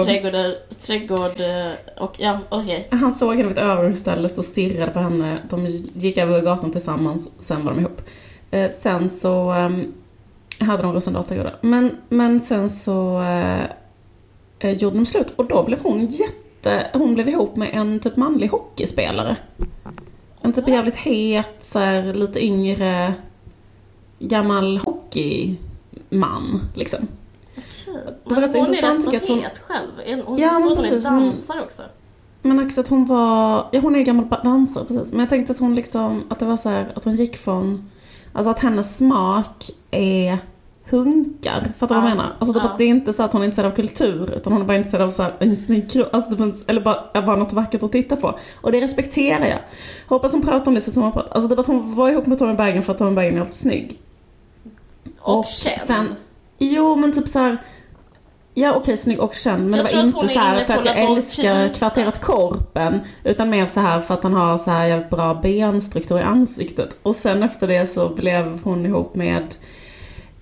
trädgård, 0.86 1.40
eh, 1.40 2.02
och 2.02 2.14
ja, 2.18 2.38
okej. 2.48 2.88
Han 2.90 3.12
såg 3.12 3.36
henne 3.36 3.48
vid 3.48 3.58
ett 3.58 3.64
övergångsställe, 3.64 4.28
stod 4.28 4.38
och 4.38 4.44
stirrade 4.44 4.92
på 4.92 4.98
henne. 4.98 5.38
De 5.50 5.66
gick 5.94 6.18
över 6.18 6.40
gatan 6.40 6.70
tillsammans, 6.70 7.28
sen 7.38 7.64
var 7.64 7.72
de 7.72 7.80
ihop. 7.80 8.00
Eh, 8.50 8.70
sen 8.70 9.10
så 9.10 9.50
ehm, 9.50 9.92
hade 10.60 10.82
de 10.82 10.92
Rosendalsträdgården. 10.92 11.52
Men, 11.60 11.96
men 12.08 12.40
sen 12.40 12.70
så 12.70 13.22
eh, 13.22 13.64
eh, 14.58 14.72
gjorde 14.76 14.96
de 14.96 15.06
slut 15.06 15.32
och 15.36 15.44
då 15.46 15.62
blev 15.62 15.82
hon 15.82 16.06
jätte... 16.06 16.90
Hon 16.92 17.14
blev 17.14 17.28
ihop 17.28 17.56
med 17.56 17.70
en 17.72 18.00
typ 18.00 18.16
manlig 18.16 18.48
hockeyspelare. 18.48 19.36
En 20.40 20.52
typ 20.52 20.68
jävligt 20.68 20.96
het, 20.96 21.54
så 21.58 21.78
här, 21.78 22.14
lite 22.14 22.44
yngre, 22.44 23.14
gammal 24.18 24.78
hockeyman 24.78 26.60
liksom. 26.74 27.00
Okej. 27.56 27.94
Det 28.24 28.34
var 28.34 28.40
Men 28.40 28.40
rätt 28.40 28.54
hon 28.54 28.62
är 28.64 28.68
intressant, 28.68 29.14
rätt 29.14 29.26
så 29.26 29.32
hon- 29.32 29.42
het 29.42 29.58
själv. 29.58 29.90
En- 30.06 30.22
Hon 30.26 30.38
Ja, 30.38 30.52
men 30.52 30.62
hon 30.62 30.72
är 30.72 30.76
precis, 30.76 31.04
men- 31.04 31.22
dansare 31.22 31.62
också. 31.62 31.82
Men 32.42 32.66
också 32.66 32.80
att 32.80 32.88
hon 32.88 33.04
var, 33.06 33.68
ja 33.72 33.80
hon 33.80 33.96
är 33.96 34.02
gammal 34.02 34.28
dansare 34.44 34.84
precis. 34.84 35.12
Men 35.12 35.20
jag 35.20 35.28
tänkte 35.28 35.52
att 35.52 35.58
hon 35.58 35.74
liksom, 35.74 36.24
att 36.28 36.38
det 36.38 36.44
var 36.46 36.56
så 36.56 36.68
här, 36.68 36.92
att 36.96 37.04
hon 37.04 37.16
gick 37.16 37.36
från, 37.36 37.90
alltså 38.36 38.50
att 38.50 38.58
hennes 38.60 38.96
smak 38.98 39.70
är 39.90 40.38
hunkar. 40.90 41.72
Fattar 41.78 41.94
du 41.94 42.00
vad 42.00 42.10
jag 42.10 42.16
Ja, 42.16 42.22
menar? 42.22 42.32
Alltså 42.38 42.52
det, 42.52 42.60
ja. 42.64 42.74
det 42.78 42.84
är 42.84 42.88
inte 42.88 43.12
så 43.12 43.22
att 43.22 43.32
hon 43.32 43.42
är 43.42 43.46
intresserad 43.46 43.72
av 43.72 43.76
kultur, 43.76 44.32
utan 44.36 44.52
hon 44.52 44.62
är 44.62 44.66
bara 44.66 44.76
intresserad 44.76 45.02
av 45.02 45.10
så 45.10 45.22
här, 45.22 45.34
en 45.38 45.56
snygg 45.56 45.90
kropp, 45.90 46.08
alltså 46.14 46.52
eller 46.66 46.80
bara, 46.80 47.22
bara 47.22 47.36
något 47.36 47.52
vackert 47.52 47.82
att 47.82 47.92
titta 47.92 48.16
på. 48.16 48.38
Och 48.60 48.72
det 48.72 48.80
respekterar 48.80 49.46
jag. 49.46 49.58
Hoppas 50.08 50.32
hon 50.32 50.42
pratar 50.42 50.66
om 50.68 50.74
det 50.74 50.80
så 50.80 50.90
som 50.90 51.02
hon 51.02 51.12
pratar. 51.12 51.32
Alltså 51.34 51.48
det 51.48 51.54
var 51.54 51.60
att 51.62 51.66
hon 51.66 51.94
var 51.94 52.10
ihop 52.10 52.26
med 52.26 52.38
Tommy 52.38 52.54
Bergen 52.54 52.82
för 52.82 52.92
att 52.92 52.98
Tommy 52.98 53.14
Bergen 53.14 53.34
är 53.36 53.40
alltid 53.40 53.54
snygg. 53.54 53.98
Och, 55.20 55.38
Och 55.38 55.46
känd. 55.46 55.80
sen- 55.80 56.14
Jo 56.58 56.96
men 56.96 57.12
typ 57.12 57.28
så 57.28 57.38
här. 57.38 57.58
Ja 58.58 58.74
okej, 58.74 58.96
snygg 58.96 59.20
och 59.20 59.34
känd. 59.34 59.70
Men 59.70 59.78
Jag 59.80 59.88
det 59.90 59.96
var 59.96 60.02
inte 60.02 60.28
så 60.28 60.38
här 60.40 60.64
för 60.64 60.74
att 60.74 60.84
jag 60.84 60.98
älskar 60.98 61.68
kvarteret 61.68 62.20
Korpen. 62.20 63.00
Utan 63.24 63.50
mer 63.50 63.66
så 63.66 63.80
här 63.80 64.00
för 64.00 64.14
att 64.14 64.22
han 64.22 64.32
har 64.34 64.58
så 64.58 64.70
här 64.70 64.86
jävligt 64.86 65.10
bra 65.10 65.34
benstruktur 65.34 66.18
i 66.18 66.22
ansiktet. 66.22 66.96
Och 67.02 67.14
sen 67.16 67.42
efter 67.42 67.66
det 67.66 67.86
så 67.86 68.08
blev 68.08 68.60
hon 68.64 68.86
ihop 68.86 69.14
med, 69.14 69.54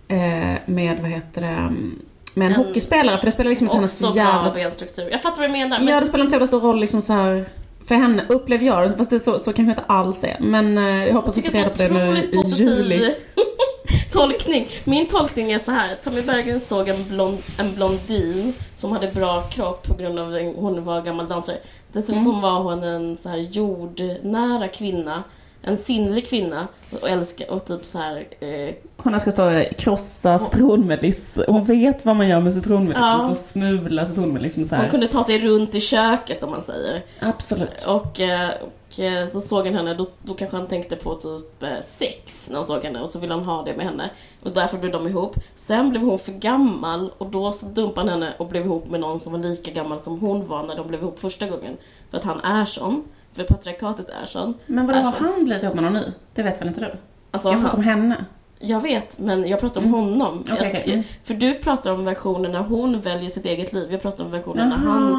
eh, 0.08 0.60
med 0.66 0.98
vad 1.00 1.10
heter 1.10 1.40
det, 1.40 1.46
mm, 1.48 1.98
med 2.34 2.46
en, 2.46 2.52
En- 2.52 2.58
hockeyspelare. 2.66 3.18
För 3.18 3.24
det 3.26 3.32
spelar 3.32 3.50
liksom 3.50 3.66
inte 3.66 3.76
hennes 3.76 4.02
Också 4.02 4.06
så 4.12 4.12
bra 4.14 4.22
jävla... 4.24 4.50
benstruktur. 4.54 5.08
Jag 5.10 5.22
fattar 5.22 5.40
vad 5.40 5.48
du 5.48 5.52
menar. 5.52 5.78
Men 5.78 5.88
Ja 5.88 6.00
det 6.00 6.06
spelar 6.06 6.24
inte 6.24 6.30
så 6.30 6.34
jävla 6.34 6.46
stor 6.46 6.60
roll 6.60 6.80
liksom 6.80 7.02
så 7.02 7.12
här 7.12 7.44
för 7.86 7.94
henne, 7.94 8.24
upplever 8.28 8.66
jag. 8.66 8.98
Fast 8.98 9.10
det 9.10 9.18
så, 9.18 9.38
så 9.38 9.52
kanske 9.52 9.70
inte 9.70 9.84
alls 9.86 10.24
är. 10.24 10.36
Men 10.40 10.78
eh, 10.78 11.06
jag 11.06 11.14
hoppas 11.14 11.38
att 11.38 11.44
tycker 11.44 11.62
få 11.62 11.70
det 11.76 11.84
är 11.84 11.88
reda 11.88 11.88
på 11.88 11.94
det 12.02 12.36
nu 12.36 12.38
i 12.38 12.64
juli. 12.64 13.14
tolkning. 14.12 14.68
Min 14.84 15.06
tolkning 15.06 15.52
är 15.52 15.58
så 15.58 15.70
här. 15.70 15.94
Tommy 16.04 16.22
Berggren 16.22 16.60
såg 16.60 16.88
en, 16.88 17.04
blond, 17.08 17.38
en 17.58 17.74
blondin 17.74 18.52
som 18.74 18.92
hade 18.92 19.06
bra 19.06 19.42
kropp 19.42 19.88
på 19.88 19.94
grund 19.94 20.18
av 20.18 20.34
att 20.34 20.56
hon 20.56 20.84
var 20.84 21.02
gammal 21.02 21.28
dansare. 21.28 21.56
Dessutom 21.92 22.22
Mm. 22.26 22.40
var 22.40 22.60
hon 22.60 22.82
en 22.82 23.16
så 23.16 23.28
här 23.28 23.36
jordnära 23.38 24.68
kvinna. 24.68 25.22
En 25.66 25.76
sinnlig 25.76 26.28
kvinna 26.28 26.68
och 27.00 27.08
älskar 27.08 27.50
och 27.50 27.64
typ 27.64 27.86
så 27.86 27.98
här 27.98 28.26
eh, 28.40 28.74
Hon 28.96 29.20
ska 29.20 29.30
stå 29.30 29.64
krossa 29.78 30.38
citronmeliss. 30.38 31.38
Hon 31.46 31.64
vet 31.64 32.04
vad 32.04 32.16
man 32.16 32.28
gör 32.28 32.40
med 32.40 32.54
citronmeliss. 32.54 32.98
Ja. 33.00 33.18
Stå 33.18 33.30
och 33.30 33.36
smula 33.36 34.06
citronmeliss. 34.06 34.68
Så 34.68 34.76
Hon 34.76 34.88
kunde 34.88 35.08
ta 35.08 35.24
sig 35.24 35.38
runt 35.38 35.74
i 35.74 35.80
köket 35.80 36.42
om 36.42 36.50
man 36.50 36.62
säger. 36.62 37.02
Absolut. 37.20 37.84
Och, 37.86 38.20
eh, 38.20 38.50
och 38.60 39.00
eh, 39.00 39.26
så 39.28 39.40
såg 39.40 39.66
han 39.66 39.74
henne, 39.74 39.94
då, 39.94 40.06
då 40.22 40.34
kanske 40.34 40.56
han 40.56 40.66
tänkte 40.66 40.96
på 40.96 41.14
typ 41.14 41.62
eh, 41.62 41.80
sex 41.82 42.48
när 42.50 42.56
han 42.56 42.66
såg 42.66 42.84
henne 42.84 43.00
och 43.00 43.10
så 43.10 43.18
ville 43.18 43.34
han 43.34 43.44
ha 43.44 43.62
det 43.62 43.76
med 43.76 43.86
henne. 43.86 44.10
Och 44.42 44.50
därför 44.50 44.78
blev 44.78 44.92
de 44.92 45.08
ihop. 45.08 45.36
Sen 45.54 45.90
blev 45.90 46.02
hon 46.02 46.18
för 46.18 46.32
gammal 46.32 47.12
och 47.18 47.26
då 47.30 47.52
så 47.52 47.66
dumpade 47.66 48.10
han 48.10 48.22
henne 48.22 48.34
och 48.38 48.46
blev 48.46 48.64
ihop 48.64 48.88
med 48.88 49.00
någon 49.00 49.20
som 49.20 49.32
var 49.32 49.40
lika 49.40 49.70
gammal 49.70 50.00
som 50.00 50.20
hon 50.20 50.46
var 50.46 50.62
när 50.62 50.76
de 50.76 50.88
blev 50.88 51.00
ihop 51.00 51.18
första 51.18 51.46
gången. 51.46 51.76
För 52.10 52.18
att 52.18 52.24
han 52.24 52.40
är 52.40 52.64
sån. 52.64 53.04
För 53.34 53.44
patriarkatet 53.44 54.08
är 54.08 54.26
sån. 54.26 54.54
Men 54.66 54.86
vadå, 54.86 54.98
har 54.98 55.12
han 55.28 55.44
blivit 55.44 55.62
ihop 55.62 55.74
med 55.74 55.84
någon 55.84 55.92
ny? 55.92 56.04
Det 56.34 56.42
vet 56.42 56.60
väl 56.60 56.68
inte 56.68 56.80
du? 56.80 56.92
Alltså, 57.30 57.48
Jag 57.52 57.60
pratar 57.60 57.78
om 57.78 57.84
henne. 57.84 58.24
jag 58.58 58.80
vet, 58.80 59.18
men 59.18 59.48
jag 59.48 59.60
pratar 59.60 59.80
om 59.80 59.86
Mm. 59.86 60.00
honom. 60.00 60.40
Okej, 60.52 60.56
Jag- 60.60 60.66
okej. 60.82 60.92
Mm. 60.92 61.04
För 61.24 61.34
du 61.34 61.54
pratar 61.54 61.90
om 61.92 62.04
versionen 62.04 62.52
när 62.52 62.60
hon 62.62 63.00
väljer 63.00 63.30
sitt 63.30 63.44
eget 63.44 63.72
liv. 63.72 63.92
Jag 63.92 64.02
pratar 64.02 64.24
om 64.24 64.30
versionen 64.30 64.68
när 64.68 64.76
han, 64.76 65.12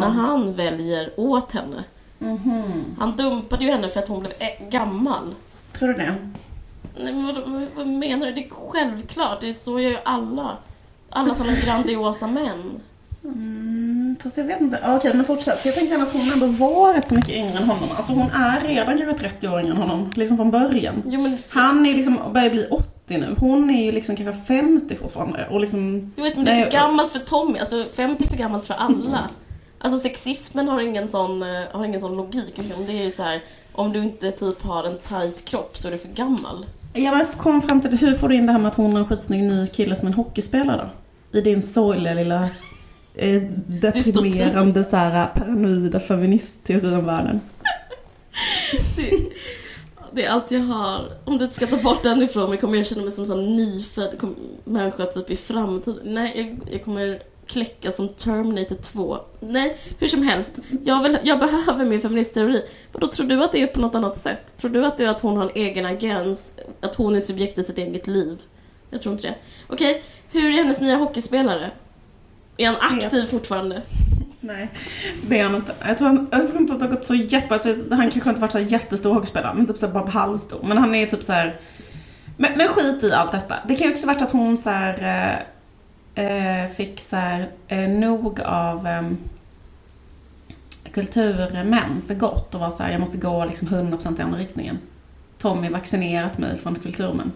när 0.00 0.08
han 0.08 0.54
väljer 0.54 1.10
åt 1.16 1.52
henne. 1.52 1.84
Mhm. 2.18 2.84
Han 2.98 3.16
dumpade 3.16 3.64
ju 3.64 3.70
henne 3.70 3.88
för 3.90 4.00
att 4.00 4.08
hon 4.08 4.20
blev 4.20 4.32
gammal. 4.70 5.34
Tror 5.72 5.88
du 5.88 5.94
det? 5.94 6.14
Nej, 7.04 7.14
men 7.14 7.26
vad, 7.26 7.66
vad 7.76 7.86
menar 7.86 8.26
du? 8.26 8.32
Det 8.32 8.44
är 8.44 8.50
självklart. 8.50 9.40
Det 9.40 9.48
är 9.48 9.52
så 9.52 9.80
gör 9.80 9.90
ju 9.90 9.96
alla. 10.04 10.56
Alla 11.10 11.34
sådana 11.34 11.56
grandiosa 11.64 12.26
män. 12.26 12.80
Mm, 13.24 14.16
fast 14.22 14.38
jag 14.38 14.44
vet 14.44 14.60
inte. 14.60 14.78
Ja, 14.82 14.96
Okej, 14.96 15.14
men 15.14 15.24
fortsätt. 15.24 15.64
Jag 15.64 15.74
tänker 15.74 15.98
att 15.98 16.12
hon 16.12 16.32
ändå 16.32 16.46
var 16.46 16.94
rätt 16.94 17.08
så 17.08 17.14
mycket 17.14 17.30
yngre 17.30 17.58
än 17.58 17.64
honom. 17.64 17.88
Alltså 17.96 18.12
hon 18.12 18.30
är 18.30 18.60
redan 18.60 18.98
kanske 18.98 19.28
30 19.28 19.48
år 19.48 19.60
yngre 19.60 19.70
än 19.70 19.76
honom. 19.76 20.10
Liksom 20.14 20.36
från 20.36 20.50
början. 20.50 21.02
Jo 21.06 21.20
men, 21.20 21.38
Han 21.50 21.86
är 21.86 21.94
liksom, 21.94 22.18
börjar 22.32 22.50
bli 22.50 22.66
80 22.70 23.18
nu. 23.18 23.34
Hon 23.38 23.70
är 23.70 23.84
ju 23.84 23.92
liksom 23.92 24.16
kanske 24.16 24.44
50 24.46 24.96
fortfarande. 24.96 25.48
Och 25.50 25.60
liksom... 25.60 26.12
jag 26.16 26.24
vet 26.24 26.36
men 26.36 26.44
det 26.44 26.50
är 26.50 26.64
för 26.64 26.70
gammalt 26.70 27.12
för 27.12 27.18
Tommy. 27.18 27.58
Alltså 27.58 27.86
50 27.94 28.24
är 28.24 28.28
för 28.28 28.36
gammalt 28.36 28.66
för 28.66 28.74
alla. 28.74 29.30
Alltså 29.78 29.98
sexismen 29.98 30.68
har 30.68 30.80
ingen 30.80 31.08
sån, 31.08 31.42
eh, 31.42 31.48
har 31.72 31.84
ingen 31.84 32.00
sån 32.00 32.16
logik. 32.16 32.60
Det 32.86 32.92
är 32.92 33.04
ju 33.04 33.10
så 33.10 33.22
här. 33.22 33.42
Om 33.72 33.92
du 33.92 34.02
inte 34.02 34.30
typ 34.30 34.62
har 34.62 34.84
en 34.84 34.98
tight 34.98 35.44
kropp 35.44 35.78
så 35.78 35.88
är 35.88 35.92
du 35.92 35.98
för 35.98 36.08
gammal. 36.08 36.66
Ja 36.92 37.14
men 37.14 37.26
kom 37.26 37.62
fram 37.62 37.80
till 37.80 37.98
hur 37.98 38.14
får 38.14 38.28
du 38.28 38.36
in 38.36 38.46
det 38.46 38.52
här 38.52 38.58
med 38.58 38.68
att 38.68 38.76
hon 38.76 38.96
är 38.96 39.00
en 39.00 39.06
skitsnygg 39.06 39.42
ny 39.42 39.66
kille 39.66 39.96
som 39.96 40.08
en 40.08 40.14
hockeyspelare 40.14 40.90
då? 41.32 41.38
I 41.38 41.42
din 41.42 41.62
sorgliga 41.62 42.14
lilla 42.14 42.48
eh, 43.20 43.42
deprimerande 43.66 44.84
så 44.84 44.96
här, 44.96 45.26
paranoida 45.26 46.00
feministteori 46.00 46.94
om 46.94 47.06
världen. 47.06 47.40
Det, 48.96 49.10
det 50.12 50.24
är 50.24 50.30
allt 50.30 50.50
jag 50.50 50.60
har. 50.60 51.08
Om 51.24 51.38
du 51.38 51.44
inte 51.44 51.56
ska 51.56 51.66
ta 51.66 51.76
bort 51.76 52.02
den 52.02 52.22
ifrån 52.22 52.50
mig 52.50 52.58
kommer 52.58 52.76
jag 52.76 52.86
känna 52.86 53.02
mig 53.02 53.10
som 53.10 53.22
en 53.22 53.26
sån 53.28 53.56
nyfödd 53.56 54.18
kom- 54.20 54.36
människa 54.64 55.04
typ 55.06 55.30
i 55.30 55.36
framtiden. 55.36 56.00
Nej, 56.14 56.32
jag, 56.36 56.74
jag 56.74 56.84
kommer 56.84 57.22
kläcka 57.46 57.92
som 57.92 58.08
Terminator 58.08 58.76
2. 58.76 59.18
Nej, 59.40 59.76
hur 59.98 60.08
som 60.08 60.22
helst. 60.22 60.58
Jag, 60.84 61.02
vill, 61.02 61.18
jag 61.22 61.38
behöver 61.38 61.84
min 61.84 62.00
feministteori. 62.00 62.62
Vadå, 62.92 63.06
tror 63.06 63.26
du 63.26 63.44
att 63.44 63.52
det 63.52 63.62
är 63.62 63.66
på 63.66 63.80
något 63.80 63.94
annat 63.94 64.16
sätt? 64.16 64.56
Tror 64.56 64.70
du 64.70 64.86
att 64.86 64.98
det 64.98 65.04
är 65.04 65.08
att 65.08 65.20
hon 65.20 65.36
har 65.36 65.44
en 65.44 65.50
egen 65.54 65.86
agens? 65.86 66.54
Att 66.80 66.94
hon 66.94 67.16
är 67.16 67.20
subjekt 67.20 67.58
i 67.58 67.64
sitt 67.64 67.78
eget 67.78 68.06
liv? 68.06 68.38
Jag 68.90 69.02
tror 69.02 69.12
inte 69.12 69.26
det. 69.28 69.34
Okej, 69.66 70.02
hur 70.32 70.48
är 70.48 70.56
hennes 70.56 70.80
nya 70.80 70.96
hockeyspelare? 70.96 71.70
Är 72.60 72.66
han 72.66 72.76
aktiv 72.80 73.26
fortfarande? 73.26 73.82
Nej, 74.40 74.70
det 75.28 75.38
är 75.38 75.44
han 75.44 75.54
inte. 75.54 75.74
Jag 75.86 75.98
tror, 75.98 76.08
han, 76.08 76.28
jag 76.30 76.48
tror 76.48 76.60
inte 76.60 76.72
att 76.72 76.78
det 76.78 76.86
har 76.86 76.94
gått 76.94 77.04
så 77.04 77.14
jätte... 77.14 77.54
Alltså, 77.54 77.68
han 77.90 78.10
kanske 78.10 78.30
inte 78.30 78.40
varit 78.40 78.52
så 78.52 78.60
jättestor 78.60 79.14
hockeyspelare, 79.14 79.54
men 79.54 79.66
typ 79.66 79.76
så 79.76 79.88
bara 79.88 80.10
halvstor. 80.10 80.60
Men 80.62 80.78
han 80.78 80.94
är 80.94 81.06
typ 81.06 81.22
så 81.22 81.32
här. 81.32 81.60
Men, 82.36 82.58
men 82.58 82.68
skit 82.68 83.02
i 83.02 83.12
allt 83.12 83.32
detta. 83.32 83.56
Det 83.68 83.76
kan 83.76 83.86
ju 83.86 83.92
också 83.92 84.06
varit 84.06 84.22
att 84.22 84.32
hon 84.32 84.56
så 84.56 84.70
här, 84.70 85.44
eh, 86.14 86.70
fick 86.70 87.00
så 87.00 87.16
här, 87.16 87.48
eh, 87.68 87.88
nog 87.88 88.40
av 88.40 88.86
eh, 88.86 89.02
kulturmän 90.92 92.02
för 92.06 92.14
gott 92.14 92.54
och 92.54 92.60
var 92.60 92.70
så 92.70 92.82
här, 92.82 92.90
jag 92.90 93.00
måste 93.00 93.18
gå 93.18 93.44
liksom 93.44 93.68
100% 93.68 94.20
i 94.20 94.22
andra 94.22 94.38
riktningen. 94.38 94.78
Tommy 95.38 95.68
vaccinerat 95.68 96.38
mig 96.38 96.56
från 96.56 96.74
kulturmän. 96.74 97.32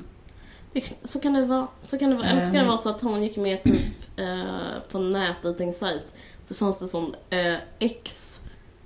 Det- 0.75 0.95
Så 1.03 1.21
kan 1.21 1.33
det 1.33 1.47
vara. 1.47 1.67
Så 1.83 1.99
kan 1.99 2.11
det 2.11 2.17
vara. 2.17 2.27
Eller 2.29 2.41
så 2.41 2.47
kan 2.47 2.55
det 2.55 2.61
Ehm. 2.61 2.67
vara 2.67 2.79
så 2.79 2.91
att 2.91 3.01
hon 3.01 3.23
gick 3.23 3.37
med 3.37 3.63
typ 3.63 3.83
eh, 4.17 4.81
på 4.91 4.99
nätdejtingsajt. 4.99 6.15
Så 6.43 6.55
fanns 6.55 6.79
det 6.79 6.87
sån 6.87 7.15
eh, 7.31 7.55
ex 7.79 8.41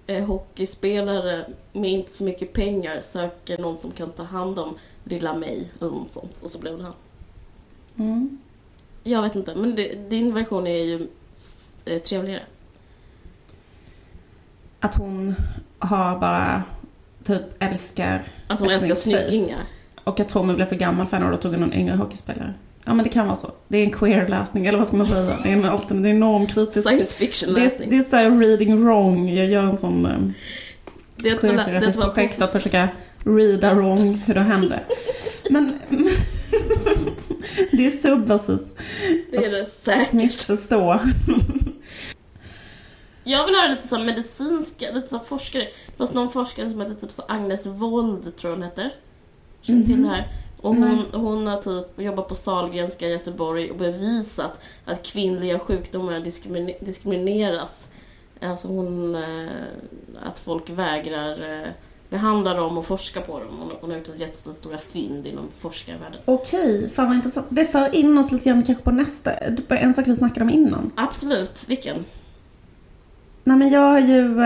eh, 0.07 0.25
hockeyspelare 0.25 1.47
med 1.73 1.91
inte 1.91 2.13
så 2.13 2.25
mycket 2.25 2.53
pengar 2.53 3.01
söker 3.01 3.59
någon 3.59 3.77
som 3.77 3.91
kan 3.91 4.11
ta 4.11 4.23
hand 4.23 4.59
om 4.59 4.79
lilla 5.05 5.35
mig 5.35 5.71
eller 5.81 5.91
något 5.91 6.13
sånt. 6.13 6.41
Och 6.43 6.51
så 6.51 6.59
blev 6.61 6.79
det 6.79 6.85
han. 6.85 6.95
Mm. 7.99 8.39
Jag 9.03 9.23
vet 9.23 9.35
inte, 9.35 9.55
men 9.55 9.77
det, 9.77 10.11
din 10.11 10.35
version 10.35 10.67
är 10.67 10.85
ju 10.85 11.09
eh, 11.85 12.03
trevligare. 12.03 12.43
Att 14.81 14.95
hon 14.95 15.35
har 15.79 16.19
bara 16.19 16.63
typ 17.25 17.43
älskar 17.59 18.25
Att 18.49 18.61
hon 18.61 18.71
älskar 18.71 18.95
snyggingar. 18.95 19.65
Och 20.09 20.21
att 20.21 20.29
Tommy 20.29 20.55
blev 20.55 20.67
för 20.67 20.77
gammal 20.77 21.07
för 21.07 21.17
henne 21.17 21.27
och 21.31 21.37
då 21.37 21.43
tog 21.43 21.53
hon 21.53 21.61
någon 21.61 21.73
yngre 21.73 21.97
hockeyspelare. 21.97 22.55
Ja 22.85 22.95
men 22.95 23.05
det 23.05 23.11
kan 23.11 23.27
vara 23.27 23.37
så. 23.37 23.51
Det 23.69 23.79
är 23.79 23.85
en 23.85 23.91
queer-läsning, 23.91 24.67
eller 24.67 24.79
vad 24.79 24.89
ska 24.89 24.97
man 24.97 25.07
säga? 25.07 25.39
Det 25.43 25.49
är 25.49 25.53
en 25.53 25.65
altern, 25.65 26.03
det 26.03 26.09
är 26.11 26.15
normkritisk. 26.15 26.89
Science 26.89 27.17
fiction 27.17 27.55
Det 27.55 27.61
är, 27.61 27.91
det 27.91 27.97
är 27.97 28.03
såhär 28.03 28.31
reading 28.31 28.85
wrong. 28.85 29.29
Jag 29.29 29.47
gör 29.47 29.63
en 29.63 29.79
sån 29.79 30.07
um, 30.07 30.35
Det 31.17 31.29
är 31.29 31.47
man- 31.47 31.81
det 31.81 31.99
man 31.99 32.15
projekt 32.15 32.43
att 32.43 32.53
försöka 32.53 32.89
reada 33.25 33.75
wrong 33.75 34.23
hur 34.27 34.35
det 34.35 34.41
hände. 34.41 34.81
Men 35.51 35.79
det 37.73 37.87
är 37.87 37.91
subversivt. 37.91 38.79
Det 39.31 39.37
är 39.37 39.51
det 39.51 39.65
säkert. 39.65 40.13
Missförstå. 40.13 41.01
Jag 43.25 43.47
vill 43.47 43.55
höra 43.55 43.69
lite 43.69 43.89
så 43.89 43.99
medicinska, 43.99 44.87
lite 44.95 45.07
så 45.09 45.19
forskare. 45.19 45.63
Det 45.63 45.97
fanns 45.97 46.15
någon 46.15 46.31
forskare 46.31 46.71
som 46.71 46.81
heter 46.81 46.95
typ 46.95 47.13
så 47.13 47.23
Agnes 47.29 47.67
Wold, 47.67 48.37
tror 48.37 48.51
jag 48.51 48.57
hon 48.57 48.65
heter. 48.65 48.91
Känner 49.63 49.83
till 49.83 49.97
Mhm. 49.97 50.03
det 50.03 50.09
här? 50.15 50.29
Och 50.61 50.75
hon, 50.77 51.05
hon 51.13 51.47
har 51.47 51.63
typ 51.63 52.01
jobbat 52.01 52.29
på 52.29 52.35
Sahlgrenska 52.35 53.07
i 53.07 53.11
Göteborg 53.13 53.71
och 53.71 53.77
bevisat 53.77 54.61
att 54.85 55.03
kvinnliga 55.03 55.59
sjukdomar 55.59 56.13
diskrimine- 56.21 56.85
diskrimineras. 56.85 57.93
Alltså 58.43 58.69
hon, 58.69 59.15
eh, 59.15 59.49
att 60.27 60.39
folk 60.39 60.71
vägrar 60.71 61.61
eh, 61.63 61.69
behandla 62.11 62.55
dem 62.55 62.79
och 62.79 62.85
forska 62.87 63.21
på 63.21 63.39
dem. 63.39 63.49
Hon, 63.59 63.73
hon 63.81 63.91
har 63.91 63.97
gjort 63.99 64.09
jättestora 64.21 64.79
fynd 64.79 65.27
inom 65.27 65.45
forskarvärlden. 65.59 66.21
Okej, 66.25 66.91
fan 66.91 67.07
vad 67.07 67.17
intressant. 67.17 67.47
Det 67.51 67.65
för 67.67 67.95
in 67.95 68.19
oss 68.19 68.33
lite 68.33 68.45
grann 68.45 68.63
kanske 68.65 68.85
på 68.85 68.91
nästa. 68.91 69.33
En 69.69 69.95
sak 69.95 70.09
vi 70.09 70.17
snackade 70.17 70.45
om 70.45 70.51
innan. 70.51 70.91
Absolut, 70.97 71.65
vilken? 71.69 72.05
Nej 73.45 73.57
men 73.57 73.69
jag 73.71 73.81
har 73.81 74.01
ju 74.01 74.43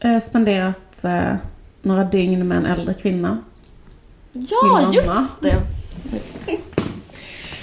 eh, 0.00 0.20
spenderat 0.20 1.04
eh, 1.04 1.36
några 1.82 2.04
dygn 2.04 2.48
med 2.48 2.56
en 2.56 2.66
äldre 2.66 2.94
kvinna. 2.94 3.38
Ja, 4.34 4.90
just 4.92 5.40
det! 5.40 5.56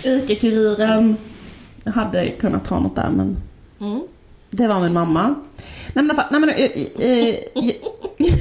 ICA-Kuriren. 0.09 1.15
Jag 1.83 1.91
hade 1.91 2.29
kunnat 2.29 2.65
ta 2.65 2.79
något 2.79 2.95
där 2.95 3.09
men 3.09 3.37
Mm. 3.79 4.01
det 4.49 4.67
var 4.67 4.79
min 4.79 4.93
mamma. 4.93 5.35
Nej 5.93 6.05
men 6.05 6.15
nej 6.31 6.39
men... 6.41 6.49
eh, 6.49 6.71
eh, 6.99 7.35
eh, 7.55 7.75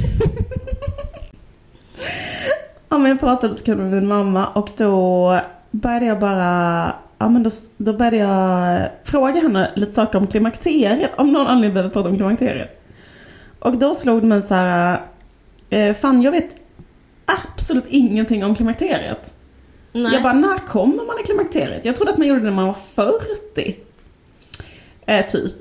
Ja 2.88 2.98
men 2.98 3.10
jag 3.10 3.20
pratade 3.20 3.52
lite 3.52 3.64
kul 3.64 3.76
med 3.78 3.90
min 3.90 4.06
mamma 4.08 4.46
och 4.46 4.70
då 4.76 5.40
började 5.70 6.06
jag 6.06 6.18
bara, 6.20 6.94
ja 7.18 7.28
men 7.28 7.42
då, 7.42 7.50
då 7.76 7.92
började 7.92 8.16
jag 8.16 8.88
fråga 9.04 9.40
henne 9.40 9.70
lite 9.76 9.92
saker 9.92 10.18
om 10.18 10.26
klimakteriet, 10.26 11.10
om 11.16 11.32
någon 11.32 11.46
anledning 11.46 11.74
behöver 11.74 11.90
prata 11.94 12.08
om 12.08 12.16
klimakteriet. 12.16 12.80
Och 13.58 13.76
då 13.78 13.94
slog 13.94 14.20
det 14.20 14.26
mig 14.26 14.42
så 14.42 14.54
här, 14.54 15.00
eh, 15.70 15.94
fan 15.94 16.22
jag 16.22 16.30
vet 16.32 16.56
absolut 17.54 17.84
ingenting 17.88 18.44
om 18.44 18.54
klimakteriet. 18.54 19.32
Nej. 19.92 20.12
Jag 20.12 20.22
bara, 20.22 20.32
när 20.32 20.58
kommer 20.58 21.06
man 21.06 21.20
i 21.20 21.26
klimakteriet? 21.26 21.84
Jag 21.84 21.96
trodde 21.96 22.12
att 22.12 22.18
man 22.18 22.26
gjorde 22.26 22.40
det 22.40 22.44
när 22.46 22.52
man 22.52 22.66
var 22.66 22.76
40. 23.54 23.76
Eh, 25.06 25.26
typ. 25.26 25.54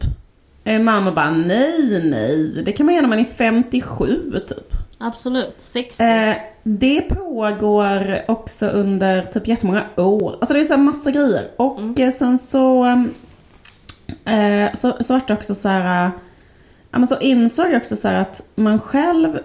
Eh, 0.64 0.80
mamma 0.82 1.12
bara, 1.12 1.32
nej, 1.32 2.02
nej. 2.04 2.64
Det 2.66 2.72
kan 2.72 2.86
man 2.86 2.96
göra 2.96 3.02
när 3.02 3.10
man 3.10 3.20
är 3.20 3.24
57 3.24 4.40
typ. 4.48 4.74
Absolut. 4.98 5.56
60. 5.58 6.04
Eh, 6.04 6.36
det 6.64 7.02
pågår 7.02 8.22
också 8.28 8.68
under 8.68 9.22
typ 9.22 9.48
jättemånga 9.48 9.86
år. 9.98 10.32
Alltså 10.42 10.54
det 10.54 10.60
är 10.60 10.64
så 10.64 10.74
här 10.74 10.82
massa 10.82 11.12
grejer. 11.12 11.52
Och 11.58 11.80
Mm. 11.80 11.96
eh, 12.00 12.12
sen 12.12 12.38
så, 12.38 12.86
eh, 14.26 14.74
så, 14.74 14.98
så 15.00 15.14
vart 15.14 15.28
det 15.28 15.34
också 15.34 15.56
så 15.56 15.70
här, 15.70 16.06
eh, 16.06 16.12
ja 16.92 16.98
men 17.00 17.08
så 17.08 17.20
insåg 17.20 17.66
jag 17.72 17.78
också 17.78 17.96
så 17.96 18.08
här 18.08 18.16
att 18.22 18.42
man 18.56 18.80
själv, 18.80 19.40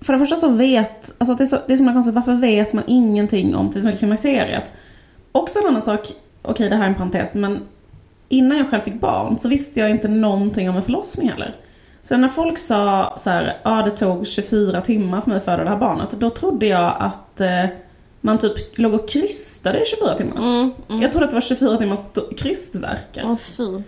för 0.00 0.12
det 0.12 0.18
första 0.18 0.36
så 0.36 0.48
vet, 0.48 1.12
alltså 1.18 1.34
det 1.34 1.44
är 1.44 1.46
så, 1.46 1.58
det 1.66 1.72
är 1.72 1.76
så 1.76 1.84
konstigt, 1.84 2.14
varför 2.14 2.34
vet 2.34 2.72
man 2.72 2.84
ingenting 2.86 3.54
om 3.56 3.68
till 3.68 3.78
exempel 3.78 3.98
klimakteriet? 3.98 4.72
Också 5.32 5.58
en 5.58 5.66
annan 5.66 5.82
sak, 5.82 6.08
okej 6.42 6.68
det 6.70 6.76
här 6.76 6.84
är 6.84 6.88
en 6.88 6.94
parentes, 6.94 7.34
men 7.34 7.58
innan 8.28 8.58
jag 8.58 8.70
själv 8.70 8.80
fick 8.80 9.00
barn 9.00 9.38
så 9.38 9.48
visste 9.48 9.80
jag 9.80 9.90
inte 9.90 10.08
någonting 10.08 10.70
om 10.70 10.76
en 10.76 10.82
förlossning 10.82 11.28
heller. 11.30 11.54
Så 12.02 12.16
när 12.16 12.28
folk 12.28 12.58
sa 12.58 13.14
så 13.18 13.30
ja 13.62 13.82
det 13.82 13.90
tog 13.90 14.26
24 14.26 14.80
timmar 14.80 15.20
för 15.20 15.28
mig 15.30 15.36
att 15.36 15.44
föda 15.44 15.64
det 15.64 15.70
här 15.70 15.76
barnet, 15.76 16.10
då 16.10 16.30
trodde 16.30 16.66
jag 16.66 16.96
att 17.00 17.40
eh, 17.40 17.64
man 18.20 18.38
typ 18.38 18.78
låg 18.78 18.94
och 18.94 19.08
krystade 19.08 19.82
i 19.82 19.86
24 19.86 20.14
timmar. 20.14 20.36
Mm, 20.36 20.70
mm. 20.88 21.02
Jag 21.02 21.12
trodde 21.12 21.24
att 21.24 21.30
det 21.30 21.36
var 21.36 21.40
24 21.40 21.76
timmars 21.76 21.98
st- 22.00 22.34
krystverkar. 22.36 23.22
Eh, 23.22 23.80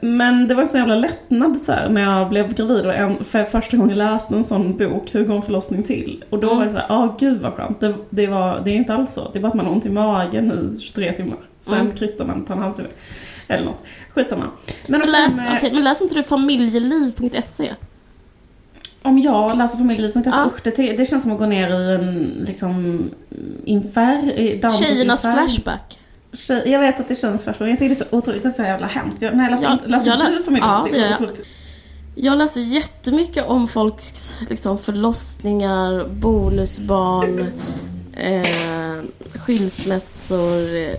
Men 0.00 0.48
det 0.48 0.54
var 0.54 0.62
en 0.62 0.68
så 0.68 0.78
jävla 0.78 0.94
lättnad 0.94 1.60
så 1.60 1.72
här, 1.72 1.88
när 1.88 2.02
jag 2.02 2.28
blev 2.28 2.54
gravid 2.54 2.86
och 2.86 2.94
en, 2.94 3.24
för 3.24 3.44
första 3.44 3.76
gången 3.76 3.98
läste 3.98 4.34
en 4.34 4.44
sån 4.44 4.76
bok, 4.76 5.14
Hur 5.14 5.24
går 5.24 5.34
en 5.36 5.42
förlossning 5.42 5.82
till? 5.82 6.24
Och 6.30 6.38
då 6.38 6.46
Mm. 6.46 6.58
var 6.58 6.64
det 6.64 6.70
så 6.72 6.78
här, 6.78 6.86
ja 6.88 7.16
gud 7.20 7.40
vad 7.40 7.52
skönt. 7.54 7.80
Det, 7.80 7.94
det, 8.10 8.26
var, 8.26 8.60
det 8.64 8.70
är 8.70 8.74
inte 8.74 8.94
alls 8.94 9.12
så. 9.12 9.30
Det 9.32 9.38
är 9.38 9.40
bara 9.40 9.48
att 9.48 9.54
man 9.54 9.66
har 9.66 9.72
ont 9.72 9.86
i 9.86 9.90
magen 9.90 10.72
i 10.76 10.80
23 10.80 11.12
timmar. 11.12 11.38
Sen 11.58 11.80
Mm. 11.80 11.92
krystar 11.96 12.24
man, 12.24 12.44
tar 12.44 12.54
en 12.54 12.60
halvtimme. 12.62 12.88
Eller 13.48 13.64
något. 13.64 13.82
Skitsamma. 14.10 14.44
Men 14.88 15.00
Men 15.00 15.10
läs, 15.10 15.36
med, 15.36 15.54
okej, 15.56 15.70
men 15.74 15.84
läser 15.84 16.04
inte 16.04 16.14
du 16.14 16.22
familjeliv.se? 16.22 17.72
om 19.02 19.18
jag 19.18 19.58
läser 19.58 19.78
familjelivet, 19.78 20.26
Ja. 20.26 20.46
usch, 20.46 20.60
det, 20.64 20.70
det 20.96 21.06
känns 21.06 21.22
som 21.22 21.32
att 21.32 21.38
gå 21.38 21.46
ner 21.46 21.80
i 21.80 21.94
en 21.94 22.32
liksom 22.46 23.02
infär, 23.64 24.38
i 24.38 24.58
Dantes 24.60 24.80
Tjejernas 24.80 25.24
infär. 25.24 25.46
flashback. 25.46 25.98
Tjej, 26.34 26.62
jag 26.70 26.80
vet 26.80 27.00
att 27.00 27.08
det 27.08 27.14
känns 27.14 27.44
flashback, 27.44 27.60
men 27.60 27.68
jag 27.70 27.78
tycker 27.78 27.94
det 27.94 28.00
är 28.00 28.04
så 28.10 28.16
otroligt, 28.16 28.42
det 28.42 28.48
är 28.48 28.52
så 28.52 28.62
jävla 28.62 28.86
hemskt. 28.86 29.22
Jag, 29.22 29.36
nej, 29.36 29.50
läser, 29.50 29.64
Ja, 29.64 29.72
inte, 29.72 29.86
läser 29.86 30.10
jag 30.10 30.18
du 30.20 30.42
familjelivet? 30.42 30.62
Ja, 30.62 30.88
det 30.92 30.98
jag. 30.98 31.14
otroligt. 31.14 31.40
Jag 32.14 32.38
läser 32.38 32.60
jättemycket 32.60 33.46
om 33.46 33.68
folks 33.68 34.36
liksom, 34.50 34.78
förlossningar, 34.78 36.08
bonusbarn, 36.08 37.52
eh, 38.16 39.02
skilsmässor, 39.40 40.96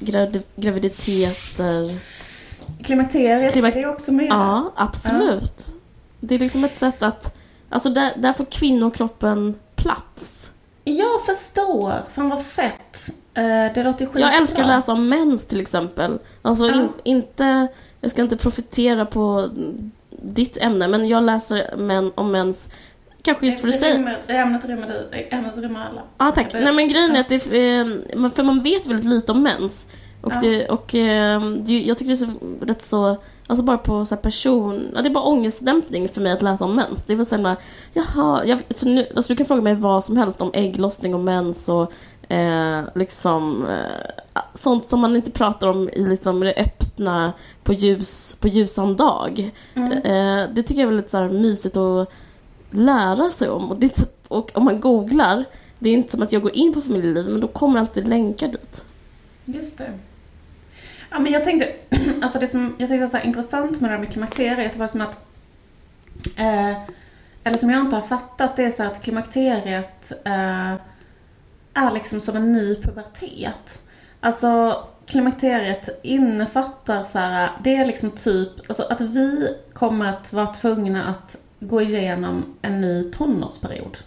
gravid, 0.00 0.42
graviditeter. 0.56 1.98
Klimakteriet, 2.84 3.54
Klimak- 3.54 3.74
det 3.74 3.80
är 3.82 3.88
också 3.88 4.12
med. 4.12 4.26
Ja, 4.26 4.72
absolut. 4.76 5.66
Det 6.20 6.34
är 6.34 6.38
liksom 6.38 6.64
ett 6.64 6.76
sätt 6.76 7.02
att... 7.02 7.36
Alltså 7.70 7.88
där, 7.90 8.12
där 8.16 8.32
får 8.32 8.44
kvinnokroppen 8.44 9.54
plats. 9.76 10.50
Jag 10.84 11.26
förstår. 11.26 12.04
Fan 12.12 12.28
vad 12.28 12.44
fett. 12.46 13.10
Eh, 13.38 13.72
det 13.74 13.82
låter 13.82 14.06
skitbra. 14.06 14.20
Jag 14.20 14.36
älskar 14.36 14.62
att 14.62 14.68
läsa 14.68 14.92
om 14.92 15.08
mens 15.08 15.46
till 15.46 15.60
exempel. 15.60 16.18
Alltså 16.42 16.66
in, 16.66 16.88
inte... 17.04 17.66
Jag 18.00 18.10
ska 18.10 18.22
inte 18.22 18.36
profitera 18.36 19.06
på 19.06 19.48
ditt 20.22 20.56
ämne, 20.56 20.88
men 20.88 21.08
jag 21.08 21.22
läser 21.22 21.76
män, 21.76 22.12
om 22.14 22.30
mens 22.32 22.70
Kanske 23.22 23.46
just 23.46 23.60
för 23.60 23.68
att 23.68 23.76
säga... 23.78 24.16
Ämnet 24.28 24.64
rymmer 24.64 24.86
dig. 25.10 25.28
Ämnet 25.30 25.58
rymmer 25.58 25.80
alla. 25.90 26.02
Ja, 26.18 26.30
tack. 26.34 26.52
Det- 26.52 26.60
Nej, 26.60 26.72
men 26.72 26.88
grejen 26.88 27.16
är 27.16 27.20
att 27.20 27.28
det, 27.28 27.34
eh, 27.34 28.30
för 28.30 28.42
man 28.42 28.62
vet 28.62 28.86
väldigt 28.86 29.06
lite 29.06 29.32
om 29.32 29.42
mens. 29.42 29.86
Och, 30.22 30.32
Ja. 30.34 30.40
det, 30.40 30.68
och 30.68 30.94
eh, 30.94 31.40
det, 31.42 31.78
jag 31.80 31.98
tycker 31.98 32.08
det 32.08 32.14
är 32.14 32.26
så, 32.26 32.64
rätt 32.66 32.82
så, 32.82 33.16
alltså 33.46 33.64
bara 33.64 33.78
på 33.78 34.04
så 34.04 34.16
person, 34.16 34.88
ja, 34.94 35.02
det 35.02 35.08
är 35.08 35.14
bara 35.14 35.24
ångestdämpning 35.24 36.08
för 36.08 36.20
mig 36.20 36.32
att 36.32 36.42
läsa 36.42 36.64
om 36.64 36.74
mens. 36.76 37.04
Det 37.04 37.12
är 37.12 37.16
väl 37.16 37.26
så 37.26 37.36
här, 37.36 37.42
bara, 37.42 37.56
jaha, 37.92 38.42
jag, 38.44 38.62
för 38.70 38.86
nu, 38.86 39.06
alltså 39.16 39.32
du 39.32 39.36
kan 39.36 39.46
fråga 39.46 39.62
mig 39.62 39.74
vad 39.74 40.04
som 40.04 40.16
helst 40.16 40.40
om 40.42 40.50
ägglossning 40.54 41.14
och 41.14 41.20
mens 41.20 41.68
och 41.68 41.92
eh, 42.28 42.80
liksom 42.94 43.66
eh, 43.66 44.40
sånt 44.54 44.90
som 44.90 45.00
man 45.00 45.16
inte 45.16 45.30
pratar 45.30 45.68
om 45.68 45.88
i 45.88 46.06
liksom 46.08 46.40
det 46.40 46.54
öppna 46.54 47.32
på, 47.62 47.72
ljus, 47.72 48.36
på 48.40 48.48
ljusan 48.48 48.96
dag. 48.96 49.50
Mm. 49.74 49.92
Eh, 49.92 50.50
det 50.54 50.62
tycker 50.62 50.80
jag 50.80 50.88
är 50.88 50.94
väldigt 50.94 51.10
så 51.10 51.24
mysigt 51.24 51.76
att 51.76 52.08
lära 52.70 53.30
sig 53.30 53.48
om. 53.48 53.70
Och, 53.70 53.76
det, 53.76 54.10
och 54.28 54.50
om 54.54 54.64
man 54.64 54.80
googlar, 54.80 55.44
det 55.78 55.90
är 55.90 55.94
inte 55.94 56.12
som 56.12 56.22
att 56.22 56.32
jag 56.32 56.42
går 56.42 56.56
in 56.56 56.74
på 56.74 56.80
familjeliv, 56.80 57.28
men 57.28 57.40
då 57.40 57.48
kommer 57.48 57.80
alltid 57.80 58.08
länkar 58.08 58.48
dit. 58.48 58.84
Just 59.44 59.78
det. 59.78 59.92
Ja, 61.10 61.18
men 61.18 61.32
jag 61.32 61.44
tänkte, 61.44 61.72
alltså 62.22 62.38
det 62.38 62.46
som 62.46 62.74
jag 62.78 62.88
tänkte 62.88 63.00
var 63.00 63.20
så 63.20 63.26
intressant 63.26 63.80
med 63.80 63.90
det 63.90 63.94
här 63.94 64.00
med 64.00 64.12
klimakteriet 64.12 64.76
var 64.76 64.86
som 64.86 65.00
att, 65.00 65.26
eh, 66.36 66.82
eller 67.44 67.58
som 67.58 67.70
jag 67.70 67.80
inte 67.80 67.96
har 67.96 68.02
fattat, 68.02 68.56
det 68.56 68.64
är 68.64 68.70
så 68.70 68.84
att 68.84 69.02
klimakteriet 69.02 70.12
eh, 70.24 70.74
är 71.78 71.90
liksom 71.90 72.20
som 72.20 72.36
en 72.36 72.52
ny 72.52 72.74
pubertet. 72.74 73.82
Alltså 74.20 74.82
klimakteriet 75.06 76.00
innefattar 76.02 77.04
så 77.04 77.18
här, 77.18 77.50
det 77.64 77.76
är 77.76 77.86
liksom 77.86 78.10
typ, 78.10 78.50
alltså 78.68 78.82
att 78.82 79.00
vi 79.00 79.56
kommer 79.72 80.08
att 80.08 80.32
vara 80.32 80.46
tvungna 80.46 81.06
att 81.06 81.36
gå 81.60 81.82
igenom 81.82 82.44
en 82.62 82.80
ny 82.80 83.04
tonårsperiod. 83.04 83.98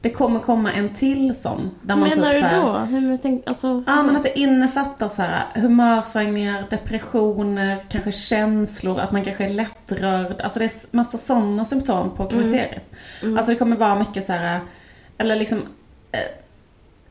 Det 0.00 0.10
kommer 0.10 0.40
komma 0.40 0.72
en 0.72 0.94
till 0.94 1.34
sån. 1.34 1.70
Där 1.82 1.96
man 1.96 2.08
menar 2.08 2.32
typ 2.32 2.42
så 2.42 2.46
du 2.46 2.46
här, 2.46 2.60
då? 2.60 2.78
Hur 2.78 3.16
tänk, 3.16 3.48
alltså, 3.48 3.82
Ja, 3.86 4.02
men 4.02 4.16
att 4.16 4.22
det 4.22 4.38
innefattar 4.38 5.08
så 5.08 5.22
här 5.22 5.46
humörsvängningar, 5.54 6.66
depressioner, 6.70 7.84
kanske 7.88 8.12
känslor, 8.12 9.00
att 9.00 9.12
man 9.12 9.24
kanske 9.24 9.44
är 9.44 9.48
lättrörd. 9.48 10.40
Alltså 10.40 10.58
det 10.58 10.64
är 10.64 10.96
massa 10.96 11.18
sådana 11.18 11.64
symptom 11.64 12.10
på 12.16 12.26
klimakteriet. 12.26 12.90
Mm. 13.22 13.36
Alltså 13.36 13.52
det 13.52 13.56
kommer 13.56 13.76
vara 13.76 13.98
mycket 13.98 14.24
så 14.24 14.32
här, 14.32 14.60
eller 15.18 15.36
liksom 15.36 15.58
eh, 16.12 16.43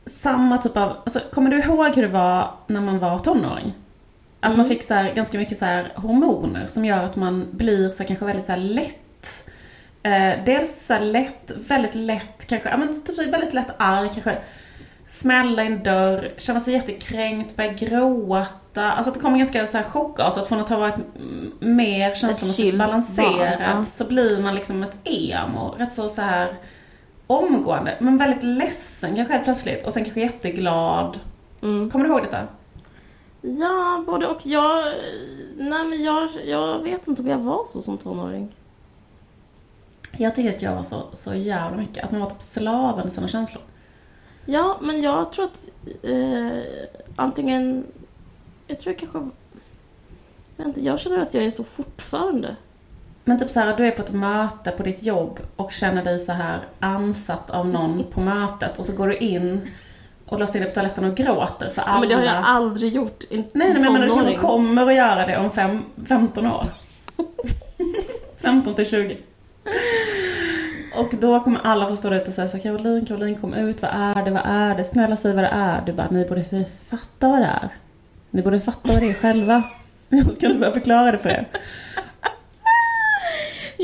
samma 0.06 0.58
typ 0.58 0.76
av, 0.76 0.90
alltså 1.04 1.20
kommer 1.32 1.50
du 1.50 1.58
ihåg 1.58 1.94
hur 1.94 2.02
det 2.02 2.08
var 2.08 2.50
när 2.66 2.80
man 2.80 2.98
var 2.98 3.18
tonåring? 3.18 3.72
Att 4.40 4.50
man 4.50 4.54
Mm. 4.60 4.68
fick 4.68 4.82
så 4.82 4.94
här, 4.94 5.12
ganska 5.14 5.38
mycket 5.38 5.58
så 5.58 5.64
här 5.64 5.92
hormoner 5.96 6.66
som 6.66 6.84
gör 6.84 7.04
att 7.04 7.16
man 7.16 7.46
blir 7.52 7.90
så 7.90 7.98
här, 8.02 8.08
kanske 8.08 8.24
väldigt 8.24 8.46
så 8.46 8.52
här 8.52 8.58
lätt 8.58 9.50
Eh, 10.02 10.44
dels 10.46 10.86
så 10.86 10.98
lätt, 10.98 11.52
väldigt 11.68 11.94
lätt 11.94 12.46
kanske, 12.48 12.68
ja 12.68 12.76
men 12.76 13.02
typ 13.02 13.16
så 13.16 13.30
väldigt 13.30 13.54
lätt 13.54 13.74
arg 13.76 14.08
kanske. 14.12 14.36
Smälla 15.06 15.62
i 15.62 15.66
en 15.66 15.82
dörr, 15.82 16.32
känna 16.36 16.60
sig 16.60 16.74
jättekränkt, 16.74 17.56
börja 17.56 17.72
gråta. 17.72 18.92
Alltså 18.92 19.10
att 19.10 19.14
det 19.14 19.20
kommer 19.20 19.38
ganska 19.38 19.66
så 19.66 19.76
här 19.76 19.84
chockartat 19.84 20.48
från 20.48 20.60
att 20.60 20.68
ha 20.68 20.76
varit 20.76 20.94
mer 21.60 22.14
känslomässigt 22.14 22.78
balanserad. 22.78 23.60
ja. 23.60 23.84
Så 23.84 24.04
blir 24.04 24.42
man 24.42 24.54
liksom 24.54 24.82
ett 24.82 24.96
emo, 25.04 25.74
rätt 25.78 25.94
så, 25.94 26.08
så 26.08 26.22
här 26.22 26.54
omgående. 27.26 27.96
Men 28.00 28.18
väldigt 28.18 28.42
ledsen 28.42 29.16
kanske 29.16 29.32
helt 29.32 29.44
plötsligt 29.44 29.86
och 29.86 29.92
sen 29.92 30.04
kanske 30.04 30.20
jätteglad. 30.20 31.20
Mm. 31.62 31.90
Kommer 31.90 32.04
du 32.04 32.10
ihåg 32.10 32.22
detta? 32.22 32.46
Ja, 33.40 34.04
både 34.06 34.26
och. 34.26 34.46
Jag, 34.46 34.94
nej, 35.56 35.84
men 35.84 36.02
jag, 36.02 36.30
jag 36.44 36.82
vet 36.82 37.08
inte 37.08 37.22
om 37.22 37.28
jag 37.28 37.38
var 37.38 37.62
så 37.66 37.82
som 37.82 37.98
tonåring. 37.98 38.54
Jag 40.16 40.34
tycker 40.34 40.56
att 40.56 40.62
jag 40.62 40.74
var 40.74 40.82
så, 40.82 41.02
så 41.12 41.34
jävla 41.34 41.76
mycket, 41.76 42.04
att 42.04 42.10
man 42.10 42.20
var 42.20 42.30
typ 42.30 42.42
slaven 42.42 43.08
i 43.08 43.10
sina 43.10 43.28
känslor. 43.28 43.62
Ja, 44.46 44.78
men 44.82 45.00
jag 45.02 45.32
tror 45.32 45.44
att 45.44 45.68
eh, 46.02 46.62
antingen... 47.16 47.84
Jag 48.66 48.80
tror 48.80 48.92
jag 48.92 48.98
kanske... 48.98 49.18
Jag, 50.56 50.64
vet 50.64 50.66
inte, 50.66 50.84
jag 50.84 51.00
känner 51.00 51.20
att 51.20 51.34
jag 51.34 51.44
är 51.44 51.50
så 51.50 51.64
fortfarande. 51.64 52.56
Men 53.24 53.38
typ 53.38 53.50
så 53.50 53.60
här, 53.60 53.76
du 53.76 53.86
är 53.86 53.90
på 53.90 54.02
ett 54.02 54.12
möte 54.12 54.70
på 54.70 54.82
ditt 54.82 55.02
jobb 55.02 55.40
och 55.56 55.72
känner 55.72 56.04
dig 56.04 56.18
så 56.18 56.32
här 56.32 56.60
ansatt 56.80 57.50
av 57.50 57.68
någon 57.68 58.04
på 58.12 58.20
mötet 58.20 58.78
och 58.78 58.84
så 58.84 58.96
går 58.96 59.08
du 59.08 59.16
in 59.16 59.70
och 60.26 60.40
låser 60.40 60.56
in 60.56 60.62
dig 60.62 60.70
på 60.70 60.74
toaletten 60.74 61.04
och 61.04 61.16
gråter 61.16 61.70
så 61.70 61.80
alla... 61.80 62.00
Men 62.00 62.08
det 62.08 62.14
har 62.14 62.22
jag 62.22 62.44
aldrig 62.44 62.92
gjort. 62.92 63.22
Inte 63.30 63.58
Nej, 63.58 63.72
som 63.72 63.80
nej 63.80 63.92
men 63.92 64.00
du 64.00 64.14
kanske 64.14 64.34
kommer 64.34 64.86
att 64.86 64.94
göra 64.94 65.26
det 65.26 65.38
om 65.38 65.50
fem, 65.50 65.82
15 66.08 66.46
år. 66.46 66.66
15 68.42 68.74
till 68.74 68.86
20. 68.86 69.18
Och 70.94 71.14
då 71.20 71.40
kommer 71.40 71.60
alla 71.64 71.86
få 71.86 71.96
stå 71.96 72.10
där 72.10 72.16
ute 72.16 72.28
och 72.28 72.34
säga 72.34 72.48
så 72.48 72.56
här, 72.56 72.62
Caroline, 72.62 73.06
Caroline 73.06 73.40
kom 73.40 73.54
ut, 73.54 73.82
vad 73.82 73.90
är 73.90 74.24
det, 74.24 74.30
vad 74.30 74.42
är 74.44 74.74
det? 74.74 74.84
Snälla 74.84 75.16
säg 75.16 75.32
vad 75.32 75.44
det 75.44 75.48
är. 75.48 75.82
Du 75.86 75.92
bara, 75.92 76.08
ni 76.10 76.24
borde 76.24 76.44
fatta 76.90 77.28
vad 77.28 77.40
det 77.40 77.46
är. 77.46 77.68
Ni 78.30 78.42
borde 78.42 78.60
fatta 78.60 78.92
vad 78.92 79.00
det 79.00 79.10
är 79.10 79.14
själva. 79.14 79.62
Jag 80.08 80.34
ska 80.34 80.46
inte 80.46 80.58
börja 80.58 80.72
förklara 80.72 81.12
det 81.12 81.18
för 81.18 81.28
er. 81.28 81.46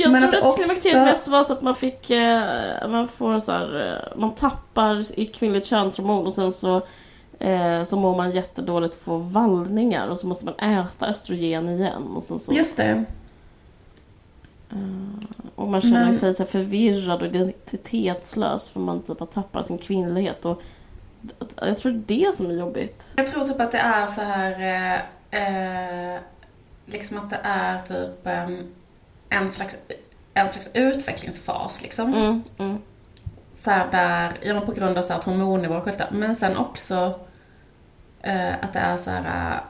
Jag 0.02 0.12
Men 0.12 0.20
trodde 0.20 0.36
att 0.38 0.42
att 0.42 0.48
också- 0.50 0.62
klimakteriet 0.62 1.04
mest 1.04 1.28
var 1.28 1.42
så 1.42 1.52
att 1.52 1.62
man 1.62 1.74
fick, 1.74 2.10
eh, 2.10 2.88
man 2.88 3.08
får 3.08 3.38
så 3.38 3.52
här, 3.52 3.86
eh, 4.12 4.18
man 4.18 4.34
tappar 4.34 5.20
i 5.20 5.26
kvinnligt 5.26 5.66
könshormon 5.66 6.26
och 6.26 6.32
sen 6.34 6.52
så 6.52 6.82
eh, 7.38 7.82
så 7.82 7.96
mår 7.96 8.16
man 8.16 8.30
jättedåligt 8.30 8.94
och 8.94 9.00
får 9.00 9.18
vallningar 9.18 10.08
och 10.08 10.18
så 10.18 10.26
måste 10.26 10.44
man 10.44 10.54
äta 10.58 11.06
östrogen 11.06 11.68
igen. 11.68 12.02
Och 12.16 12.22
så, 12.22 12.38
så. 12.38 12.52
Just 12.52 12.76
det. 12.76 13.04
Och 15.54 15.68
man 15.68 15.80
känner 15.80 16.04
Men- 16.04 16.14
sig 16.14 16.34
så 16.34 16.44
förvirrad 16.44 17.20
och 17.22 17.26
identitetslös 17.28 18.70
för 18.70 18.80
man 18.80 19.02
typ 19.02 19.18
har 19.20 19.26
tappat 19.26 19.66
sin 19.66 19.78
kvinnlighet. 19.78 20.44
Och 20.44 20.62
jag 21.56 21.78
tror 21.78 21.92
det 21.92 22.14
är 22.22 22.26
det 22.26 22.34
som 22.36 22.46
är 22.50 22.54
jobbigt. 22.54 23.12
Jag 23.16 23.26
tror 23.26 23.44
typ 23.44 23.60
att 23.60 23.72
det 23.72 23.78
är 23.78 24.06
så 24.06 24.20
här, 24.20 24.52
eh, 25.32 26.14
eh, 26.14 26.20
liksom 26.86 27.18
att 27.18 27.30
det 27.30 27.40
är 27.42 27.78
typ 27.82 28.26
em, 28.26 28.66
en, 29.30 29.50
slags, 29.50 29.78
en 30.34 30.48
slags 30.48 30.70
utvecklingsfas 30.74 31.82
liksom. 31.82 32.14
Mm, 32.14 32.42
mm. 32.58 32.78
Så 33.54 33.70
där, 33.70 34.38
ja, 34.42 34.60
på 34.60 34.72
grund 34.72 34.98
av 34.98 35.02
så 35.02 35.14
att 35.14 35.24
hormonnivåer 35.24 35.80
skiftar. 35.80 36.08
Men 36.10 36.36
sen 36.36 36.56
också 36.56 37.20
eh, 38.22 38.54
att 38.64 38.72
det 38.72 38.78
är 38.78 38.96
så 38.96 39.10
här, 39.10 39.60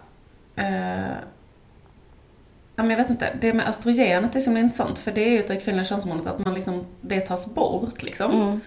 eh, 0.56 1.14
ja 2.76 2.82
men 2.82 2.90
jag 2.90 2.96
vet 2.96 3.10
inte, 3.10 3.36
det 3.40 3.52
med 3.52 3.68
östrogenet 3.68 4.36
är 4.36 4.40
så 4.40 4.56
intressant 4.56 4.98
för 4.98 5.12
det 5.12 5.20
är 5.20 5.30
ju 5.30 5.42
det 5.46 5.56
kvinnliga 5.56 5.84
könshormonet 5.84 6.26
att 6.26 6.38
man 6.38 6.54
liksom, 6.54 6.86
det 7.00 7.20
tas 7.20 7.54
bort 7.54 8.02
liksom. 8.02 8.32
Mm. 8.32 8.60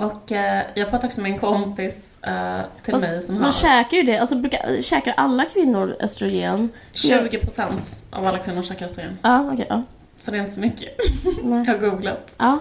Och 0.00 0.32
eh, 0.32 0.66
jag 0.74 0.90
pratade 0.90 1.06
också 1.06 1.20
med 1.20 1.32
en 1.32 1.38
kompis 1.38 2.22
eh, 2.22 2.60
till 2.82 2.92
Fast 2.94 3.08
mig 3.08 3.22
som 3.22 3.34
man 3.34 3.44
har 3.44 3.52
käkar 3.52 3.96
ju 3.96 4.02
det, 4.02 4.18
alltså 4.18 4.36
brukar, 4.36 4.82
käkar 4.82 5.14
alla 5.16 5.44
kvinnor 5.44 5.96
östrogen? 6.00 6.70
20% 6.94 7.70
av 8.10 8.26
alla 8.26 8.38
kvinnor 8.38 8.62
käkar 8.62 8.86
östrogen. 8.86 9.18
Ja, 9.22 9.52
okej, 9.52 9.66
ja. 9.68 9.82
Så 10.16 10.30
det 10.30 10.36
är 10.36 10.40
inte 10.40 10.52
så 10.52 10.60
mycket. 10.60 10.88
Nej. 11.42 11.64
Jag 11.66 11.74
har 11.74 11.90
googlat. 11.90 12.34
Ja. 12.38 12.58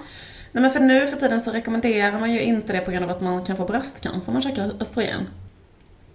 Nej 0.51 0.61
men 0.61 0.71
för 0.71 0.79
nu 0.79 1.07
för 1.07 1.17
tiden 1.17 1.41
så 1.41 1.51
rekommenderar 1.51 2.19
man 2.19 2.31
ju 2.31 2.41
inte 2.41 2.73
det 2.73 2.79
på 2.79 2.91
grund 2.91 3.05
av 3.05 3.11
att 3.11 3.21
man 3.21 3.45
kan 3.45 3.57
få 3.57 3.65
bröstcancer 3.65 4.29
om 4.29 4.33
man 4.33 4.41
käkar 4.41 4.71
östrogen. 4.79 5.27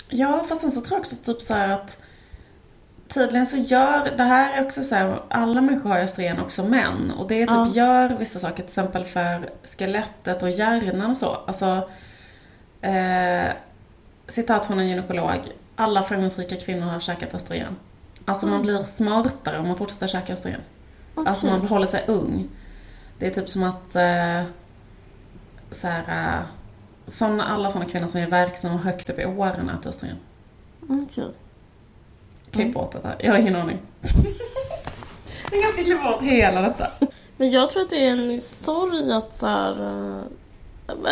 Ja, 0.08 0.44
fast 0.48 0.60
sen 0.60 0.70
så 0.70 0.80
tror 0.80 0.96
jag 0.96 1.00
också 1.00 1.16
typ 1.16 1.42
så 1.42 1.54
här 1.54 1.68
att 1.68 2.03
tydligen 3.08 3.46
så 3.46 3.56
gör, 3.56 4.10
det 4.16 4.22
här 4.24 4.58
är 4.58 4.66
också 4.66 4.82
så 4.84 4.94
här, 4.94 5.22
alla 5.28 5.60
människor 5.60 5.90
har 5.90 5.98
östrogen, 5.98 6.40
också 6.40 6.64
män. 6.64 7.10
Och 7.10 7.28
det 7.28 7.40
typ 7.46 7.50
Ja. 7.50 7.68
gör 7.74 8.08
vissa 8.18 8.38
saker, 8.38 8.56
till 8.56 8.64
exempel 8.64 9.04
för 9.04 9.50
skelettet 9.64 10.42
och 10.42 10.50
hjärnan 10.50 11.10
och 11.10 11.16
så. 11.16 11.38
Alltså, 11.46 11.88
eh, 12.80 13.52
citat 14.28 14.66
från 14.66 14.78
en 14.78 14.88
gynekolog. 14.88 15.40
Alla 15.76 16.02
framgångsrika 16.02 16.56
kvinnor 16.56 16.86
har 16.86 17.00
käkat 17.00 17.34
östrogen. 17.34 17.76
Alltså 18.24 18.46
man 18.46 18.62
blir 18.62 18.78
smartare 18.78 19.58
om 19.58 19.68
man 19.68 19.76
fortsätter 19.76 20.06
käka 20.06 20.32
östrogen. 20.32 20.60
Alltså 21.14 21.46
man 21.46 21.60
håller 21.60 21.86
sig 21.86 22.04
ung. 22.06 22.48
Det 23.18 23.26
är 23.26 23.30
typ 23.30 23.48
som 23.48 23.62
att 23.62 23.96
eh, 23.96 24.42
så 25.70 25.88
här, 25.88 26.34
eh, 26.38 26.42
såna, 27.06 27.44
alla 27.44 27.70
sådana 27.70 27.90
kvinnor 27.90 28.06
som 28.06 28.20
är 28.20 28.26
verksamma 28.26 28.76
högt 28.76 29.10
upp 29.10 29.18
i 29.18 29.24
åren 29.24 29.70
äter 29.70 29.88
östrogen. 29.90 30.16
Okej. 30.88 31.28
Klipp 32.54 32.66
Mm. 32.66 32.72
bort 32.72 32.92
det 32.92 33.08
här. 33.08 33.16
Jag 33.18 33.32
har 33.32 33.38
ingen 33.38 33.56
aning. 33.56 33.78
Jag 35.52 35.62
ganska 35.62 35.84
klipp 35.84 36.02
bort 36.02 36.22
hela 36.22 36.60
detta. 36.62 36.90
Men 37.36 37.50
jag 37.50 37.70
tror 37.70 37.82
att 37.82 37.90
det 37.90 38.06
är 38.06 38.10
en 38.10 38.40
sorg 38.40 39.12
att 39.12 39.34
så 39.34 39.46
här, 39.46 39.70
eh, 39.70 40.22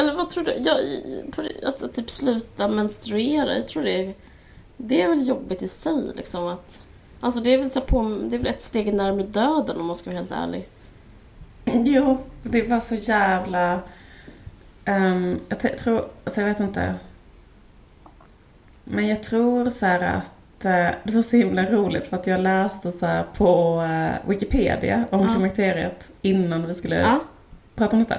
Eller 0.01 0.15
vad 0.15 0.31
tror 0.31 0.45
du? 0.45 0.53
Jag, 0.53 0.77
att, 1.69 1.83
att 1.83 1.93
typ 1.93 2.11
sluta 2.11 2.69
menstruera, 2.69 3.55
jag 3.57 3.69
tror 3.69 3.83
det 3.83 4.05
är... 4.05 4.15
Det 4.77 5.03
är 5.03 5.09
väl 5.09 5.29
jobbigt 5.29 5.63
i 5.63 5.69
sig 5.69 6.13
liksom 6.17 6.47
att... 6.47 6.83
Alltså 7.21 7.41
det 7.41 7.55
är 7.55 7.59
väl 7.59 7.71
så 7.71 7.81
på, 7.81 8.19
det 8.29 8.37
är 8.37 8.39
väl 8.39 8.47
ett 8.47 8.61
steg 8.61 8.95
närmare 8.95 9.27
döden 9.27 9.81
om 9.81 9.87
man 9.87 9.97
ska 9.97 10.11
vara 10.11 10.19
helt 10.19 10.33
ärlig. 10.33 10.69
Jo, 11.65 12.19
det 12.43 12.63
var 12.63 12.81
så 12.81 12.95
jävla... 12.95 13.81
ehm, 14.85 15.41
jag 15.49 15.79
tror, 15.79 16.09
alltså 16.25 16.41
jag 16.41 16.49
vet 16.49 16.61
inte. 16.61 16.95
Men 18.85 19.09
jag 19.09 19.23
tror 19.23 19.71
så 19.71 19.87
här 19.87 20.01
att 20.01 20.33
det 20.63 21.13
var 21.15 21.23
så 21.23 21.37
himla 21.37 21.63
roligt 21.65 22.07
för 22.07 22.17
att 22.17 22.27
jag 22.27 22.41
läste 22.41 22.93
så 22.93 23.07
här 23.07 23.25
på 23.37 23.83
eh, 23.83 24.29
Wikipedia 24.31 25.05
om 25.11 25.21
Ja. 25.21 25.29
klimakteriet 25.35 26.09
innan 26.23 26.67
vi 26.67 26.75
skulle 26.75 26.97
Ja. 27.01 27.21
prata 27.77 27.97
om 27.97 28.03
detta. 28.03 28.19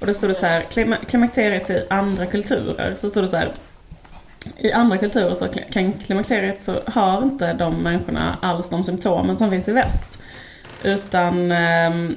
Och 0.00 0.06
då 0.06 0.14
stod 0.14 0.30
det 0.30 0.34
så 0.34 0.46
här, 0.46 0.60
klima- 0.62 1.04
klimakteriet 1.08 1.70
i 1.70 1.86
andra 1.90 2.26
kulturer, 2.26 2.94
så 2.96 3.10
stod 3.10 3.24
det 3.24 3.28
så 3.28 3.36
här. 3.36 3.52
I 4.56 4.72
andra 4.72 4.98
kulturer 4.98 5.34
så 5.34 5.46
kan 5.70 5.92
klimakteriet 5.92 6.60
så 6.62 6.80
har 6.86 7.22
inte 7.22 7.52
de 7.52 7.74
människorna 7.82 8.38
alls 8.42 8.70
de 8.70 8.84
symptomen 8.84 9.36
som 9.36 9.50
finns 9.50 9.68
i 9.68 9.72
väst. 9.72 10.18
Utan 10.82 11.52
ehm, 11.52 12.16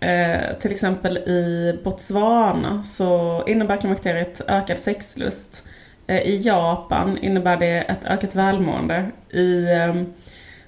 eh, 0.00 0.56
till 0.60 0.72
exempel 0.72 1.18
i 1.18 1.78
Botswana 1.84 2.82
så 2.82 3.42
innebär 3.46 3.76
klimakteriet 3.76 4.40
ökad 4.48 4.78
sexlust. 4.78 5.68
Eh, 6.12 6.22
I 6.26 6.36
Japan 6.36 7.18
innebär 7.18 7.56
det 7.56 7.80
ett 7.80 8.04
ökat 8.04 8.34
välmående. 8.34 9.04
I 9.30 9.66
ehm, 9.72 10.12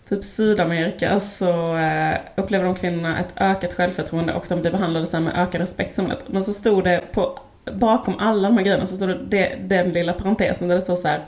typ 0.09 0.25
Sydamerika 0.25 1.21
så 1.21 1.77
eh, 1.77 2.15
upplever 2.37 2.65
de 2.65 2.75
kvinnorna 2.75 3.21
ett 3.21 3.35
ökat 3.37 3.75
självförtroende 3.75 4.33
och 4.35 4.45
de 4.49 4.61
blir 4.61 4.71
behandlade 4.71 5.07
så 5.07 5.21
med 5.21 5.37
ökad 5.37 5.61
respekt. 5.61 5.99
Men 6.27 6.45
så 6.45 6.53
stod 6.53 6.85
det 6.85 7.03
på, 7.13 7.39
bakom 7.73 8.19
alla 8.19 8.49
de 8.49 8.57
här 8.57 8.65
grejerna 8.65 8.87
så 8.87 8.97
stod 8.97 9.09
det, 9.09 9.19
det 9.29 9.57
den 9.63 9.93
lilla 9.93 10.13
parentesen 10.13 10.69
där 10.69 10.75
det 10.75 10.83
står 10.83 10.97
så 10.97 11.09
här 11.09 11.21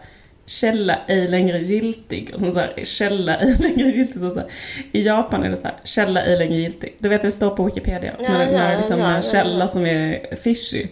källa 0.47 0.99
ej 1.07 1.29
längre 1.29 1.59
giltig. 1.59 2.31
Och 2.35 2.41
så 2.41 2.51
så 2.51 2.61
här, 2.61 2.75
källa 2.85 3.37
ej 3.37 3.57
längre 3.61 3.89
giltig. 3.89 4.21
Så 4.21 4.31
så 4.31 4.39
här. 4.41 4.49
I 4.93 5.03
Japan 5.03 5.45
är 5.45 5.51
det 5.51 5.57
så 5.57 5.67
här, 5.67 5.77
källa 5.85 6.23
ej 6.23 6.39
längre 6.39 6.57
giltig. 6.57 6.97
Du 6.99 7.09
vet 7.09 7.23
det 7.23 7.31
står 7.31 7.51
på 7.51 7.65
Wikipedia. 7.65 8.13
Ja, 8.23 8.29
när, 8.33 8.39
det- 8.47 8.53
när 8.53 8.73
ja, 8.73 8.79
liksom 8.79 9.01
ja, 9.01 9.15
ja, 9.15 9.23
källa 9.23 9.65
ja. 9.65 9.69
som 9.69 9.87
är 9.87 10.37
fishy. 10.37 10.87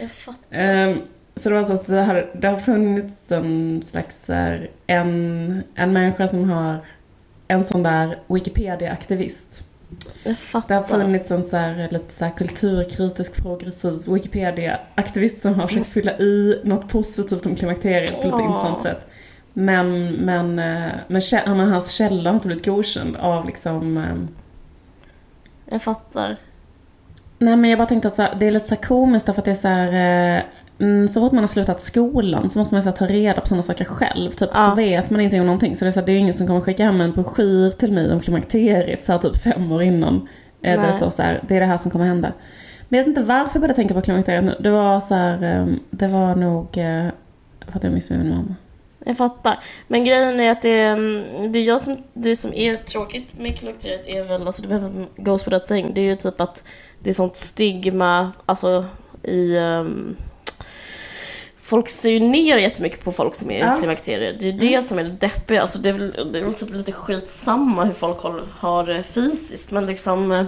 Jag 0.00 0.10
fattar. 0.10 0.58
Ehm, 0.58 0.98
så 1.36 1.48
det 1.48 1.54
var 1.54 1.64
så 1.64 1.72
att 1.72 1.86
det 1.86 2.02
har, 2.02 2.30
det 2.34 2.48
har 2.48 2.56
funnits 2.56 3.32
en 3.32 3.82
slags 3.84 4.28
här, 4.28 4.70
en, 4.86 5.62
en 5.74 5.92
människa 5.92 6.28
som 6.28 6.50
har 6.50 6.78
en 7.48 7.64
sån 7.64 7.82
där 7.82 8.18
Wikipedia-aktivist. 8.26 9.64
Jag 10.22 10.36
Det 10.68 10.74
har 10.74 10.82
funnits 10.82 11.30
en 11.30 11.44
så 11.44 11.56
här, 11.56 11.88
lite 11.90 12.12
så 12.12 12.24
här 12.24 12.32
kulturkritisk 12.32 13.42
progressiv 13.42 14.02
Wikipedia-aktivist 14.06 15.40
som 15.42 15.54
har 15.54 15.66
försökt 15.66 15.86
fylla 15.86 16.18
i 16.18 16.60
något 16.64 16.88
positivt 16.88 17.46
om 17.46 17.56
klimakteriet 17.56 18.16
på 18.16 18.24
lite 18.24 18.36
Åh. 18.36 18.44
intressant 18.44 18.82
sätt. 18.82 19.06
Men, 19.52 20.12
men, 20.12 20.58
eh, 20.58 20.92
men, 21.08 21.22
men 21.56 21.68
hans 21.68 21.90
källa 21.90 22.30
har 22.30 22.34
inte 22.34 22.46
blivit 22.46 22.66
godkänd 22.66 23.16
av 23.16 23.46
liksom 23.46 23.96
ehm, 23.96 24.28
Jag 25.70 25.82
fattar. 25.82 26.36
Nej 27.38 27.56
men 27.56 27.70
jag 27.70 27.78
bara 27.78 27.88
tänkte 27.88 28.08
att 28.08 28.18
här, 28.18 28.34
det 28.34 28.46
är 28.46 28.50
lite 28.50 28.68
så 28.68 28.76
komiskt 28.76 29.26
därför 29.26 29.40
att 29.40 29.44
det 29.44 29.50
är 29.50 29.54
så 29.54 29.68
här, 29.68 30.36
eh, 30.36 30.42
mm, 30.78 31.08
så 31.08 31.20
fort 31.20 31.32
man 31.32 31.42
har 31.42 31.48
slutat 31.48 31.82
skolan 31.82 32.48
så 32.48 32.58
måste 32.58 32.74
man 32.74 32.82
så 32.82 32.88
här, 32.88 32.96
ta 32.96 33.06
reda 33.06 33.40
på 33.40 33.46
sådana 33.46 33.62
saker 33.62 33.84
själv. 33.84 34.30
Typ 34.30 34.50
Ja. 34.54 34.70
så 34.70 34.74
vet 34.74 35.10
man 35.10 35.20
ingenting 35.20 35.40
om 35.40 35.46
någonting. 35.46 35.76
Så 35.76 35.84
det 35.84 35.88
är, 35.88 35.92
så 35.92 36.00
här, 36.00 36.06
det 36.06 36.12
är 36.12 36.16
ingen 36.16 36.34
som 36.34 36.46
kommer 36.46 36.60
skicka 36.60 36.84
hem 36.84 37.00
en 37.00 37.12
broschyr 37.12 37.70
till 37.70 37.92
mig 37.92 38.12
om 38.12 38.20
klimakteriet 38.20 39.04
så 39.04 39.12
här, 39.12 39.18
typ 39.18 39.42
fem 39.42 39.72
år 39.72 39.82
innan. 39.82 40.28
Eh, 40.62 40.80
där 40.80 40.88
det 40.88 40.94
står 40.94 41.10
så 41.10 41.22
här, 41.22 41.42
det 41.48 41.56
är 41.56 41.60
det 41.60 41.66
här 41.66 41.76
som 41.76 41.90
kommer 41.90 42.04
hända. 42.06 42.32
Men 42.88 42.98
jag 42.98 43.04
vet 43.04 43.08
inte 43.08 43.22
varför 43.22 43.50
jag 43.54 43.60
började 43.60 43.74
tänka 43.74 43.94
på 43.94 44.02
klimakteriet 44.02 44.44
nu. 44.44 44.56
Det 44.60 44.70
var 44.70 45.00
så 45.00 45.14
här, 45.14 45.42
eh, 45.42 45.66
det 45.90 46.08
var 46.08 46.34
nog 46.34 46.78
eh, 46.78 47.06
för 47.68 47.76
att 47.78 47.84
jag 47.84 47.92
missade 47.92 48.20
min 48.20 48.30
mamma. 48.30 48.54
Jag 49.04 49.16
fattar. 49.16 49.58
Men 49.88 50.04
grejen 50.04 50.40
är 50.40 50.50
att 50.50 50.62
det, 50.62 50.80
mm, 50.80 51.52
det, 51.52 51.60
jag 51.60 51.80
som, 51.80 51.96
det 52.12 52.36
som 52.36 52.54
är 52.54 52.76
tråkigt 52.76 53.38
med 53.38 53.58
klimakteriet 53.58 54.06
är 54.06 54.24
väl, 54.24 54.46
alltså 54.46 54.62
det 54.62 54.68
behöver 54.68 55.06
goes 55.16 55.46
without 55.46 55.66
saying, 55.66 55.94
det 55.94 56.00
är 56.00 56.04
ju 56.04 56.16
typ 56.16 56.40
att 56.40 56.64
det 56.98 57.10
är 57.10 57.14
sånt 57.14 57.36
stigma, 57.36 58.32
alltså 58.46 58.84
i... 59.22 59.56
Um, 59.58 60.16
folk 61.66 61.88
ser 61.88 62.10
ju 62.10 62.20
ner 62.20 62.56
jättemycket 62.56 63.04
på 63.04 63.12
folk 63.12 63.34
som 63.34 63.50
är 63.50 63.58
Ja. 63.60 63.76
klimakteriet. 63.76 64.40
Det 64.40 64.46
är 64.48 64.52
ju 64.52 64.58
det 64.58 64.82
som 64.82 64.98
är 64.98 65.04
det 65.04 65.10
deppiga. 65.10 65.60
Alltså 65.60 65.78
det 65.78 65.88
är 65.88 65.92
väl, 65.92 66.30
det 66.32 66.38
är 66.38 66.44
väl 66.44 66.54
typ 66.54 66.70
lite 66.70 66.92
skitsamma 66.92 67.84
hur 67.84 67.92
folk 67.92 68.18
har, 68.58 68.84
det 68.86 69.02
fysiskt, 69.02 69.70
men 69.70 69.86
liksom 69.86 70.32
eh, 70.32 70.44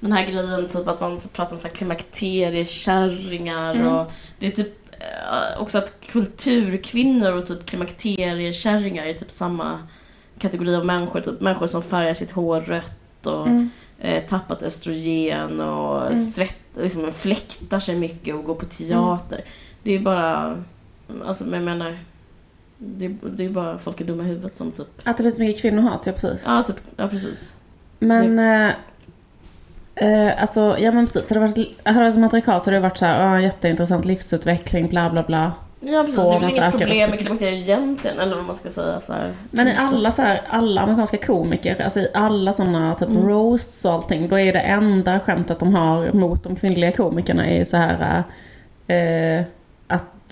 den 0.00 0.12
här 0.12 0.26
grejen 0.26 0.68
typ 0.68 0.88
att 0.88 1.00
man 1.00 1.18
pratar 1.32 1.52
om 1.52 1.58
så 1.58 1.68
här 1.68 1.74
klimakteriekärringar 1.74 3.74
Mm. 3.74 3.86
och 3.92 4.12
det 4.38 4.46
är 4.46 4.50
typ 4.50 4.74
eh, 4.92 5.62
också 5.62 5.78
att 5.78 6.00
kulturkvinnor 6.06 7.32
och 7.32 7.46
typ 7.46 7.66
klimakteriekärringar 7.66 9.04
är 9.06 9.14
typ 9.14 9.30
samma 9.30 9.78
kategori 10.38 10.74
av 10.76 10.86
människor. 10.86 11.20
Typ 11.20 11.40
människor 11.40 11.66
som 11.66 11.82
färgar 11.82 12.14
sitt 12.14 12.30
hår 12.30 12.60
rött 12.60 13.26
och 13.26 13.46
Mm. 13.46 13.70
eh, 14.00 14.22
tappat 14.24 14.62
östrogen 14.62 15.60
och 15.60 16.06
Mm. 16.06 16.22
svett, 16.22 16.56
liksom, 16.76 17.12
fläktar 17.12 17.80
sig 17.80 17.96
mycket 17.96 18.34
och 18.34 18.44
går 18.44 18.54
på 18.54 18.64
teater. 18.66 19.44
Det 19.84 19.94
är 19.94 19.98
bara, 19.98 20.56
alltså 21.26 21.44
men 21.44 21.54
jag 21.54 21.64
menar, 21.64 21.98
det, 22.78 23.08
det 23.22 23.44
är 23.44 23.48
bara 23.48 23.78
folk 23.78 24.00
är 24.00 24.04
dumma 24.04 24.22
i 24.22 24.26
huvudet 24.26 24.56
som 24.56 24.72
typ, 24.72 24.86
Att 25.04 25.16
det 25.16 25.22
finns 25.22 25.38
mycket 25.38 25.62
kvinnohat, 25.62 26.06
ja 26.06 26.12
precis. 26.12 26.44
ja 26.46 26.62
typ, 26.62 26.76
ja 26.96 27.08
precis. 27.08 27.56
Men, 27.98 28.38
eh, 28.38 28.70
eh, 29.94 30.40
alltså, 30.42 30.76
ja 30.78 30.92
men 30.92 31.06
precis. 31.06 31.28
Så 31.28 31.34
det 31.34 31.40
har 31.40 31.48
varit, 31.48 31.68
har 31.84 31.92
det 31.94 32.00
varit 32.00 32.18
matrikat 32.18 32.64
så 32.64 32.70
har 32.70 32.74
det 32.74 32.80
varit 32.80 32.98
så 32.98 33.06
här, 33.06 33.20
ah, 33.20 33.40
jätteintressant 33.40 34.04
livsutveckling, 34.04 34.88
bla 34.88 35.10
bla 35.10 35.22
bla. 35.22 35.52
Ja 35.80 36.00
precis, 36.02 36.16
Få 36.16 36.30
det 36.30 36.36
är 36.36 36.40
väl 36.40 36.50
inget 36.50 36.70
problem 36.78 37.10
med 37.10 37.18
klimakteriet 37.18 37.54
egentligen, 37.68 38.18
eller 38.20 38.36
vad 38.36 38.44
man 38.44 38.56
ska 38.56 38.70
säga 38.70 39.00
så 39.00 39.12
här. 39.12 39.32
Men 39.50 39.68
i 39.68 39.74
alla 39.78 40.10
så 40.10 40.22
här, 40.22 40.40
alla 40.48 40.80
amerikanska 40.80 41.16
komiker, 41.16 41.82
alltså 41.82 42.00
i 42.00 42.08
alla 42.14 42.52
sådana 42.52 42.94
typ 42.94 43.08
Mm. 43.08 43.28
roasts 43.28 43.84
och 43.84 43.92
allting, 43.92 44.28
då 44.28 44.38
är 44.38 44.52
det 44.52 44.60
enda 44.60 45.20
skämtet 45.20 45.58
de 45.58 45.74
har 45.74 46.12
mot 46.12 46.44
de 46.44 46.56
kvinnliga 46.56 46.92
komikerna 46.92 47.46
är 47.46 47.58
ju 47.58 47.64
så 47.64 47.76
här 47.76 48.24
eh, 48.86 49.44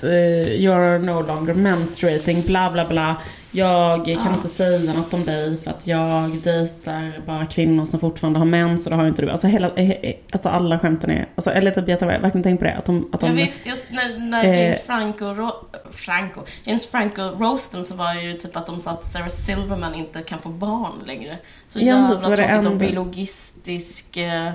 att 0.04 0.10
eh, 0.12 0.52
you're 0.52 0.98
no 0.98 1.22
longer 1.22 1.54
menstruating, 1.54 2.42
bla 2.42 2.70
bla 2.70 2.88
bla. 2.88 3.16
Jag 3.54 4.04
kan 4.04 4.14
Ja. 4.14 4.34
inte 4.34 4.48
säga 4.48 4.92
något 4.92 5.14
om 5.14 5.24
dig 5.24 5.56
för 5.56 5.70
att 5.70 5.86
jag 5.86 6.30
dejtar 6.30 7.26
bara 7.26 7.46
kvinnor 7.46 7.84
som 7.86 8.00
fortfarande 8.00 8.38
har 8.38 8.46
mens 8.46 8.86
och 8.86 8.90
det 8.90 8.96
har 8.96 9.06
inte 9.06 9.22
du. 9.22 9.30
Alltså, 9.30 9.46
hela, 9.46 9.70
eh, 9.74 9.90
eh, 9.90 10.14
alltså 10.32 10.48
alla 10.48 10.78
skämten 10.78 11.10
är, 11.10 11.28
alltså 11.34 11.50
eller 11.50 11.70
typ 11.70 11.88
jag 11.88 12.00
har 12.00 12.06
verkligen 12.06 12.42
tänkt 12.42 12.58
på 12.58 12.64
det. 12.64 12.74
Att 12.74 12.84
de, 12.86 13.08
att 13.12 13.20
de, 13.20 13.26
Ja, 13.26 13.32
visst, 13.32 13.66
just 13.66 13.90
när, 13.90 14.18
när 14.18 14.44
Eh. 14.44 14.58
James 14.60 14.86
Franco, 14.86 15.24
ro- 15.24 15.66
Franco, 15.90 16.40
James 16.64 16.86
Franco 16.90 17.22
roasten 17.22 17.84
så 17.84 17.94
var 17.96 18.14
det 18.14 18.22
ju 18.22 18.32
typ 18.34 18.56
att 18.56 18.66
de 18.66 18.78
sa 18.78 18.90
att 18.90 19.04
Sarah 19.06 19.28
Silverman 19.28 19.94
inte 19.94 20.20
kan 20.22 20.38
få 20.38 20.48
barn 20.48 20.92
längre. 21.06 21.38
Så 21.68 21.78
Ja, 21.78 21.84
jävla 21.84 22.28
det 22.28 22.36
tråkigt 22.36 22.62
som 22.62 22.78
biologistisk, 22.78 24.16
eh, 24.16 24.46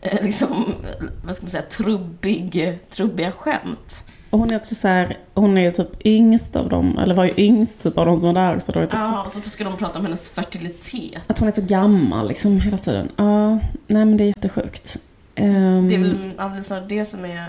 eh, 0.00 0.22
liksom, 0.22 0.52
eh, 0.52 1.04
vad 1.24 1.36
ska 1.36 1.44
man 1.44 1.50
säga, 1.50 1.62
trubbig, 1.62 2.68
eh, 2.68 2.74
trubbiga 2.90 3.32
skämt. 3.32 4.04
Och 4.32 4.38
hon 4.38 4.50
är 4.52 4.56
också 4.56 4.74
så 4.74 4.88
här, 4.88 5.16
hon 5.34 5.58
är 5.58 5.62
ju 5.62 5.72
typ 5.72 6.06
yngst 6.06 6.56
av 6.56 6.68
dem, 6.68 6.98
eller 6.98 7.14
var 7.14 7.24
ju 7.24 7.30
yngst 7.36 7.82
typ 7.82 7.98
av 7.98 8.06
de 8.06 8.16
som 8.16 8.34
var 8.34 8.42
där. 8.52 8.60
Så 8.60 8.72
då 8.72 8.78
är 8.78 8.82
det 8.82 8.88
typ 8.88 9.00
så, 9.00 9.06
Ja, 9.06 9.22
och 9.26 9.32
så 9.32 9.40
ska 9.50 9.64
de 9.64 9.76
prata 9.76 9.98
om 9.98 10.04
hennes 10.04 10.28
fertilitet. 10.30 11.22
att 11.26 11.38
hon 11.38 11.48
är 11.48 11.52
så 11.52 11.62
gammal 11.62 12.28
liksom 12.28 12.60
hela 12.60 12.78
tiden. 12.78 13.08
Ja, 13.16 13.50
nej 13.86 14.04
men 14.04 14.16
det 14.16 14.24
är 14.24 14.26
jättesjukt. 14.26 14.96
Ehm, 15.34 15.88
Det 15.88 15.94
är 15.94 15.98
väl 15.98 16.30
ja, 16.38 16.80
det 16.88 17.04
som 17.04 17.24
är... 17.24 17.44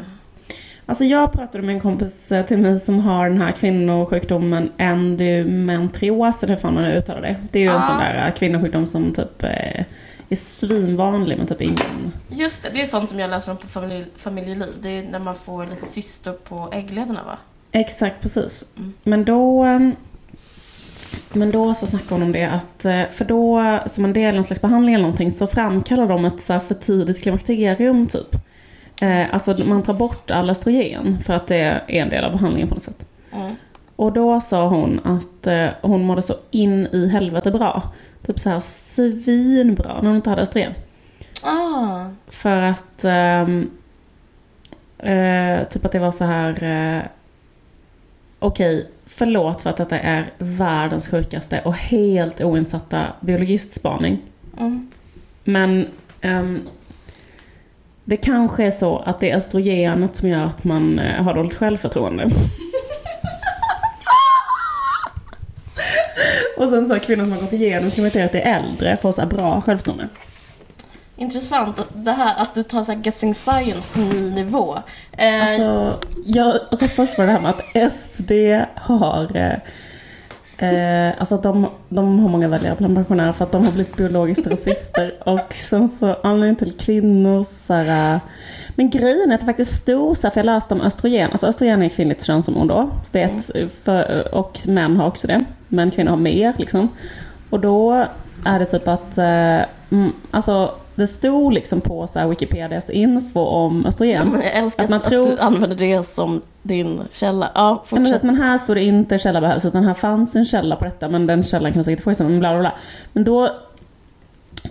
Alltså 0.86 1.04
jag 1.06 1.32
pratade 1.34 1.64
med 1.64 1.76
en 1.76 1.82
kompis 1.82 2.32
eh, 2.32 2.46
till 2.46 2.58
mig 2.58 2.80
som 2.80 3.00
har 3.00 3.30
den 3.30 3.42
här 3.42 3.52
kvinnosjukdomen 3.52 4.72
endometrios, 4.78 6.44
eller 6.44 6.54
hur 6.54 6.62
fan 6.62 6.74
man 6.74 6.86
uttalar 6.86 7.22
det. 7.22 7.36
Det 7.52 7.60
är 7.60 7.64
ju 7.64 7.70
en 7.70 7.76
Ja. 7.76 7.88
sån 7.88 7.98
där 7.98 8.28
eh, 8.28 8.34
kvinnosjukdom 8.34 8.88
som 8.88 9.14
typ 9.14 9.44
eh, 9.44 9.86
är 10.34 10.36
svinvanlig 10.36 11.38
men 11.38 11.48
typ 11.48 11.62
ingen... 11.62 12.12
Just 12.30 12.64
det, 12.64 12.70
det 12.74 12.82
är 12.82 12.86
sånt 12.86 13.10
som 13.10 13.20
jag 13.20 13.30
läser 13.30 13.52
om 13.52 13.58
på 13.58 13.68
familj, 13.68 14.06
familjeliv. 14.16 14.74
Det 14.82 14.90
är 14.90 15.04
när 15.04 15.20
man 15.20 15.36
får 15.36 15.66
lite 15.66 15.86
cyster 15.86 16.32
på 16.32 16.70
äggledarna 16.74 17.24
va? 17.24 17.38
Exakt, 17.72 18.22
precis. 18.22 18.66
Mm. 18.78 18.94
Men 19.04 19.26
då... 19.26 19.66
eh, 19.66 19.80
Men 21.34 21.52
då 21.52 21.74
så 21.74 21.86
snackade 21.86 22.14
hon 22.16 22.22
om 22.24 22.32
det 22.32 22.46
att, 22.46 22.86
eh, 22.86 23.04
för 23.12 23.26
då 23.26 23.80
som 23.86 24.06
en 24.06 24.14
del 24.14 24.30
av 24.30 24.36
någon 24.36 24.44
slags 24.44 24.62
behandling 24.62 24.96
eller 24.96 25.04
någonting 25.04 25.32
så 25.32 25.48
framkallar 25.48 26.08
de 26.08 26.26
ett 26.26 26.42
så 26.42 26.54
här 26.54 26.60
för 26.60 26.76
tidigt 26.76 27.22
klimakterium 27.22 28.08
typ. 28.08 28.36
Eh, 29.02 29.34
alltså 29.34 29.58
man 29.66 29.84
tar 29.84 29.94
bort 29.94 30.32
all 30.32 30.50
östrogen 30.50 31.18
för 31.26 31.34
att 31.34 31.48
det 31.48 31.58
är 31.58 31.84
en 31.88 32.10
del 32.10 32.24
av 32.24 32.32
behandlingen 32.32 32.68
på 32.68 32.74
något 32.76 32.84
sätt. 32.84 33.06
Mm. 33.32 33.56
Och 33.96 34.14
då 34.14 34.42
sa 34.42 34.68
hon 34.68 35.00
att 35.04 35.48
eh, 35.48 35.68
hon 35.82 36.04
mådde 36.06 36.22
så 36.22 36.34
in 36.52 36.88
i 36.92 37.08
helvete 37.08 37.52
bra. 37.52 37.94
Typ 38.28 38.40
så 38.40 38.50
här 38.50 38.60
svinbra 38.60 39.94
när 40.02 40.08
hon 40.08 40.16
inte 40.16 40.30
hade 40.30 40.42
östrogen. 40.42 40.74
Ah, 41.44 42.06
För 42.28 42.62
att 42.62 43.04
ehm, 43.04 43.70
eh, 44.98 45.68
typ 45.68 45.86
att 45.86 45.92
det 45.92 46.00
var 46.00 46.12
så 46.12 46.26
här 46.26 46.64
eh, 46.64 47.04
okej, 48.40 48.90
förlåt 49.06 49.62
för 49.62 49.70
att 49.70 49.78
detta 49.78 50.00
är 50.00 50.32
världens 50.38 51.08
sjukaste 51.08 51.62
och 51.66 51.74
helt 51.74 52.42
oinsatta 52.42 53.08
biologistspaning. 53.22 54.20
mm. 54.60 54.92
Men 55.44 55.88
ehm, 56.22 56.62
det 58.04 58.18
kanske 58.18 58.64
är 58.64 58.72
så 58.72 58.98
att 58.98 59.20
det 59.20 59.32
är 59.32 59.38
östrogenet 59.38 60.16
som 60.16 60.30
gör 60.30 60.46
att 60.46 60.64
man 60.64 61.00
eh, 61.00 61.24
har 61.24 61.34
dåligt 61.34 61.56
självförtroende. 61.56 62.32
Och 66.64 66.70
sen 66.70 66.88
så 66.88 67.00
kvinnor 67.00 67.24
som 67.24 67.34
har 67.34 67.40
gått 67.42 67.54
igenom 67.54 67.92
klimakteriet 67.92 68.36
är 68.36 68.40
äldre 68.58 68.98
får 69.02 69.12
så 69.12 69.22
här 69.22 69.28
bra 69.28 69.62
självförtroende. 69.62 70.08
Intressant 71.18 71.80
att- 71.80 71.88
det 72.06 72.12
här 72.12 72.42
att 72.42 72.54
du 72.54 72.64
tar 72.64 72.84
så 72.84 72.92
här 72.92 73.00
guessing 73.00 73.34
science 73.34 73.94
till 73.94 74.04
ny 74.04 74.32
nivå. 74.32 74.78
Eh, 75.18 75.48
Alltså, 75.48 76.00
jag, 76.26 76.60
alltså 76.72 76.88
först 76.88 77.18
var 77.18 77.26
det 77.26 77.32
här 77.32 77.40
med 77.42 77.50
att 77.50 77.92
SD 77.94 78.32
har 78.76 79.38
eh, 79.38 79.54
Eh, 80.58 81.14
alltså 81.20 81.36
att 81.36 81.44
de, 81.44 81.70
de 81.90 82.20
har 82.20 82.30
många 82.30 82.48
väljare 82.48 82.76
bland 82.78 82.96
pensionärer 82.96 83.32
för 83.32 83.46
att 83.46 83.52
de 83.52 83.66
har 83.66 83.72
blivit 83.72 83.96
biologiskt 83.98 84.48
rasister. 84.48 85.14
Och 85.30 85.54
sen 85.54 85.90
så 85.90 86.16
anledningen 86.24 86.56
till 86.56 86.74
kvinnor 86.74 87.44
så 87.44 87.74
här, 87.74 88.14
eh, 88.16 88.20
Men 88.76 88.90
grejen 88.90 89.30
är 89.32 89.36
att 89.36 89.40
det 89.42 89.46
faktiskt 89.46 89.82
stod 89.82 90.18
så 90.18 90.28
här, 90.28 90.32
för 90.34 90.40
jag 90.40 90.46
läste 90.46 90.74
om 90.74 90.82
östrogen. 90.82 91.32
Alltså 91.32 91.48
östrogen 91.48 91.82
är 91.84 91.90
kvinnligt 91.90 92.26
könshormon 92.26 92.68
då. 92.68 92.90
Vet, 93.12 93.50
för, 93.84 94.34
och 94.36 94.60
män 94.68 94.98
har 94.98 95.08
också 95.08 95.28
det. 95.28 95.46
Men 95.74 95.92
kvinnor 95.92 96.10
har 96.10 96.18
mer 96.18 96.54
liksom. 96.58 96.90
Och 97.50 97.60
då 97.60 98.06
är 98.46 98.60
det 98.60 98.66
typ 98.66 98.88
att, 98.88 99.18
eh, 99.18 99.62
mm, 99.92 100.14
alltså 100.32 100.76
det 100.96 101.08
stod 101.08 101.54
liksom 101.54 101.82
på 101.82 102.08
så 102.08 102.20
här 102.20 102.28
Wikipedias 102.28 102.90
info 102.90 103.40
om 103.40 103.86
östrogen. 103.86 104.28
men 104.30 104.42
jag 104.42 104.52
älskar 104.54 104.84
att 104.84 104.90
man 104.90 104.98
att, 104.98 105.04
tror- 105.04 105.26
du 105.26 105.40
använder 105.40 105.78
det 105.78 106.04
som 106.04 106.42
din 106.62 107.02
källa. 107.14 107.52
Ja, 107.56 107.62
Ja, 107.90 107.96
men, 107.98 108.06
fortsätt. 108.06 108.24
men 108.24 108.36
här 108.42 108.58
står 108.58 108.76
det 108.76 108.84
inte 108.84 109.20
källa 109.20 109.42
behövs, 109.42 109.66
utan 109.66 109.84
här 109.84 109.94
fanns 109.94 110.36
en 110.36 110.46
källa 110.46 110.76
på 110.76 110.86
detta, 110.86 111.10
men 111.10 111.28
den 111.28 111.44
källan 111.44 111.72
kan 111.72 111.78
man 111.78 111.84
säkert 111.86 112.04
få 112.18 112.24
men 112.24 112.40
bla 112.40 112.50
bla 112.50 112.60
bla. 112.60 112.74
Men 113.14 113.24
då, 113.24 113.50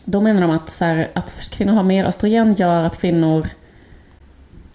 då 0.04 0.20
menar 0.20 0.40
de 0.40 0.50
att, 0.50 0.70
så 0.70 0.84
här, 0.84 1.10
att 1.14 1.32
kvinnor 1.50 1.72
har 1.72 1.82
mer 1.82 2.04
östrogen 2.04 2.54
gör 2.54 2.84
att 2.84 3.00
kvinnor 3.00 3.46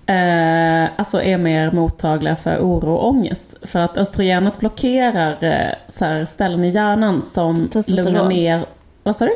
eh, 0.08 0.90
alltså 1.00 1.22
är 1.22 1.38
mer 1.38 1.72
mottagliga 1.72 2.36
för 2.36 2.58
oro 2.58 2.94
och 2.94 3.08
ångest. 3.08 3.58
För 3.62 3.80
att 3.80 3.98
östrogenet 3.98 4.60
blockerar 4.60 5.44
eh, 5.44 5.74
så 5.88 6.06
här, 6.06 6.26
ställen 6.26 6.64
i 6.64 6.70
hjärnan 6.70 7.22
som 7.22 7.56
Testosteron. 7.56 8.06
lugnar 8.06 8.30
ner... 8.30 8.66
Vad 9.04 9.16
sa 9.16 9.26
du? 9.26 9.36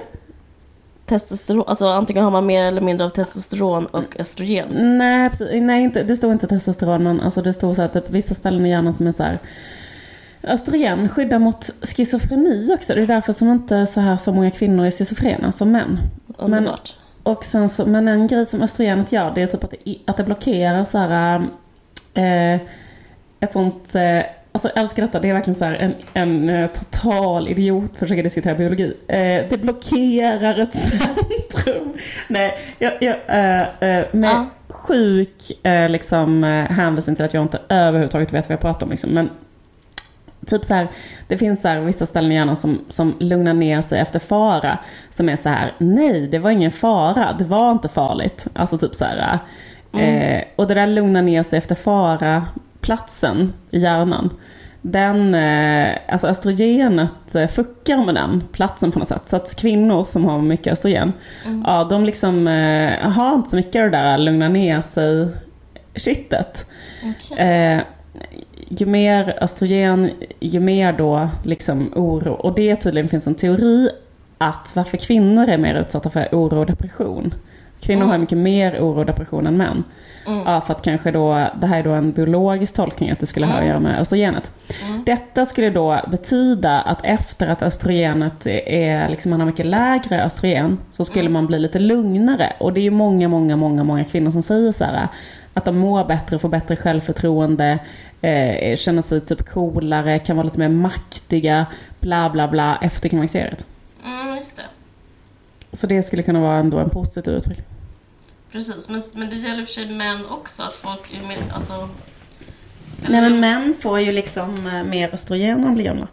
Testosteron, 1.06 1.64
alltså 1.68 1.88
antingen 1.88 2.24
har 2.24 2.32
man 2.32 2.46
mer 2.46 2.66
eller 2.66 2.82
mindre 2.82 3.06
av 3.06 3.10
testosteron 3.10 3.86
och 3.86 4.20
östrogen. 4.20 4.98
Nej, 4.98 5.30
precis, 5.30 5.62
nej 5.62 5.84
inte, 5.84 6.04
det 6.04 6.18
stod 6.18 6.32
inte 6.32 6.48
testosteron, 6.48 7.04
men 7.04 7.22
alltså 7.22 7.42
det 7.42 7.54
stod 7.54 7.76
så 7.76 7.82
att 7.82 7.94
typ, 7.94 8.10
vissa 8.10 8.36
ställen 8.36 8.66
i 8.66 8.70
hjärnan 8.70 8.94
som 8.94 9.08
är 9.08 9.12
så 9.12 9.24
här. 9.24 9.40
Östrogen 10.44 11.10
skyddar 11.10 11.40
mot 11.40 11.70
schizofreni 11.82 12.74
också. 12.74 12.94
Det 12.94 13.02
är 13.02 13.08
därför 13.08 13.34
som 13.34 13.50
inte 13.52 13.86
så 13.86 14.00
här 14.00 14.18
så 14.18 14.34
många 14.34 14.52
kvinnor 14.52 14.86
är 14.86 14.92
schizofrena 14.92 15.52
som 15.52 15.72
män. 15.72 16.00
Underbart. 16.38 16.94
Och 17.24 17.46
sen 17.46 17.70
så, 17.70 17.86
men 17.86 18.08
en 18.08 18.28
grej 18.28 18.46
som 18.46 18.62
östrogenet 18.62 19.12
gör 19.12 19.32
det 19.36 19.42
är 19.42 19.48
typ 19.48 19.64
att 19.64 19.72
det, 19.72 19.98
att 20.08 20.18
det 20.18 20.24
blockerar 20.24 20.86
så 20.86 20.98
här, 20.98 21.42
eh, 22.14 22.62
ett 23.40 23.52
sånt, 23.54 23.96
eh, 23.96 24.20
alltså 24.52 24.70
jag 24.76 24.78
älskar 24.84 25.02
detta, 25.04 25.20
det 25.20 25.30
är 25.30 25.34
verkligen 25.34 25.56
så 25.56 25.66
här 25.66 25.74
en, 25.74 25.94
en 26.14 26.50
eh, 26.50 26.68
total 26.72 27.48
idiot 27.48 27.98
försöker 27.98 28.24
diskutera 28.24 28.56
biologi. 28.56 28.94
Eh, 29.08 29.20
det 29.50 29.62
blockerar 29.62 30.60
ett 30.60 30.76
centrum. 30.78 31.94
Nej, 32.28 32.58
jag, 32.80 32.94
jag, 33.02 33.16
eh, 33.28 33.62
eh, 33.62 34.06
med 34.12 34.30
Ja. 34.30 34.46
sjuk 34.70 35.52
liksom 35.90 36.44
hänvisning 36.70 37.16
till 37.16 37.26
att 37.26 37.34
jag 37.34 37.44
inte 37.44 37.60
överhuvudtaget 37.70 38.34
vet 38.34 38.50
vad 38.50 38.54
jag 38.54 38.62
pratar 38.62 38.86
om 38.86 38.92
liksom. 38.92 39.10
Men 39.10 39.30
Typ 40.48 40.66
så 40.66 40.74
här, 40.74 40.88
det 41.28 41.38
finns 41.38 41.62
så 41.62 41.68
här 41.68 41.80
vissa 41.80 42.06
ställen 42.06 42.32
i 42.32 42.36
hjärnan 42.36 42.56
som, 42.56 42.80
som 42.90 43.16
lugnar 43.20 43.54
ner 43.54 43.82
sig 43.82 44.00
efter 44.00 44.20
fara. 44.20 44.80
Som 45.10 45.30
är 45.30 45.36
så 45.36 45.50
här, 45.50 45.74
nej 45.78 46.28
det 46.28 46.40
var 46.40 46.52
ingen 46.52 46.72
fara, 46.72 47.36
det 47.40 47.44
var 47.44 47.72
inte 47.72 47.90
farligt. 47.90 48.48
Alltså 48.54 48.78
typ 48.78 48.96
så 48.96 49.06
här. 49.06 49.40
Eh, 49.94 50.44
och 50.56 50.68
det 50.68 50.74
där 50.74 50.88
lugnar 50.88 51.22
ner 51.22 51.44
sig 51.44 51.58
efter 51.58 51.76
fara, 51.76 52.46
platsen 52.82 53.54
i 53.72 53.80
hjärnan. 53.80 54.30
Den, 54.82 55.36
eh, 55.36 55.98
alltså 56.08 56.28
östrogenet 56.28 57.36
eh, 57.36 57.48
fuckar 57.48 58.06
med 58.06 58.16
den 58.16 58.44
platsen 58.52 58.92
på 58.92 59.00
något 59.00 59.08
sätt. 59.08 59.30
Så 59.30 59.36
att 59.36 59.56
kvinnor 59.56 60.04
som 60.04 60.26
har 60.26 60.42
mycket 60.42 60.74
östrogen, 60.74 61.14
ja 61.66 61.84
de 61.84 62.06
liksom 62.06 62.48
eh, 62.48 63.00
har 63.00 63.36
inte 63.36 63.50
så 63.50 63.56
mycket 63.56 63.84
av 63.84 63.92
det 63.92 63.98
där 63.98 64.18
lugna 64.18 64.50
ner 64.50 64.82
sig 64.82 65.28
shitet. 65.96 66.70
Ju 68.78 68.86
mer 68.86 69.38
östrogen, 69.42 70.12
ju 70.40 70.60
mer 70.60 70.94
då 70.94 71.30
liksom 71.44 71.94
oro. 71.96 72.34
Och 72.34 72.56
det 72.56 72.76
tydligen 72.76 73.10
finns 73.10 73.28
en 73.28 73.36
teori 73.36 73.90
att 74.38 74.72
varför 74.76 74.98
kvinnor 74.98 75.50
är 75.50 75.58
mer 75.58 75.76
utsatta 75.76 76.10
för 76.10 76.28
oro 76.32 76.60
och 76.60 76.66
depression. 76.66 77.34
Kvinnor 77.80 78.06
har 78.06 78.18
mycket 78.18 78.38
mer 78.38 78.80
oro 78.80 79.00
och 79.00 79.06
depression 79.06 79.48
än 79.48 79.58
män. 79.58 79.84
Mm. 80.28 80.44
Ja, 80.46 80.62
för 80.62 80.74
att 80.74 80.82
kanske 80.82 81.12
då, 81.12 81.50
det 81.62 81.68
här 81.68 81.80
är 81.80 81.84
då 81.84 81.92
en 81.92 82.12
biologisk 82.12 82.76
tolkning 82.76 83.12
att 83.12 83.20
det 83.20 83.26
skulle 83.26 83.46
ha 83.46 83.60
att 83.60 83.66
göra 83.66 83.80
med 83.80 84.00
östrogenet. 84.00 84.52
Mm. 84.86 85.04
Detta 85.04 85.46
skulle 85.46 85.70
då 85.70 86.02
betyda 86.12 86.82
att 86.82 87.00
efter 87.04 87.48
att 87.48 87.64
östrogenet 87.64 88.48
är, 88.66 89.10
liksom 89.10 89.30
man 89.30 89.40
har 89.40 89.48
mycket 89.48 89.66
lägre 89.66 90.24
östrogen, 90.26 90.78
så 90.92 91.06
skulle 91.06 91.30
man 91.30 91.48
bli 91.48 91.60
lite 91.60 91.80
lugnare. 91.80 92.54
Och 92.60 92.74
det 92.74 92.80
är 92.80 92.84
ju 92.84 92.92
många, 92.92 93.28
många, 93.28 93.56
många, 93.56 93.84
många 93.84 94.04
kvinnor 94.04 94.32
som 94.32 94.44
säger 94.44 94.72
så 94.72 94.84
här 94.84 95.08
att 95.54 95.66
de 95.66 95.78
mår 95.78 96.06
bättre, 96.06 96.40
får 96.40 96.50
bättre 96.50 96.76
självförtroende, 96.76 97.80
eh, 98.22 98.78
känner 98.78 99.02
sig 99.02 99.22
typ 99.22 99.50
coolare, 99.50 100.20
kan 100.20 100.36
vara 100.36 100.46
lite 100.46 100.60
mer 100.60 100.70
maktiga, 100.70 101.66
bla 102.00 102.30
bla 102.30 102.48
bla 102.48 102.78
efter 102.82 103.10
klimakteriet. 103.10 103.66
Mm, 104.06 104.36
just 104.36 104.58
det. 104.58 104.64
Så 105.78 105.88
det 105.88 106.04
skulle 106.04 106.24
kunna 106.24 106.40
vara 106.40 106.58
ändå 106.58 106.80
en 106.80 106.90
positiv 106.90 107.34
utveckling. 107.34 107.66
Precis, 108.52 108.90
men, 108.90 109.02
men 109.14 109.30
det 109.30 109.36
gäller 109.36 109.66
för 109.66 109.74
sig 109.74 109.90
män 109.90 110.26
också, 110.26 110.64
att 110.64 110.74
folk 110.74 111.14
är 111.14 111.28
mer, 111.28 111.44
alltså... 111.54 111.90
Nej 113.08 113.22
men 113.22 113.40
män 113.40 113.76
får 113.82 114.00
ju 114.00 114.12
liksom 114.12 114.68
eh, 114.68 114.84
mer 114.84 115.14
östrogen 115.14 115.58
när 115.58 115.66
de 115.66 115.76
blir 115.76 115.86
gamla. 115.86 116.08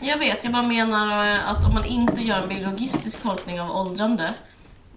Jag 0.00 0.18
vet, 0.18 0.44
jag 0.44 0.52
bara 0.52 0.62
menar 0.62 1.34
eh, 1.34 1.48
att 1.48 1.64
om 1.64 1.74
man 1.74 1.84
inte 1.84 2.22
gör 2.22 2.42
en 2.42 2.48
biologistisk 2.48 3.22
tolkning 3.22 3.60
av 3.60 3.76
åldrande, 3.76 4.34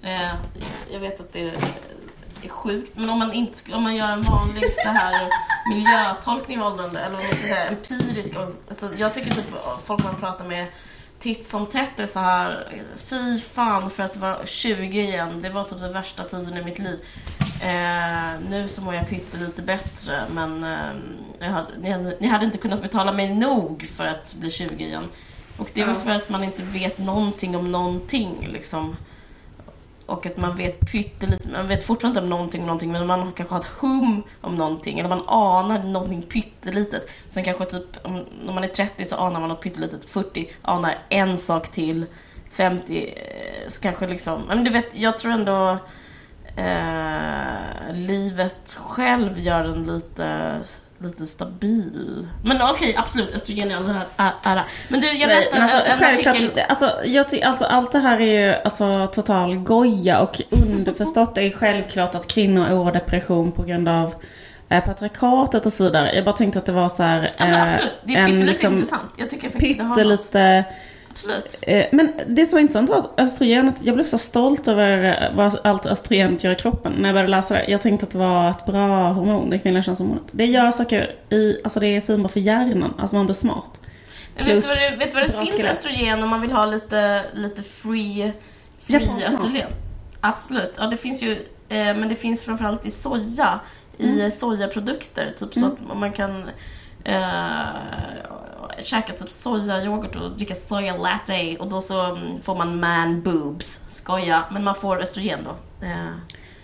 eh, 0.02 0.30
jag 0.94 1.00
vet 1.00 1.20
att 1.20 1.34
det 1.34 1.52
är, 2.42 2.46
är 2.46 2.50
sjukt, 2.50 2.94
men 2.96 3.10
om 3.10 3.20
man, 3.20 3.34
inte, 3.34 3.74
om 3.74 3.84
man 3.84 3.96
gör 3.96 4.10
en 4.10 4.24
vanlig 4.24 4.74
så 4.74 4.90
här 4.90 5.30
miljötolkning 5.70 6.62
av 6.62 6.74
åldrande, 6.74 7.00
eller 7.00 7.16
vad 7.16 7.26
man 7.26 7.34
ska 7.34 7.48
säga, 7.48 7.66
empirisk. 7.66 8.34
Alltså, 8.68 8.90
jag 8.98 9.14
tycker 9.14 9.32
typ 9.32 9.56
folk 9.84 10.04
man 10.04 10.16
pratar 10.16 10.46
med 10.46 10.66
titt 11.20 11.46
som 11.46 11.66
tätt 11.66 12.00
är 12.00 12.06
så 12.06 12.20
här, 12.20 12.68
fy 12.96 13.40
fan 13.40 13.90
för 13.90 14.04
att 14.04 14.18
vara 14.18 14.46
20 14.46 15.02
igen, 15.02 15.42
det 15.42 15.50
var 15.50 15.64
typ 15.64 15.80
den 15.80 15.94
värsta 15.94 16.24
tiden 16.24 16.58
i 16.58 16.64
mitt 16.64 16.80
liv. 16.80 17.00
Eh, 17.64 18.40
nu 18.50 18.68
så 18.68 18.82
mår 18.82 18.96
jag 18.96 19.10
pyttelite 19.10 19.62
bättre, 19.62 20.22
men 20.32 20.64
eh, 20.64 21.52
hade, 21.52 21.78
ni, 21.78 22.16
ni, 22.20 22.28
hade 22.28 22.46
inte 22.46 22.58
kunnat 22.58 22.82
betala 22.82 23.12
mig 23.12 23.36
nog 23.36 23.88
för 23.96 24.06
att 24.06 24.34
bli 24.34 24.50
20 24.50 24.86
igen. 24.86 25.10
Och 25.58 25.70
det 25.74 25.82
är 25.82 25.86
väl 25.86 25.96
för 25.96 26.12
att 26.12 26.30
man 26.30 26.44
inte 26.44 26.64
vet 26.64 26.98
någonting 26.98 27.56
om 27.56 27.72
någonting 27.72 28.48
liksom. 28.52 28.96
Och 30.12 30.26
att 30.26 30.38
man 30.38 30.58
vet 30.58 30.92
pyttelite, 30.92 31.50
man 31.50 31.68
vet 31.68 31.84
fortfarande 31.84 32.20
inte 32.20 32.24
om 32.24 32.30
någonting 32.30 32.66
någonting 32.66 32.92
men 32.92 33.08
man 33.08 33.32
kanske 33.32 33.56
har 33.56 33.60
ett 33.60 33.68
hum 33.68 34.24
om 34.42 34.56
någonting 34.56 35.00
eller 35.00 35.10
man 35.10 35.28
anar 35.28 35.84
någonting 35.84 36.22
pyttelitet. 36.22 37.10
Sen 37.30 37.44
kanske 37.44 37.66
typ, 37.66 38.06
om, 38.06 38.26
när 38.46 38.54
man 38.54 38.64
är 38.64 38.68
30 38.68 39.06
så 39.06 39.16
anar 39.16 39.40
man 39.40 39.50
något 39.50 39.62
pyttelitet, 39.62 40.10
40 40.10 40.52
anar 40.62 40.98
en 41.10 41.38
sak 41.38 41.72
till, 41.72 42.06
50 42.52 43.08
eh, 43.08 43.70
så 43.70 43.82
kanske 43.82 44.08
liksom, 44.08 44.42
men 44.48 44.64
du 44.64 44.72
vet, 44.72 44.96
jag 44.96 45.18
tror 45.18 45.32
ändå 45.32 45.78
eh, 46.56 47.94
livet 47.94 48.78
själv 48.80 49.40
gör 49.40 49.64
en 49.64 49.84
lite 49.84 50.60
lite 51.04 51.28
stabil. 51.28 52.28
Men 52.44 52.62
okej, 52.62 52.74
okay, 52.74 52.94
absolut, 52.96 53.34
östrogen 53.34 53.72
i 53.72 53.74
all 53.74 53.94
ära. 54.44 54.64
Men 54.88 55.02
du, 55.02 55.12
jag 55.12 55.28
läste 55.28 55.62
alltså, 55.62 55.78
en 55.86 56.04
artikel... 56.04 56.52
Alltså, 56.70 56.92
jag 57.06 57.30
ty, 57.30 57.42
alltså, 57.42 57.66
allt 57.66 57.92
det 57.92 58.00
här 58.00 58.20
är 58.20 58.48
ju 58.48 58.56
alltså, 58.64 59.08
total 59.08 59.56
goja 59.56 60.20
och 60.20 60.42
underförstått 60.50 61.38
är 61.38 61.50
självklart 61.52 62.16
att 62.16 62.28
kvinnor 62.28 62.64
har 62.64 62.92
depression 62.92 63.52
på 63.52 63.64
grund 63.64 63.90
av 63.90 64.14
eh, 64.70 64.84
patriarkatet 64.84 65.66
och 65.66 65.74
så 65.74 65.84
vidare. 65.84 66.16
Jag 66.16 66.26
bara 66.26 66.36
tänkte 66.36 66.60
att 66.60 66.66
det 66.66 66.72
var 66.72 66.90
så 66.90 67.04
här... 67.04 67.34
Ja, 67.38 67.46
men 67.46 67.62
absolut, 67.62 67.94
det 68.04 68.14
är 68.14 68.26
pyttelite 68.26 68.52
liksom, 68.52 68.74
intressant. 68.74 69.12
Jag 69.18 69.30
tycker 69.30 69.50
faktiskt 69.50 69.80
det 69.80 69.86
har 69.86 70.04
något. 70.04 70.36
Absolut. 71.12 71.58
Eh, 71.62 71.86
men 71.92 72.14
det 72.28 72.46
som 72.46 72.56
var 72.56 72.62
intressant 72.62 72.90
var 72.90 73.10
östrogenet, 73.18 73.76
jag 73.84 73.96
blev 73.96 74.06
så 74.06 74.18
stolt 74.18 74.68
över 74.68 75.32
vad 75.36 75.60
allt 75.64 75.86
östrogenet 75.86 76.44
gör 76.44 76.52
i 76.52 76.56
kroppen 76.56 76.94
när 76.94 77.10
jag 77.10 77.14
började 77.14 77.32
läsa 77.32 77.54
det. 77.54 77.66
Jag 77.68 77.82
tänkte 77.82 78.06
att 78.06 78.12
det 78.12 78.18
var 78.18 78.52
ett 78.52 78.66
bra 78.66 79.12
hormon, 79.12 79.50
det 79.50 79.60
kvinnliga 79.60 79.84
könshormonet. 79.84 80.24
Det 80.32 80.46
gör 80.46 80.72
saker 80.72 81.16
i, 81.30 81.58
alltså 81.64 81.80
det 81.80 81.88
är 81.88 82.02
svinbra 82.02 82.30
för 82.30 82.40
hjärnan, 82.40 82.94
alltså 82.98 83.16
man 83.16 83.26
blir 83.26 83.36
smart. 83.36 83.82
vet 84.38 84.46
du 84.46 84.54
vad 84.54 84.62
det, 84.62 85.06
vet 85.06 85.14
vad 85.14 85.24
det 85.24 85.32
finns 85.32 85.52
skelett. 85.52 85.72
östrogen 85.72 86.24
om 86.24 86.30
man 86.30 86.42
vill 86.42 86.52
ha 86.52 86.66
lite, 86.66 87.24
lite 87.34 87.64
free, 87.64 88.32
free 88.80 89.26
östrogen? 89.28 89.68
Absolut, 90.22 90.74
ja 90.78 90.88
det 90.88 90.98
finns 90.98 91.24
ju, 91.24 91.32
eh, 91.70 91.96
men 91.96 92.10
det 92.10 92.16
finns 92.16 92.44
framförallt 92.44 92.86
i 92.86 92.92
soja, 92.92 93.60
mm. 94.00 94.20
i 94.20 94.32
sojaprodukter, 94.32 95.34
typ 95.38 95.56
mm. 95.56 95.70
så 95.70 95.76
att 95.92 95.98
man 95.98 96.12
kan 96.12 96.50
eh, 97.04 97.66
käka 98.82 99.14
typ 99.14 99.32
sojayoghurt 99.32 100.16
och 100.16 100.32
dricka 100.32 100.56
soja 100.56 100.98
latte 100.98 101.58
och 101.60 101.68
då 101.68 101.82
så 101.82 102.06
mm, 102.06 102.42
får 102.42 102.56
man 102.56 102.80
man 102.80 103.22
boobs. 103.22 103.84
Skoja, 103.88 104.44
men 104.52 104.64
man 104.64 104.76
får 104.76 105.02
östrogen 105.02 105.40
då. 105.44 105.86
Eh, 105.86 106.08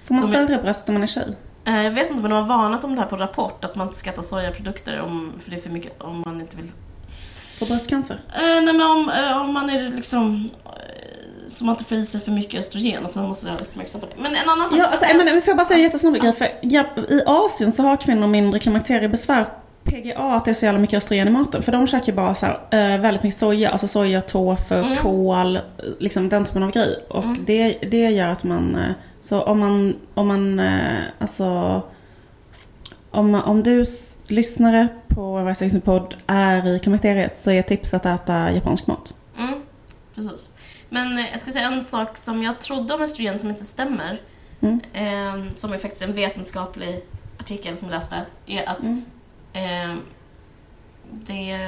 får 0.08 0.16
man 0.16 0.24
större 0.24 0.58
bröst 0.58 0.90
om 0.90 0.94
man 0.94 1.04
är 1.04 1.08
tjej? 1.08 1.38
Eh, 1.66 1.84
jag 1.84 1.92
vet 1.92 2.10
inte 2.10 2.22
men 2.22 2.32
de 2.32 2.36
har 2.36 2.58
varnat 2.58 2.84
om 2.84 2.96
det 2.96 3.02
här 3.02 3.08
på 3.08 3.18
Rapport, 3.18 3.66
att 3.66 3.76
man 3.76 3.88
inte 3.88 4.00
ska 4.00 4.10
äta 4.10 4.24
sojaprodukter 4.24 5.02
om, 5.02 5.34
för 5.40 5.52
det 5.52 5.58
är 5.58 5.62
för 5.62 5.70
mycket 5.70 6.02
om 6.02 6.24
man 6.26 6.42
inte 6.42 6.58
vill... 6.58 6.72
Få 7.60 7.66
bröstcancer? 7.66 8.20
Eh, 8.36 8.42
nej 8.42 8.74
men 8.74 8.82
om, 8.82 9.12
om 9.42 9.54
man 9.54 9.70
är 9.70 9.90
liksom 9.90 10.50
så 11.48 11.66
man 11.66 11.74
inte 11.74 11.84
får 11.84 11.98
i 11.98 12.06
sig 12.06 12.22
för 12.22 12.32
mycket 12.32 12.60
östrogen, 12.60 13.06
att 13.06 13.16
man 13.16 13.28
måste 13.28 13.46
vara 13.46 13.58
uppmärksam 13.58 14.02
på 14.02 14.08
det. 14.08 14.14
Men 14.18 14.36
en 14.36 14.50
annan 14.50 14.70
sak... 14.70 14.80
Ja, 14.80 14.86
alltså, 14.86 15.06
men, 15.06 15.28
får 15.28 15.48
jag 15.48 15.58
bara 15.58 15.66
säga 15.66 15.78
en 15.78 15.84
jättesnabb 15.84 16.16
grej? 16.16 16.34
För 16.34 16.46
I 17.12 17.24
Asien 17.26 17.72
så 17.72 17.84
har 17.84 17.98
kvinnor 17.98 18.28
mindre 18.28 18.60
klimakteriebesvär 18.60 19.46
PGA 19.88 20.36
att 20.36 20.46
det 20.46 20.52
är 20.52 20.54
så 20.54 20.66
jävla 20.66 20.80
mycket 20.80 20.98
östrogen 20.98 21.28
i 21.28 21.32
maten. 21.32 21.64
För 21.64 21.72
de 21.72 21.88
käkar 21.88 22.14
bara 22.14 22.36
så 22.36 22.46
här, 22.46 22.94
äh, 22.96 23.02
väldigt 23.02 23.24
mycket 23.24 23.40
soja, 23.40 23.70
alltså 23.70 23.88
soja, 23.88 24.22
tofu, 24.22 24.76
mm. 24.76 24.98
kål, 24.98 25.60
liksom 26.00 26.30
den 26.30 26.46
typen 26.46 26.64
av 26.64 26.72
grej. 26.72 27.06
Och 27.10 27.24
mm. 27.24 27.46
det, 27.46 27.78
det 27.92 28.10
gör 28.10 28.28
att 28.28 28.44
man, 28.44 28.76
äh, 28.76 28.92
så 29.22 29.42
om 29.42 29.60
man, 29.60 29.96
om 30.14 30.28
man, 30.28 30.60
äh, 30.60 31.00
alltså 31.20 31.82
om, 33.12 33.36
om 33.36 33.64
du 33.64 33.86
lyssnare 34.28 34.88
på 35.08 35.40
Rising 35.40 35.82
podd 35.82 36.16
är 36.28 36.76
i 36.76 36.80
klimakteriet 36.80 37.40
så 37.40 37.52
är 37.52 37.62
tipset 37.62 38.06
att 38.06 38.22
äta 38.22 38.52
japansk 38.52 38.88
mat. 38.88 39.16
Mm, 39.38 39.62
precis. 40.16 40.56
Men 40.90 41.18
jag 41.18 41.40
ska 41.40 41.52
säga 41.52 41.68
en 41.68 41.84
sak 41.84 42.18
som 42.18 42.44
jag 42.44 42.60
trodde 42.60 42.94
om 42.94 43.02
östrogen 43.02 43.40
som 43.40 43.50
inte 43.50 43.66
stämmer. 43.66 44.22
Mm. 44.60 44.80
Eh, 44.94 45.54
som 45.54 45.74
är 45.74 45.78
faktiskt 45.78 46.02
en 46.02 46.14
vetenskaplig 46.14 47.06
artikel 47.40 47.78
som 47.78 47.90
jag 47.90 47.96
läste. 47.96 48.16
Är 48.46 48.70
att 48.70 48.84
mm. 48.84 49.06
Eh, 49.58 49.96
det, 51.12 51.60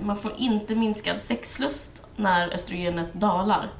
man 0.00 0.16
får 0.16 0.32
inte 0.38 0.74
minskad 0.74 1.20
sexlust 1.20 2.02
när 2.16 2.54
östrogenet 2.54 3.14
dalar. 3.14 3.70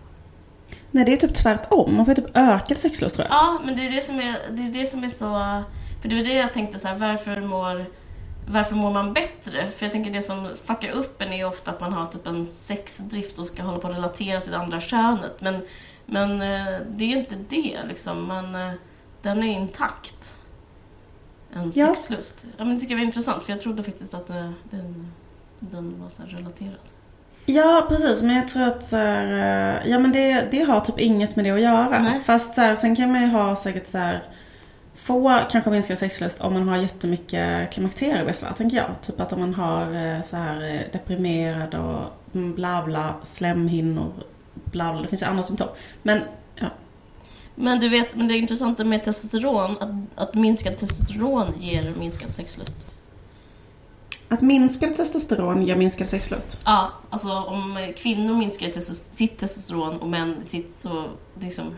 Nej, 0.90 1.04
det 1.04 1.12
är 1.12 1.16
typ 1.16 1.34
tvärtom. 1.34 1.96
Man 1.96 2.06
får 2.06 2.14
typ 2.14 2.36
ökad 2.36 2.78
sexlust 2.78 3.16
tror 3.16 3.28
jag. 3.28 3.36
Ja, 3.36 3.60
men 3.64 3.76
det 3.76 3.86
är 3.86 3.90
det 3.90 4.00
som 4.00 4.20
är, 4.20 4.38
det 4.50 4.62
är, 4.62 4.72
det 4.72 4.86
som 4.86 5.04
är 5.04 5.08
så... 5.08 5.62
För 6.02 6.08
det 6.08 6.16
var 6.16 6.24
det 6.24 6.34
jag 6.34 6.54
tänkte 6.54 6.78
så 6.78 6.88
här, 6.88 6.96
varför 6.96 7.40
mår, 7.40 7.84
varför 8.48 8.74
mår 8.74 8.90
man 8.90 9.12
bättre? 9.12 9.70
För 9.70 9.86
jag 9.86 9.92
tänker 9.92 10.10
det 10.10 10.22
som 10.22 10.50
fuckar 10.64 10.90
upp 10.90 11.22
en 11.22 11.32
är 11.32 11.44
ofta 11.44 11.70
att 11.70 11.80
man 11.80 11.92
har 11.92 12.06
typ 12.06 12.26
en 12.26 12.44
sexdrift 12.44 13.38
och 13.38 13.46
ska 13.46 13.62
hålla 13.62 13.78
på 13.78 13.88
att 13.88 13.96
relatera 13.96 14.40
till 14.40 14.50
det 14.50 14.58
andra 14.58 14.80
könet. 14.80 15.40
Men, 15.40 15.62
men 16.06 16.42
eh, 16.42 16.80
det 16.88 17.04
är 17.04 17.16
inte 17.16 17.36
det 17.48 17.78
liksom. 17.88 18.26
Men 18.26 18.54
eh, 18.54 18.74
den 19.22 19.42
är 19.42 19.52
intakt 19.52 20.34
en 21.52 21.72
ja. 21.74 21.86
sexlust. 21.86 22.46
Ja, 22.56 22.64
men 22.64 22.74
det 22.74 22.80
tycker 22.80 22.94
jag 22.94 22.98
var 22.98 23.06
intressant 23.06 23.44
för 23.44 23.52
jag 23.52 23.60
trodde 23.60 23.82
faktiskt 23.82 24.14
att 24.14 24.26
det, 24.26 24.52
den, 24.70 25.12
den 25.60 26.00
var 26.00 26.08
så 26.08 26.22
relaterad. 26.22 26.88
Ja, 27.46 27.86
precis. 27.88 28.22
Men 28.22 28.36
jag 28.36 28.48
tror 28.48 28.62
att 28.62 28.84
så 28.84 28.96
här, 28.96 29.26
eh, 29.84 29.90
ja 29.90 29.98
men 29.98 30.12
det, 30.12 30.48
det 30.50 30.62
har 30.62 30.80
typ 30.80 30.98
inget 30.98 31.36
med 31.36 31.44
det 31.44 31.50
att 31.50 31.60
göra. 31.60 31.98
Nej. 32.02 32.20
Fast 32.24 32.54
så 32.54 32.60
här, 32.60 32.76
sen 32.76 32.96
kan 32.96 33.12
man 33.12 33.22
ju 33.22 33.28
ha 33.28 33.56
säkert 33.56 33.86
så 33.86 33.98
här, 33.98 34.22
få 34.94 35.40
kanske 35.50 35.70
minskad 35.70 35.98
sexlust 35.98 36.40
om 36.40 36.52
man 36.52 36.68
har 36.68 36.76
jättemycket 36.76 37.70
klimakteriebesvär, 37.70 38.52
tänker 38.52 38.76
jag. 38.76 39.02
Typ 39.02 39.20
att 39.20 39.32
om 39.32 39.40
man 39.40 39.54
har 39.54 39.82
eh, 39.82 40.22
så 40.22 40.36
här 40.36 40.74
eh, 40.74 40.92
deprimerad 40.92 41.74
och 41.74 42.04
bla 42.32 42.82
bla, 42.82 43.14
slemhinnor, 43.22 44.12
bla 44.54 44.92
bla. 44.92 45.02
Det 45.02 45.08
finns 45.08 45.22
ju 45.22 45.26
andra 45.26 45.42
symptom. 45.42 45.68
Men 46.02 46.22
men 47.60 47.80
du 47.80 47.88
vet, 47.88 48.16
men 48.16 48.28
det 48.28 48.38
intressanta 48.38 48.84
med 48.84 49.04
testosteron, 49.04 49.76
att, 49.80 50.22
att 50.22 50.34
minskad 50.34 50.78
testosteron 50.78 51.54
ger 51.60 51.94
minskad 51.98 52.34
sexlust. 52.34 52.76
Att 54.28 54.42
minskad 54.42 54.96
testosteron 54.96 55.66
ger 55.66 55.76
minskad 55.76 56.06
sexlust? 56.06 56.60
Ja, 56.64 56.92
alltså 57.10 57.32
om 57.32 57.92
kvinnor 57.96 58.34
minskar 58.34 58.68
testos 58.68 58.98
sitt 58.98 59.38
testosteron 59.38 59.98
och 59.98 60.08
män 60.08 60.36
sitt 60.42 60.74
så 60.74 61.04
liksom... 61.40 61.74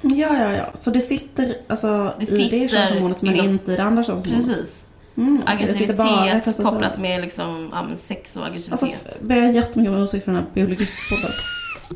Ja, 0.00 0.38
ja, 0.38 0.52
ja. 0.52 0.66
Så 0.74 0.90
det 0.90 1.00
sitter 1.00 1.56
alltså 1.68 2.14
det 2.18 2.26
sitter 2.26 2.56
i 2.56 2.60
det 2.60 2.68
könshormonet 2.68 3.22
men 3.22 3.34
inom... 3.34 3.48
inte 3.48 3.72
i 3.72 3.76
det 3.76 3.82
andra 3.82 4.04
könshormonet? 4.04 4.46
Precis. 4.46 4.86
Mm, 5.16 5.42
aggressivitet 5.46 6.56
kopplat 6.62 6.98
med 6.98 7.20
liksom, 7.20 7.68
ja, 7.72 7.96
sex 7.96 8.36
och 8.36 8.46
aggressivitet. 8.46 8.82
Alltså, 8.82 9.24
ber 9.24 9.36
jag 9.36 9.52
jättemycket 9.52 9.94
om 9.94 10.02
ursäkt 10.02 10.24
för 10.24 10.32
den 10.32 10.42
här 10.42 10.50
biologistpodden. 10.54 11.32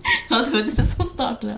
ja, 0.30 0.38
det 0.38 0.50
var 0.50 0.70
det 0.76 0.84
som 0.84 1.06
startade. 1.06 1.56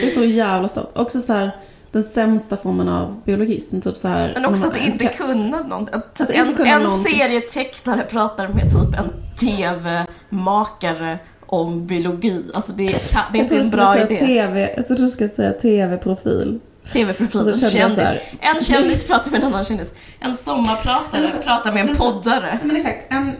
Det 0.00 0.06
är 0.06 0.10
så 0.10 0.24
jävla 0.24 0.68
stort. 0.68 0.90
Också 0.94 1.20
så 1.20 1.32
här, 1.32 1.50
den 1.92 2.02
sämsta 2.02 2.56
formen 2.56 2.88
av 2.88 3.20
biologism. 3.24 3.80
Typ 3.80 3.96
så 3.96 4.08
här, 4.08 4.32
Men 4.34 4.46
också 4.46 4.66
att 4.66 4.76
inte 4.76 5.06
kunna 5.06 5.62
någonting. 5.62 5.94
Att 5.94 6.20
alltså, 6.20 6.34
en, 6.34 6.54
kunna 6.54 6.68
en 6.68 6.82
någonting. 6.82 7.12
serietecknare 7.12 8.02
pratar 8.02 8.48
med 8.48 8.62
typ 8.62 8.98
en 8.98 9.12
TV-makare 9.38 11.18
om 11.46 11.86
biologi. 11.86 12.44
Alltså 12.54 12.72
det, 12.72 12.86
det 13.32 13.38
är 13.38 13.42
inte 13.42 13.58
en 13.58 13.70
bra 13.70 14.00
idé. 14.00 14.16
TV, 14.16 14.74
jag 14.76 14.86
trodde 14.86 15.02
du 15.02 15.10
skulle 15.10 15.28
säga 15.28 15.52
TV-profil. 15.52 16.60
TV-profil, 16.92 17.48
en 17.48 17.70
kändis. 17.70 18.08
En 18.40 18.60
kändis 18.60 19.06
pratar 19.06 19.30
med 19.30 19.40
en 19.40 19.46
annan 19.46 19.64
kändis. 19.64 19.94
En 20.20 20.34
sommarpratare 20.34 21.30
pratar 21.44 21.72
med 21.72 21.88
en 21.88 21.96
poddare. 21.96 22.58
Men 22.64 22.76
exakt, 22.76 23.12
en, 23.12 23.36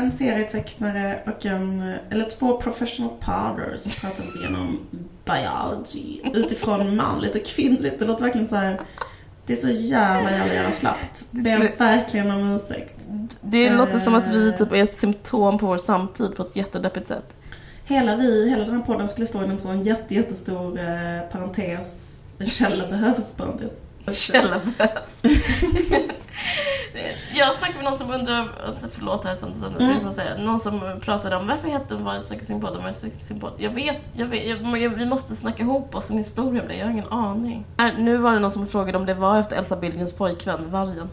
en 0.00 0.12
serietecknare 0.12 1.18
och 1.26 1.46
en, 1.46 1.94
eller 2.10 2.24
två 2.24 2.56
professional 2.56 3.10
podders 3.20 3.96
pratar 3.96 4.24
lite 4.24 4.38
grann 4.38 4.56
om 4.56 4.78
biology 5.24 6.20
utifrån 6.34 6.96
manligt 6.96 7.34
och 7.34 7.44
kvinnligt. 7.46 7.98
Det 7.98 8.04
låter 8.04 8.24
verkligen 8.24 8.46
så 8.46 8.56
här. 8.56 8.80
Det 9.46 9.52
är 9.52 9.56
så 9.56 9.70
jävla 9.70 10.30
jävla 10.30 10.54
jävla 10.54 10.72
slappt. 10.72 11.26
Det 11.30 11.50
är 11.50 11.76
verkligen 11.78 12.30
om 12.30 12.54
ursäkt. 12.54 12.94
Det 13.40 13.70
låter 13.70 13.98
som 13.98 14.14
att 14.14 14.28
vi 14.28 14.52
typ 14.52 14.72
är 14.72 14.82
ett 14.82 14.94
symptom 14.94 15.58
på 15.58 15.66
vår 15.66 15.78
samtid 15.78 16.36
på 16.36 16.42
ett 16.42 16.56
jättedeppigt 16.56 17.08
sätt. 17.08 17.36
Hela 17.84 18.16
vi, 18.16 18.50
hela 18.50 18.64
den 18.64 18.74
här 18.74 18.82
podden 18.82 19.08
skulle 19.08 19.26
stå 19.26 19.44
inom 19.44 19.58
en 19.66 19.82
jätte, 19.82 20.14
jättestor 20.14 20.78
eh, 20.78 21.20
parentes 21.32 22.20
en 22.40 22.46
källa 22.46 22.86
behövs, 22.86 23.36
parentes. 23.36 23.72
Källa 24.12 24.60
behövs. 24.78 25.22
jag 27.34 27.54
snackade 27.54 27.76
med 27.76 27.84
någon 27.84 27.98
som 27.98 28.10
undrar, 28.10 28.48
alltså 28.66 28.88
förlåt 28.92 29.24
här 29.24 29.34
som, 29.34 29.54
som 29.54 29.76
mm. 29.76 30.12
säga, 30.12 30.36
någon 30.38 30.60
som 30.60 30.80
pratade 31.00 31.36
om 31.36 31.46
varför 31.46 31.68
heter 31.68 31.94
den 31.94 32.04
Var 32.04 32.20
söker 32.20 32.44
sin 32.44 32.60
podd 32.60 32.76
och 32.76 32.82
Var 32.82 32.92
söker 32.92 33.20
sin 33.20 33.40
podd? 33.40 33.52
Jag 33.56 33.70
vet, 33.70 33.98
jag 34.12 34.26
vet 34.26 34.46
jag, 34.46 34.90
vi 34.90 35.06
måste 35.06 35.36
snacka 35.36 35.62
ihop 35.62 35.94
oss 35.94 36.10
en 36.10 36.16
historia 36.16 36.62
om 36.62 36.68
det, 36.68 36.74
jag 36.74 36.84
har 36.84 36.92
ingen 36.92 37.08
aning. 37.08 37.64
Nu 37.98 38.16
var 38.16 38.32
det 38.32 38.38
någon 38.38 38.50
som 38.50 38.66
frågade 38.66 38.98
om 38.98 39.06
det 39.06 39.14
var 39.14 39.40
efter 39.40 39.56
Elsa 39.56 39.76
Billgrens 39.76 40.12
pojkvän, 40.12 40.70
Vargen. 40.70 41.08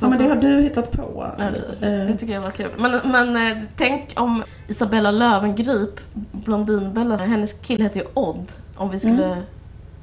Ja, 0.00 0.08
men 0.08 0.18
det 0.18 0.24
har 0.24 0.36
du 0.36 0.62
hittat 0.62 0.92
på. 0.92 1.32
Ja, 1.38 1.44
det, 1.80 2.06
det 2.06 2.16
tycker 2.16 2.34
jag 2.34 2.40
var 2.40 2.50
kul. 2.50 2.70
Men, 2.78 3.00
men 3.04 3.36
eh, 3.36 3.62
tänk 3.76 4.20
om 4.20 4.42
Isabella 4.68 5.10
Löwengrip, 5.10 6.00
Blondinbella, 6.32 7.16
hennes 7.16 7.52
kille 7.52 7.82
heter 7.82 8.00
ju 8.00 8.06
Odd. 8.14 8.52
Om 8.76 8.90
vi 8.90 8.98
skulle... 8.98 9.24
Mm. 9.26 9.44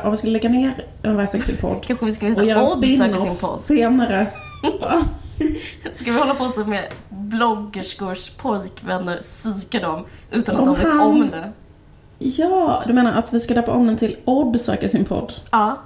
Om 0.03 0.11
vi 0.11 0.17
skulle 0.17 0.33
lägga 0.33 0.49
ner 0.49 0.85
en 1.03 1.15
varje 1.15 1.27
sexig 1.27 1.61
podd 1.61 1.83
Kanske 1.85 2.05
vi 2.05 2.13
skulle 2.13 2.35
och 2.35 2.45
göra 2.45 2.59
heta 2.59 2.71
en 2.73 2.77
spin-off 3.17 3.59
senare. 3.59 4.27
Ska 5.95 6.11
vi 6.11 6.19
hålla 6.19 6.35
på 6.35 6.49
så 6.49 6.65
med 6.65 6.83
bloggerskors 7.09 8.29
pojkvänner, 8.29 9.17
psyka 9.17 9.79
dem 9.79 10.05
utan 10.31 10.55
att 10.55 10.61
Om 10.61 10.67
de 10.67 10.75
vet 10.75 10.87
han- 10.87 10.99
om 10.99 11.29
det? 11.29 11.51
ja, 12.19 12.83
du 12.87 12.93
menar 12.93 13.13
att 13.13 13.33
vi 13.33 13.39
ska 13.39 13.53
döpa 13.53 13.71
om 13.71 13.87
den 13.87 13.97
till 13.97 14.17
Odd 14.25 14.61
söker 14.61 14.87
sin 14.87 15.05
podd? 15.05 15.33
Ja. 15.51 15.77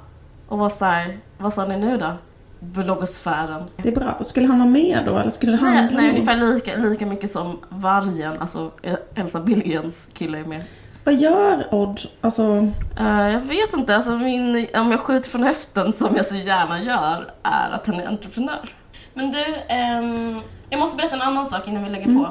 Och 0.47 0.57
vad 0.57 0.72
såhär, 0.72 1.18
vad 1.38 1.53
sa 1.53 1.66
ni 1.66 1.78
nu 1.78 1.97
då? 1.97 2.11
Bloggosfären. 2.59 3.64
Det 3.78 3.89
är 3.89 3.95
bra. 3.95 4.18
Skulle 4.22 4.47
han 4.47 4.59
vara 4.59 4.70
med 4.70 5.03
då 5.05 5.18
eller 5.18 5.30
skulle 5.30 5.51
det 5.51 5.61
Nej, 5.61 5.89
nej 5.93 6.09
ungefär 6.09 6.36
lika, 6.36 6.76
lika 6.76 7.05
mycket 7.05 7.32
som 7.32 7.57
Vargen, 7.70 8.34
alltså 8.39 8.72
Elsa 9.16 9.39
Billgrens 9.39 10.09
kille 10.14 10.38
är 10.39 10.45
med. 10.45 10.64
Vad 11.04 11.16
gör 11.16 11.74
Odd? 11.74 12.01
Alltså, 12.22 12.68
Eh, 12.99 13.30
jag 13.32 13.39
vet 13.41 13.74
inte, 13.74 13.95
alltså 13.95 14.18
min, 14.18 14.68
om 14.76 14.91
jag 14.91 14.99
skjuter 14.99 15.30
från 15.30 15.43
höften 15.43 15.93
som 15.93 16.16
jag 16.16 16.26
så 16.26 16.36
gärna 16.36 16.84
gör, 16.84 17.34
är 17.43 17.72
att 17.72 17.88
han 17.88 17.95
är 17.99 18.08
entreprenör. 18.08 18.70
Men 19.14 19.32
du, 19.32 19.43
ehm, 19.68 20.39
jag 20.70 20.80
måste 20.80 20.97
berätta 20.97 21.16
en 21.16 21.22
annan 21.22 21.45
sak 21.45 21.68
innan 21.68 21.84
vi 21.84 21.89
lägger 21.89 22.06
Mm. 22.08 22.24
på. 22.24 22.30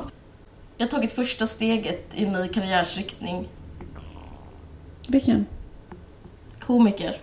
Jag 0.76 0.86
har 0.86 0.90
tagit 0.90 1.12
första 1.12 1.46
steget 1.46 2.14
i 2.14 2.24
en 2.24 2.32
ny 2.32 2.48
karriärsriktning. 2.48 3.48
vilken? 5.08 5.46
Komiker. 6.60 7.16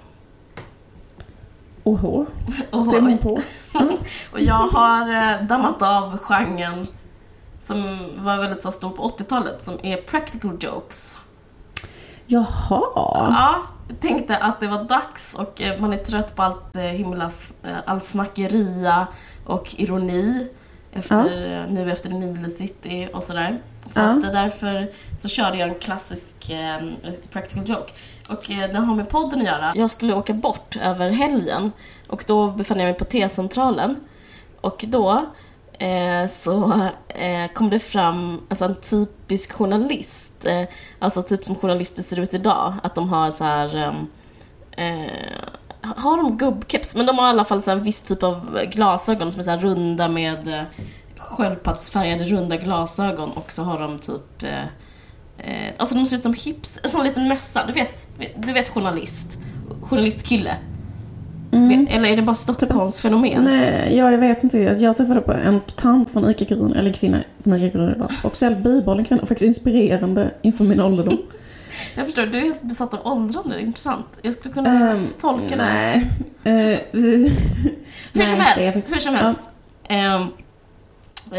Oho. 1.84 2.26
Och, 2.72 2.84
Ser 2.84 3.02
man 3.02 3.18
på. 3.18 3.30
och 4.32 4.40
jag 4.40 4.54
har 4.68 5.14
eh, 5.16 5.42
dammat 5.48 5.82
av 5.82 6.18
genren 6.18 6.88
som 7.62 8.00
var 8.18 8.38
väldigt 8.38 8.64
så 8.64 8.72
stor 8.72 8.90
på 8.90 9.08
80-talet, 9.10 9.62
som 9.62 9.78
är 9.84 9.98
practical 9.98 10.58
jokes. 10.60 11.18
Jaha. 12.32 12.82
Ja, 12.96 13.56
tänkte 14.02 14.38
att 14.38 14.60
det 14.60 14.68
var 14.68 14.84
dags 14.84 15.36
och 15.36 15.62
eh, 15.62 15.82
man 15.82 15.94
är 15.94 15.98
trött 15.98 16.36
på 16.36 16.44
allt 16.44 16.76
eh, 16.76 16.82
himlas, 16.84 17.54
eh, 17.64 17.78
all 17.86 18.02
snackeria 18.02 19.08
och 19.46 19.76
ironi 19.78 20.48
efter, 20.94 21.58
eh, 21.64 21.72
nu 21.74 21.92
efter 21.92 22.10
Nile 22.10 22.50
City 22.50 23.10
och 23.14 23.24
sådär. 23.24 23.62
Så 23.90 24.02
Ja. 24.02 24.06
att 24.10 24.22
därför 24.22 24.92
så 25.20 25.28
körde 25.28 25.58
jag 25.58 25.70
en 25.70 25.76
klassisk 25.76 26.50
eh, 26.50 26.88
practical 27.32 27.70
joke. 27.70 27.94
Och 28.30 28.52
eh, 28.52 28.72
den 28.72 28.76
har 28.86 28.96
med 28.96 29.10
podden 29.10 29.40
att 29.40 29.46
göra. 29.46 29.72
Jag 29.76 29.92
skulle 29.92 30.14
åka 30.14 30.34
bort 30.34 30.76
över 30.82 31.10
helgen 31.10 31.72
och 32.08 32.24
då 32.28 32.48
befann 32.48 32.80
jag 32.80 32.86
mig 32.86 32.94
på 32.98 33.06
T-centralen. 33.06 33.96
Och 34.62 34.86
då 34.88 35.26
Eh, 35.80 36.30
så 36.30 36.90
eh, 37.08 37.52
kom 37.54 37.70
det 37.70 37.80
fram 37.80 38.42
alltså 38.50 38.66
en 38.66 38.76
typisk 38.76 39.52
journalist. 39.52 40.46
Eh, 40.46 40.64
alltså 41.00 41.22
typ 41.22 41.44
som 41.44 41.56
journalister 41.56 42.04
ser 42.04 42.20
ut 42.20 42.34
idag. 42.34 42.74
Att 42.84 42.96
de 42.96 43.10
har 43.10 43.32
så 43.32 43.44
här... 43.44 43.76
Ehm, 43.76 44.08
eh, 44.72 45.12
har 45.82 46.18
de 46.18 46.38
gubbkeps? 46.38 46.96
Men 46.96 47.06
de 47.06 47.18
har 47.18 47.28
i 47.28 47.30
alla 47.30 47.46
fall 47.46 47.62
så 47.62 47.72
en 47.72 47.84
viss 47.84 48.02
typ 48.02 48.24
av 48.24 48.60
glasögon 48.72 49.32
som 49.32 49.40
är 49.40 49.44
så 49.44 49.50
här 49.50 49.58
runda 49.58 50.08
med 50.08 50.48
eh, 50.48 50.64
sköldpaddsfärgade 51.18 52.24
runda 52.24 52.58
glasögon 52.58 53.32
och 53.32 53.52
så 53.52 53.64
har 53.64 53.80
de 53.80 54.00
typ 54.00 54.44
eh, 54.44 54.64
eh 55.38 55.74
Alltså 55.78 55.96
de 55.96 56.06
ser 56.06 56.16
ut 56.16 56.24
som 56.24 56.34
hips, 56.34 56.80
som 56.84 57.00
en 57.00 57.08
liten 57.08 57.28
mössa, 57.28 57.66
du 57.68 57.74
vet, 57.74 58.08
du 58.36 58.54
vet 58.54 58.70
journalist, 58.70 59.38
journalistkille. 59.82 60.56
Mm. 61.52 61.88
Eller 61.90 62.10
är 62.10 62.16
det 62.16 62.22
bara 62.22 62.36
Stockholms 62.36 63.02
fenomen? 63.02 63.44
Nej, 63.44 63.98
ja, 63.98 64.12
jag 64.12 64.18
vet 64.18 64.44
inte. 64.44 64.58
Jag 64.60 64.98
träffade 64.98 65.22
på 65.22 65.32
en 65.34 65.60
tant 65.60 66.12
från 66.12 66.30
ica 66.30 66.46
Grun, 66.46 66.74
eller 66.74 66.94
kvinna 66.94 67.24
från 67.44 67.54
ica 67.54 67.78
Grun 67.78 67.96
idag. 67.96 68.12
Och 68.24 68.38
så 68.38 68.46
helt 68.46 68.58
bibehållen 68.60 69.06
kvinna, 69.06 69.22
faktiskt 69.22 69.42
inspirerande 69.42 70.32
inför 70.42 70.64
min 70.64 70.80
ålderdom. 70.82 71.18
Jag 71.96 72.06
förstår, 72.06 72.26
du 72.26 72.38
är 72.38 72.42
helt 72.42 72.62
besatt 72.62 72.94
av 72.94 73.00
åldrande, 73.08 73.62
intressant. 73.62 74.06
Jag 74.22 74.34
skulle 74.34 74.54
kunna 74.54 74.92
Ehm, 74.92 75.08
tolka 75.22 75.56
det. 75.56 75.64
Nej. 75.64 76.10
Eh, 76.44 76.80
Hur 76.92 77.32
nej, 78.14 78.26
som 78.28 78.36
är 78.40 78.42
helst, 78.42 78.90
hur 78.92 78.98
som 78.98 79.16
helst. 79.16 79.40
Ehm, 79.90 80.28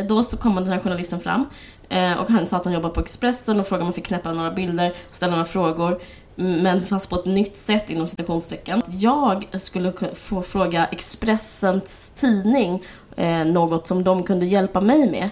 då 0.08 0.22
så 0.22 0.36
kom 0.36 0.54
den 0.54 0.68
här 0.68 0.78
journalisten 0.78 1.20
fram 1.20 1.44
eh, 1.88 2.12
och 2.12 2.30
han 2.30 2.46
sa 2.46 2.56
att 2.56 2.64
han 2.64 2.74
jobbar 2.74 2.90
på 2.90 3.00
Expressen 3.00 3.60
och 3.60 3.66
frågade 3.66 3.82
om 3.82 3.86
han 3.86 3.92
fick 3.92 4.06
knäppa 4.06 4.32
några 4.32 4.50
bilder 4.50 4.92
och 5.08 5.14
ställa 5.14 5.30
några 5.32 5.44
frågor. 5.44 6.00
Men 6.40 6.80
fast 6.80 7.10
på 7.10 7.16
ett 7.16 7.26
nytt 7.26 7.56
sätt 7.56 7.90
inom 7.90 8.08
citationstecken. 8.08 8.82
Jag 8.90 9.44
skulle 9.60 9.92
få 10.14 10.42
fråga 10.42 10.86
Expressens 10.86 12.12
tidning 12.14 12.84
eh, 13.16 13.44
något 13.44 13.86
som 13.86 14.04
de 14.04 14.22
kunde 14.22 14.46
hjälpa 14.46 14.80
mig 14.80 15.10
med. 15.10 15.30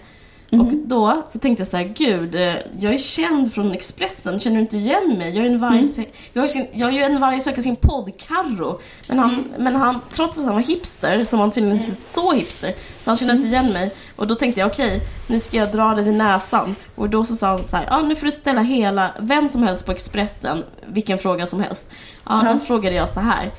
Och 0.51 0.73
då 0.87 1.23
så 1.29 1.39
tänkte 1.39 1.61
jag 1.61 1.69
så 1.69 1.77
här, 1.77 1.85
gud, 1.85 2.35
eh, 2.35 2.55
jag 2.81 2.95
är 2.95 2.99
känd 2.99 3.53
från 3.55 3.73
Expressen, 3.73 4.41
känner 4.41 4.57
du 4.57 4.63
inte 4.63 4.77
igen 4.77 5.15
mig? 5.19 5.37
Jag 5.37 5.47
är, 5.47 5.51
en 5.51 5.59
varg, 5.61 6.07
jag 6.33 6.45
är, 6.45 6.49
sin, 6.49 6.67
jag 6.73 6.95
är 6.95 7.03
en 7.11 7.21
varg 7.21 7.41
söker 7.41 7.63
sin 7.63 7.77
podd, 7.77 8.13
Carro. 8.19 8.81
Men 9.09 9.19
han, 9.19 9.45
men 9.59 9.77
han, 9.77 10.01
trots 10.11 10.39
att 10.39 10.45
han 10.45 10.55
var 10.55 10.63
hipster, 10.63 11.25
som 11.25 11.39
han 11.41 11.51
tydligen 11.51 11.81
inte 11.85 12.03
så 12.03 12.33
hipster, 12.33 12.73
så 13.01 13.11
han 13.11 13.17
kände 13.19 13.35
inte 13.35 13.47
igen 13.49 13.73
mig. 13.73 13.93
Och 14.17 14.27
då 14.27 14.35
tänkte 14.35 14.61
jag, 14.61 14.71
okej, 14.71 15.01
nu 15.27 15.41
ska 15.41 15.57
jag 15.57 15.73
dra 15.73 15.95
det 15.95 16.03
vid 16.03 16.15
näsan. 16.15 16.77
Och 16.95 17.11
då 17.11 17.25
så 17.25 17.37
sa 17.37 17.47
han 17.49 17.65
så 17.65 17.77
här, 17.77 17.87
ja 17.91 18.01
nu 18.01 18.17
får 18.17 18.27
du 18.27 18.33
ställa 18.33 18.61
hela, 18.63 19.11
vem 19.21 19.49
som 19.49 19.63
helst 19.63 19.87
på 19.87 19.93
Expressen, 19.93 20.65
vilken 20.87 21.19
fråga 21.19 21.47
som 21.47 21.61
helst. 21.61 21.89
Ja, 22.25 22.49
då 22.53 22.59
frågade 22.59 22.97
jag 22.97 23.09
så 23.09 23.21
här. 23.21 23.51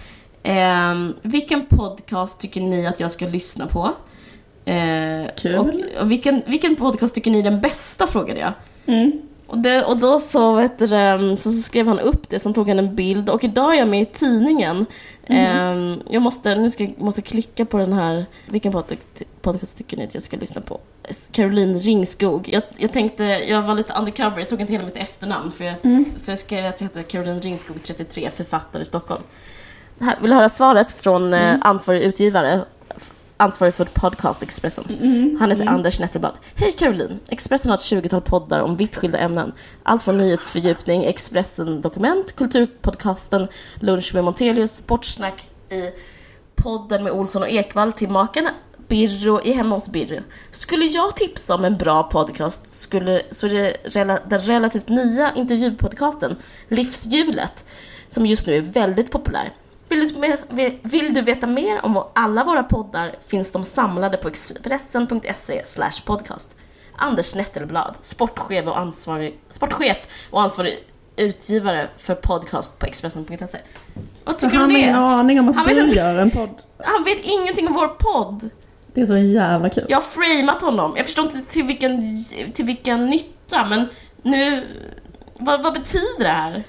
ehm, 0.43 1.13
vilken 1.21 1.65
podcast 1.65 2.39
tycker 2.39 2.61
ni 2.61 2.87
att 2.87 2.99
jag 2.99 3.11
ska 3.11 3.25
lyssna 3.27 3.67
på? 3.67 3.93
Eh, 4.65 5.27
Kul. 5.37 5.55
Och, 5.55 6.01
och 6.01 6.11
vilken, 6.11 6.41
vilken 6.47 6.75
podcast 6.75 7.15
tycker 7.15 7.31
ni 7.31 7.39
är 7.39 7.43
den 7.43 7.61
bästa, 7.61 8.07
frågade 8.07 8.39
jag. 8.39 8.53
Mm. 8.85 9.11
Och, 9.47 9.57
det, 9.57 9.83
och 9.83 9.97
då 9.97 10.19
så, 10.19 10.53
vet 10.53 10.79
du, 10.79 10.87
så, 11.37 11.49
skrev 11.49 11.87
han 11.87 11.99
upp 11.99 12.29
det, 12.29 12.39
sen 12.39 12.53
tog 12.53 12.67
han 12.69 12.79
en 12.79 12.95
bild 12.95 13.29
och 13.29 13.43
idag 13.43 13.75
är 13.75 13.79
jag 13.79 13.87
med 13.87 14.01
i 14.01 14.05
tidningen. 14.05 14.85
Ehm, 15.27 16.01
jag 16.09 16.21
måste, 16.21 16.55
nu 16.55 16.69
ska, 16.69 16.87
måste 16.97 17.21
klicka 17.21 17.65
på 17.65 17.77
den 17.77 17.93
här, 17.93 18.25
vilken 18.45 18.71
podcast, 18.71 19.23
podcast 19.41 19.77
tycker 19.77 19.97
ni 19.97 20.03
att 20.03 20.13
jag 20.13 20.23
ska 20.23 20.37
lyssna 20.37 20.61
på? 20.61 20.79
Caroline 21.31 21.79
Ringskog. 21.79 22.49
Jag, 22.51 22.63
jag 22.77 22.93
tänkte, 22.93 23.23
jag 23.23 23.61
var 23.61 23.75
lite 23.75 23.93
undercover, 23.93 24.37
jag 24.37 24.49
tog 24.49 24.61
inte 24.61 24.73
hela 24.73 24.85
mitt 24.85 24.97
efternamn 24.97 25.51
för 25.51 25.63
jag, 25.63 25.75
så 26.15 26.31
jag 26.31 26.39
skrev 26.39 26.65
att 26.65 26.81
jag 26.81 26.87
heter 26.87 27.03
Caroline 27.03 27.41
Ringskog, 27.41 27.83
33, 27.83 28.29
författare 28.29 28.81
i 28.81 28.85
Stockholm. 28.85 29.23
Här, 29.99 30.17
vill 30.21 30.29
du 30.29 30.35
höra 30.35 30.49
svaret 30.49 30.91
från 30.91 31.33
eh, 31.33 31.55
ansvarig 31.61 32.01
utgivare? 32.01 32.65
Ansvarig 33.41 33.73
för 33.73 33.85
podcast 33.85 34.43
Expressen. 34.43 34.85
Han 35.39 35.51
heter 35.51 35.65
Anders 35.65 35.99
Nettelblad. 35.99 36.37
Hej 36.55 36.71
Caroline! 36.71 37.19
Expressen 37.27 37.69
har 37.69 37.77
ett 37.77 37.83
20-tal 37.83 38.21
poddar 38.21 38.59
om 38.59 38.75
vitt 38.75 38.95
skilda 38.95 39.17
ämnen. 39.17 39.53
Allt 39.83 40.03
från 40.03 40.17
nyhetsfördjupning, 40.17 41.03
Expressen 41.05 41.81
Dokument, 41.81 42.35
Kulturpodcasten, 42.35 43.47
Lunch 43.79 44.13
med 44.13 44.23
Montelius, 44.23 44.75
Sportsnack 44.75 45.47
i 45.69 45.91
podden 46.55 47.03
med 47.03 47.13
Olsson 47.13 47.41
och 47.41 47.49
Ekvall 47.49 47.91
till 47.91 48.09
makarna 48.09 48.49
Birro 48.87 49.41
i 49.41 49.51
Hemma 49.51 49.75
hos 49.75 49.89
Birro. 49.89 50.21
Skulle 50.51 50.85
jag 50.85 51.15
tipsa 51.15 51.55
om 51.55 51.65
en 51.65 51.77
bra 51.77 52.03
podcast 52.03 52.73
skulle, 52.73 53.21
så 53.31 53.47
är 53.47 53.53
det 53.53 53.69
rela, 53.83 54.19
den 54.29 54.39
relativt 54.39 54.89
nya 54.89 55.35
intervjupodcasten 55.35 56.35
Livshjulet, 56.67 57.65
som 58.07 58.25
just 58.25 58.47
nu 58.47 58.55
är 58.55 58.61
väldigt 58.61 59.11
populär. 59.11 59.53
Vill 59.89 60.13
du, 60.49 60.77
vill 60.81 61.13
du 61.13 61.21
veta 61.21 61.47
mer 61.47 61.85
om 61.85 62.03
alla 62.15 62.43
våra 62.43 62.63
poddar 62.63 63.15
finns 63.27 63.51
de 63.51 63.63
samlade 63.63 64.17
på 64.17 64.27
expressen.se 64.27 65.63
podcast. 66.05 66.55
Anders 66.95 67.35
Nettelblad, 67.35 67.95
sportchef 68.01 68.67
och 68.67 68.77
ansvarig, 68.79 69.39
sportchef 69.49 70.07
och 70.29 70.41
ansvarig 70.41 70.73
utgivare 71.15 71.89
för 71.97 72.15
podcast 72.15 72.79
på 72.79 72.85
Expressen.se. 72.85 73.57
Vad 74.23 74.37
tycker 74.37 74.57
du 74.57 74.57
om 74.57 74.61
han 74.61 74.71
har 74.71 74.77
ingen 74.79 74.93
det? 74.93 74.99
aning 74.99 75.39
om 75.39 75.49
att 75.49 75.55
Han 75.55 75.65
vet 75.65 75.75
du 75.75 75.81
inte. 75.81 75.95
gör 75.95 76.15
en 76.15 76.31
podd. 76.31 76.49
Han 76.77 77.03
vet 77.03 77.19
ingenting 77.23 77.67
om 77.67 77.73
vår 77.73 77.87
podd. 77.87 78.49
Det 78.93 79.01
är 79.01 79.05
så 79.05 79.17
jävla 79.17 79.69
kul. 79.69 79.85
Jag 79.89 79.97
har 79.97 80.01
framat 80.01 80.61
honom. 80.61 80.93
Jag 80.97 81.05
förstår 81.05 81.25
inte 81.25 81.41
till 81.41 81.63
vilken, 81.63 82.01
till 82.53 82.65
vilken 82.65 83.05
nytta, 83.05 83.65
men 83.65 83.87
nu... 84.21 84.67
Vad, 85.39 85.63
vad 85.63 85.73
betyder 85.73 86.23
det 86.23 86.29
här? 86.29 86.63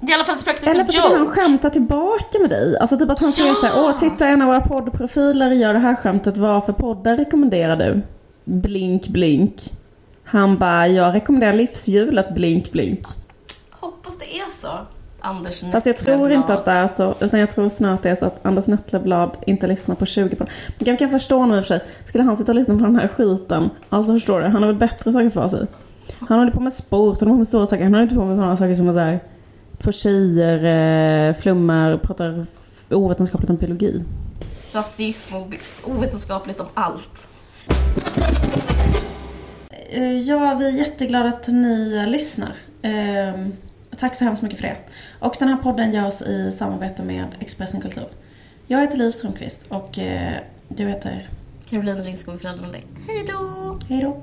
Det 0.00 0.06
är 0.06 0.10
i 0.10 0.14
alla 0.14 0.24
fall 0.24 0.38
practical 0.38 0.74
Eller 0.74 0.84
försöker 0.84 1.16
han 1.16 1.26
skämta 1.26 1.70
tillbaka 1.70 2.38
med 2.40 2.50
dig? 2.50 2.78
Alltså 2.78 2.98
typ 2.98 3.10
att 3.10 3.20
han 3.20 3.32
säger 3.32 3.48
Ja! 3.48 3.54
så 3.54 3.66
här, 3.66 3.84
åh 3.84 3.96
titta 3.96 4.28
en 4.28 4.42
av 4.42 4.48
våra 4.48 4.60
poddprofiler 4.60 5.50
gör 5.50 5.72
det 5.72 5.78
här 5.78 5.94
skämtet, 5.94 6.36
vad 6.36 6.64
för 6.64 6.72
poddar 6.72 7.16
rekommenderar 7.16 7.76
du? 7.76 8.02
Blink 8.44 9.08
blink. 9.08 9.72
Han 10.24 10.58
bara, 10.58 10.88
jag 10.88 11.14
rekommenderar 11.14 11.52
livshjulet 11.52 12.34
blink 12.34 12.72
blink. 12.72 13.06
Hoppas 13.70 14.18
det 14.18 14.38
är 14.38 14.50
så. 14.50 14.68
Anders 15.20 15.64
Fast 15.72 15.86
jag 15.86 15.96
tror 15.96 16.32
inte 16.32 16.54
att 16.54 16.64
det 16.64 16.70
är 16.70 16.86
så, 16.86 17.14
utan 17.20 17.40
jag 17.40 17.50
tror 17.50 17.68
snarare 17.68 17.94
att 17.94 18.02
det 18.02 18.10
är 18.10 18.14
så 18.14 18.26
att 18.26 18.46
Anders 18.46 18.66
Nettelblad 18.66 19.30
inte 19.46 19.66
lyssnar 19.66 19.94
på 19.94 20.06
20 20.06 20.36
poddar. 20.36 20.52
Men 20.78 20.88
jag 20.88 20.98
kan 20.98 21.08
förstå 21.08 21.46
nu 21.46 21.56
i 21.56 21.60
och 21.60 21.64
för 21.64 21.78
sig, 21.78 21.86
skulle 22.04 22.24
han 22.24 22.36
sitta 22.36 22.52
och 22.52 22.56
lyssna 22.56 22.74
på 22.74 22.84
den 22.84 22.96
här 22.96 23.08
skiten, 23.08 23.70
alltså 23.88 24.12
förstår 24.12 24.40
du, 24.40 24.46
han 24.46 24.62
har 24.62 24.66
väl 24.66 24.76
bättre 24.76 25.12
saker 25.12 25.30
för 25.30 25.48
sig. 25.48 25.66
Han 26.18 26.38
håller 26.38 26.52
på 26.52 26.60
med 26.60 26.72
sport, 26.72 27.20
han 27.20 27.28
håller 27.28 27.34
på 27.34 27.38
med 27.38 27.48
stora 27.48 27.66
saker, 27.66 27.84
han 27.84 27.94
håller 27.94 28.02
inte 28.02 28.14
på 28.14 28.24
med 28.24 28.36
sådana 28.36 28.56
saker 28.56 28.74
som 28.74 28.88
att 28.88 28.94
så 28.94 29.18
få 29.84 29.92
tjejer, 29.92 30.64
eh, 31.28 31.34
flummar, 31.36 31.96
pratar 31.98 32.46
ovetenskapligt 32.90 33.50
om 33.50 33.56
biologi. 33.56 34.04
rasism 34.72 35.34
och 35.36 35.54
ovetenskapligt 35.84 36.60
om 36.60 36.66
allt. 36.74 37.26
Eh, 39.90 40.12
Ja, 40.18 40.54
vi 40.58 40.66
är 40.68 40.70
jätteglada 40.72 41.28
att 41.28 41.48
ni 41.48 42.06
lyssnar. 42.06 42.52
Eh, 42.82 43.46
Tack 43.98 44.16
så 44.16 44.24
hemskt 44.24 44.42
mycket 44.42 44.58
för 44.60 44.66
det. 44.66 44.76
Och 45.18 45.36
den 45.38 45.48
här 45.48 45.56
podden 45.56 45.92
görs 45.92 46.22
i 46.22 46.52
samarbete 46.52 47.02
med 47.02 47.26
Expressen 47.40 47.80
Kultur. 47.80 48.06
Jag 48.66 48.80
heter 48.80 48.96
Liv 48.98 49.10
Strömqvist 49.10 49.64
och 49.68 49.98
eh, 49.98 50.32
du 50.68 50.88
heter... 50.88 51.28
Caroline 51.70 52.04
Ringskog 52.04 52.40
Fröderlund. 52.40 52.74
Hej 53.08 53.24
då! 53.28 53.78
Hej 53.88 54.02
då! 54.02 54.16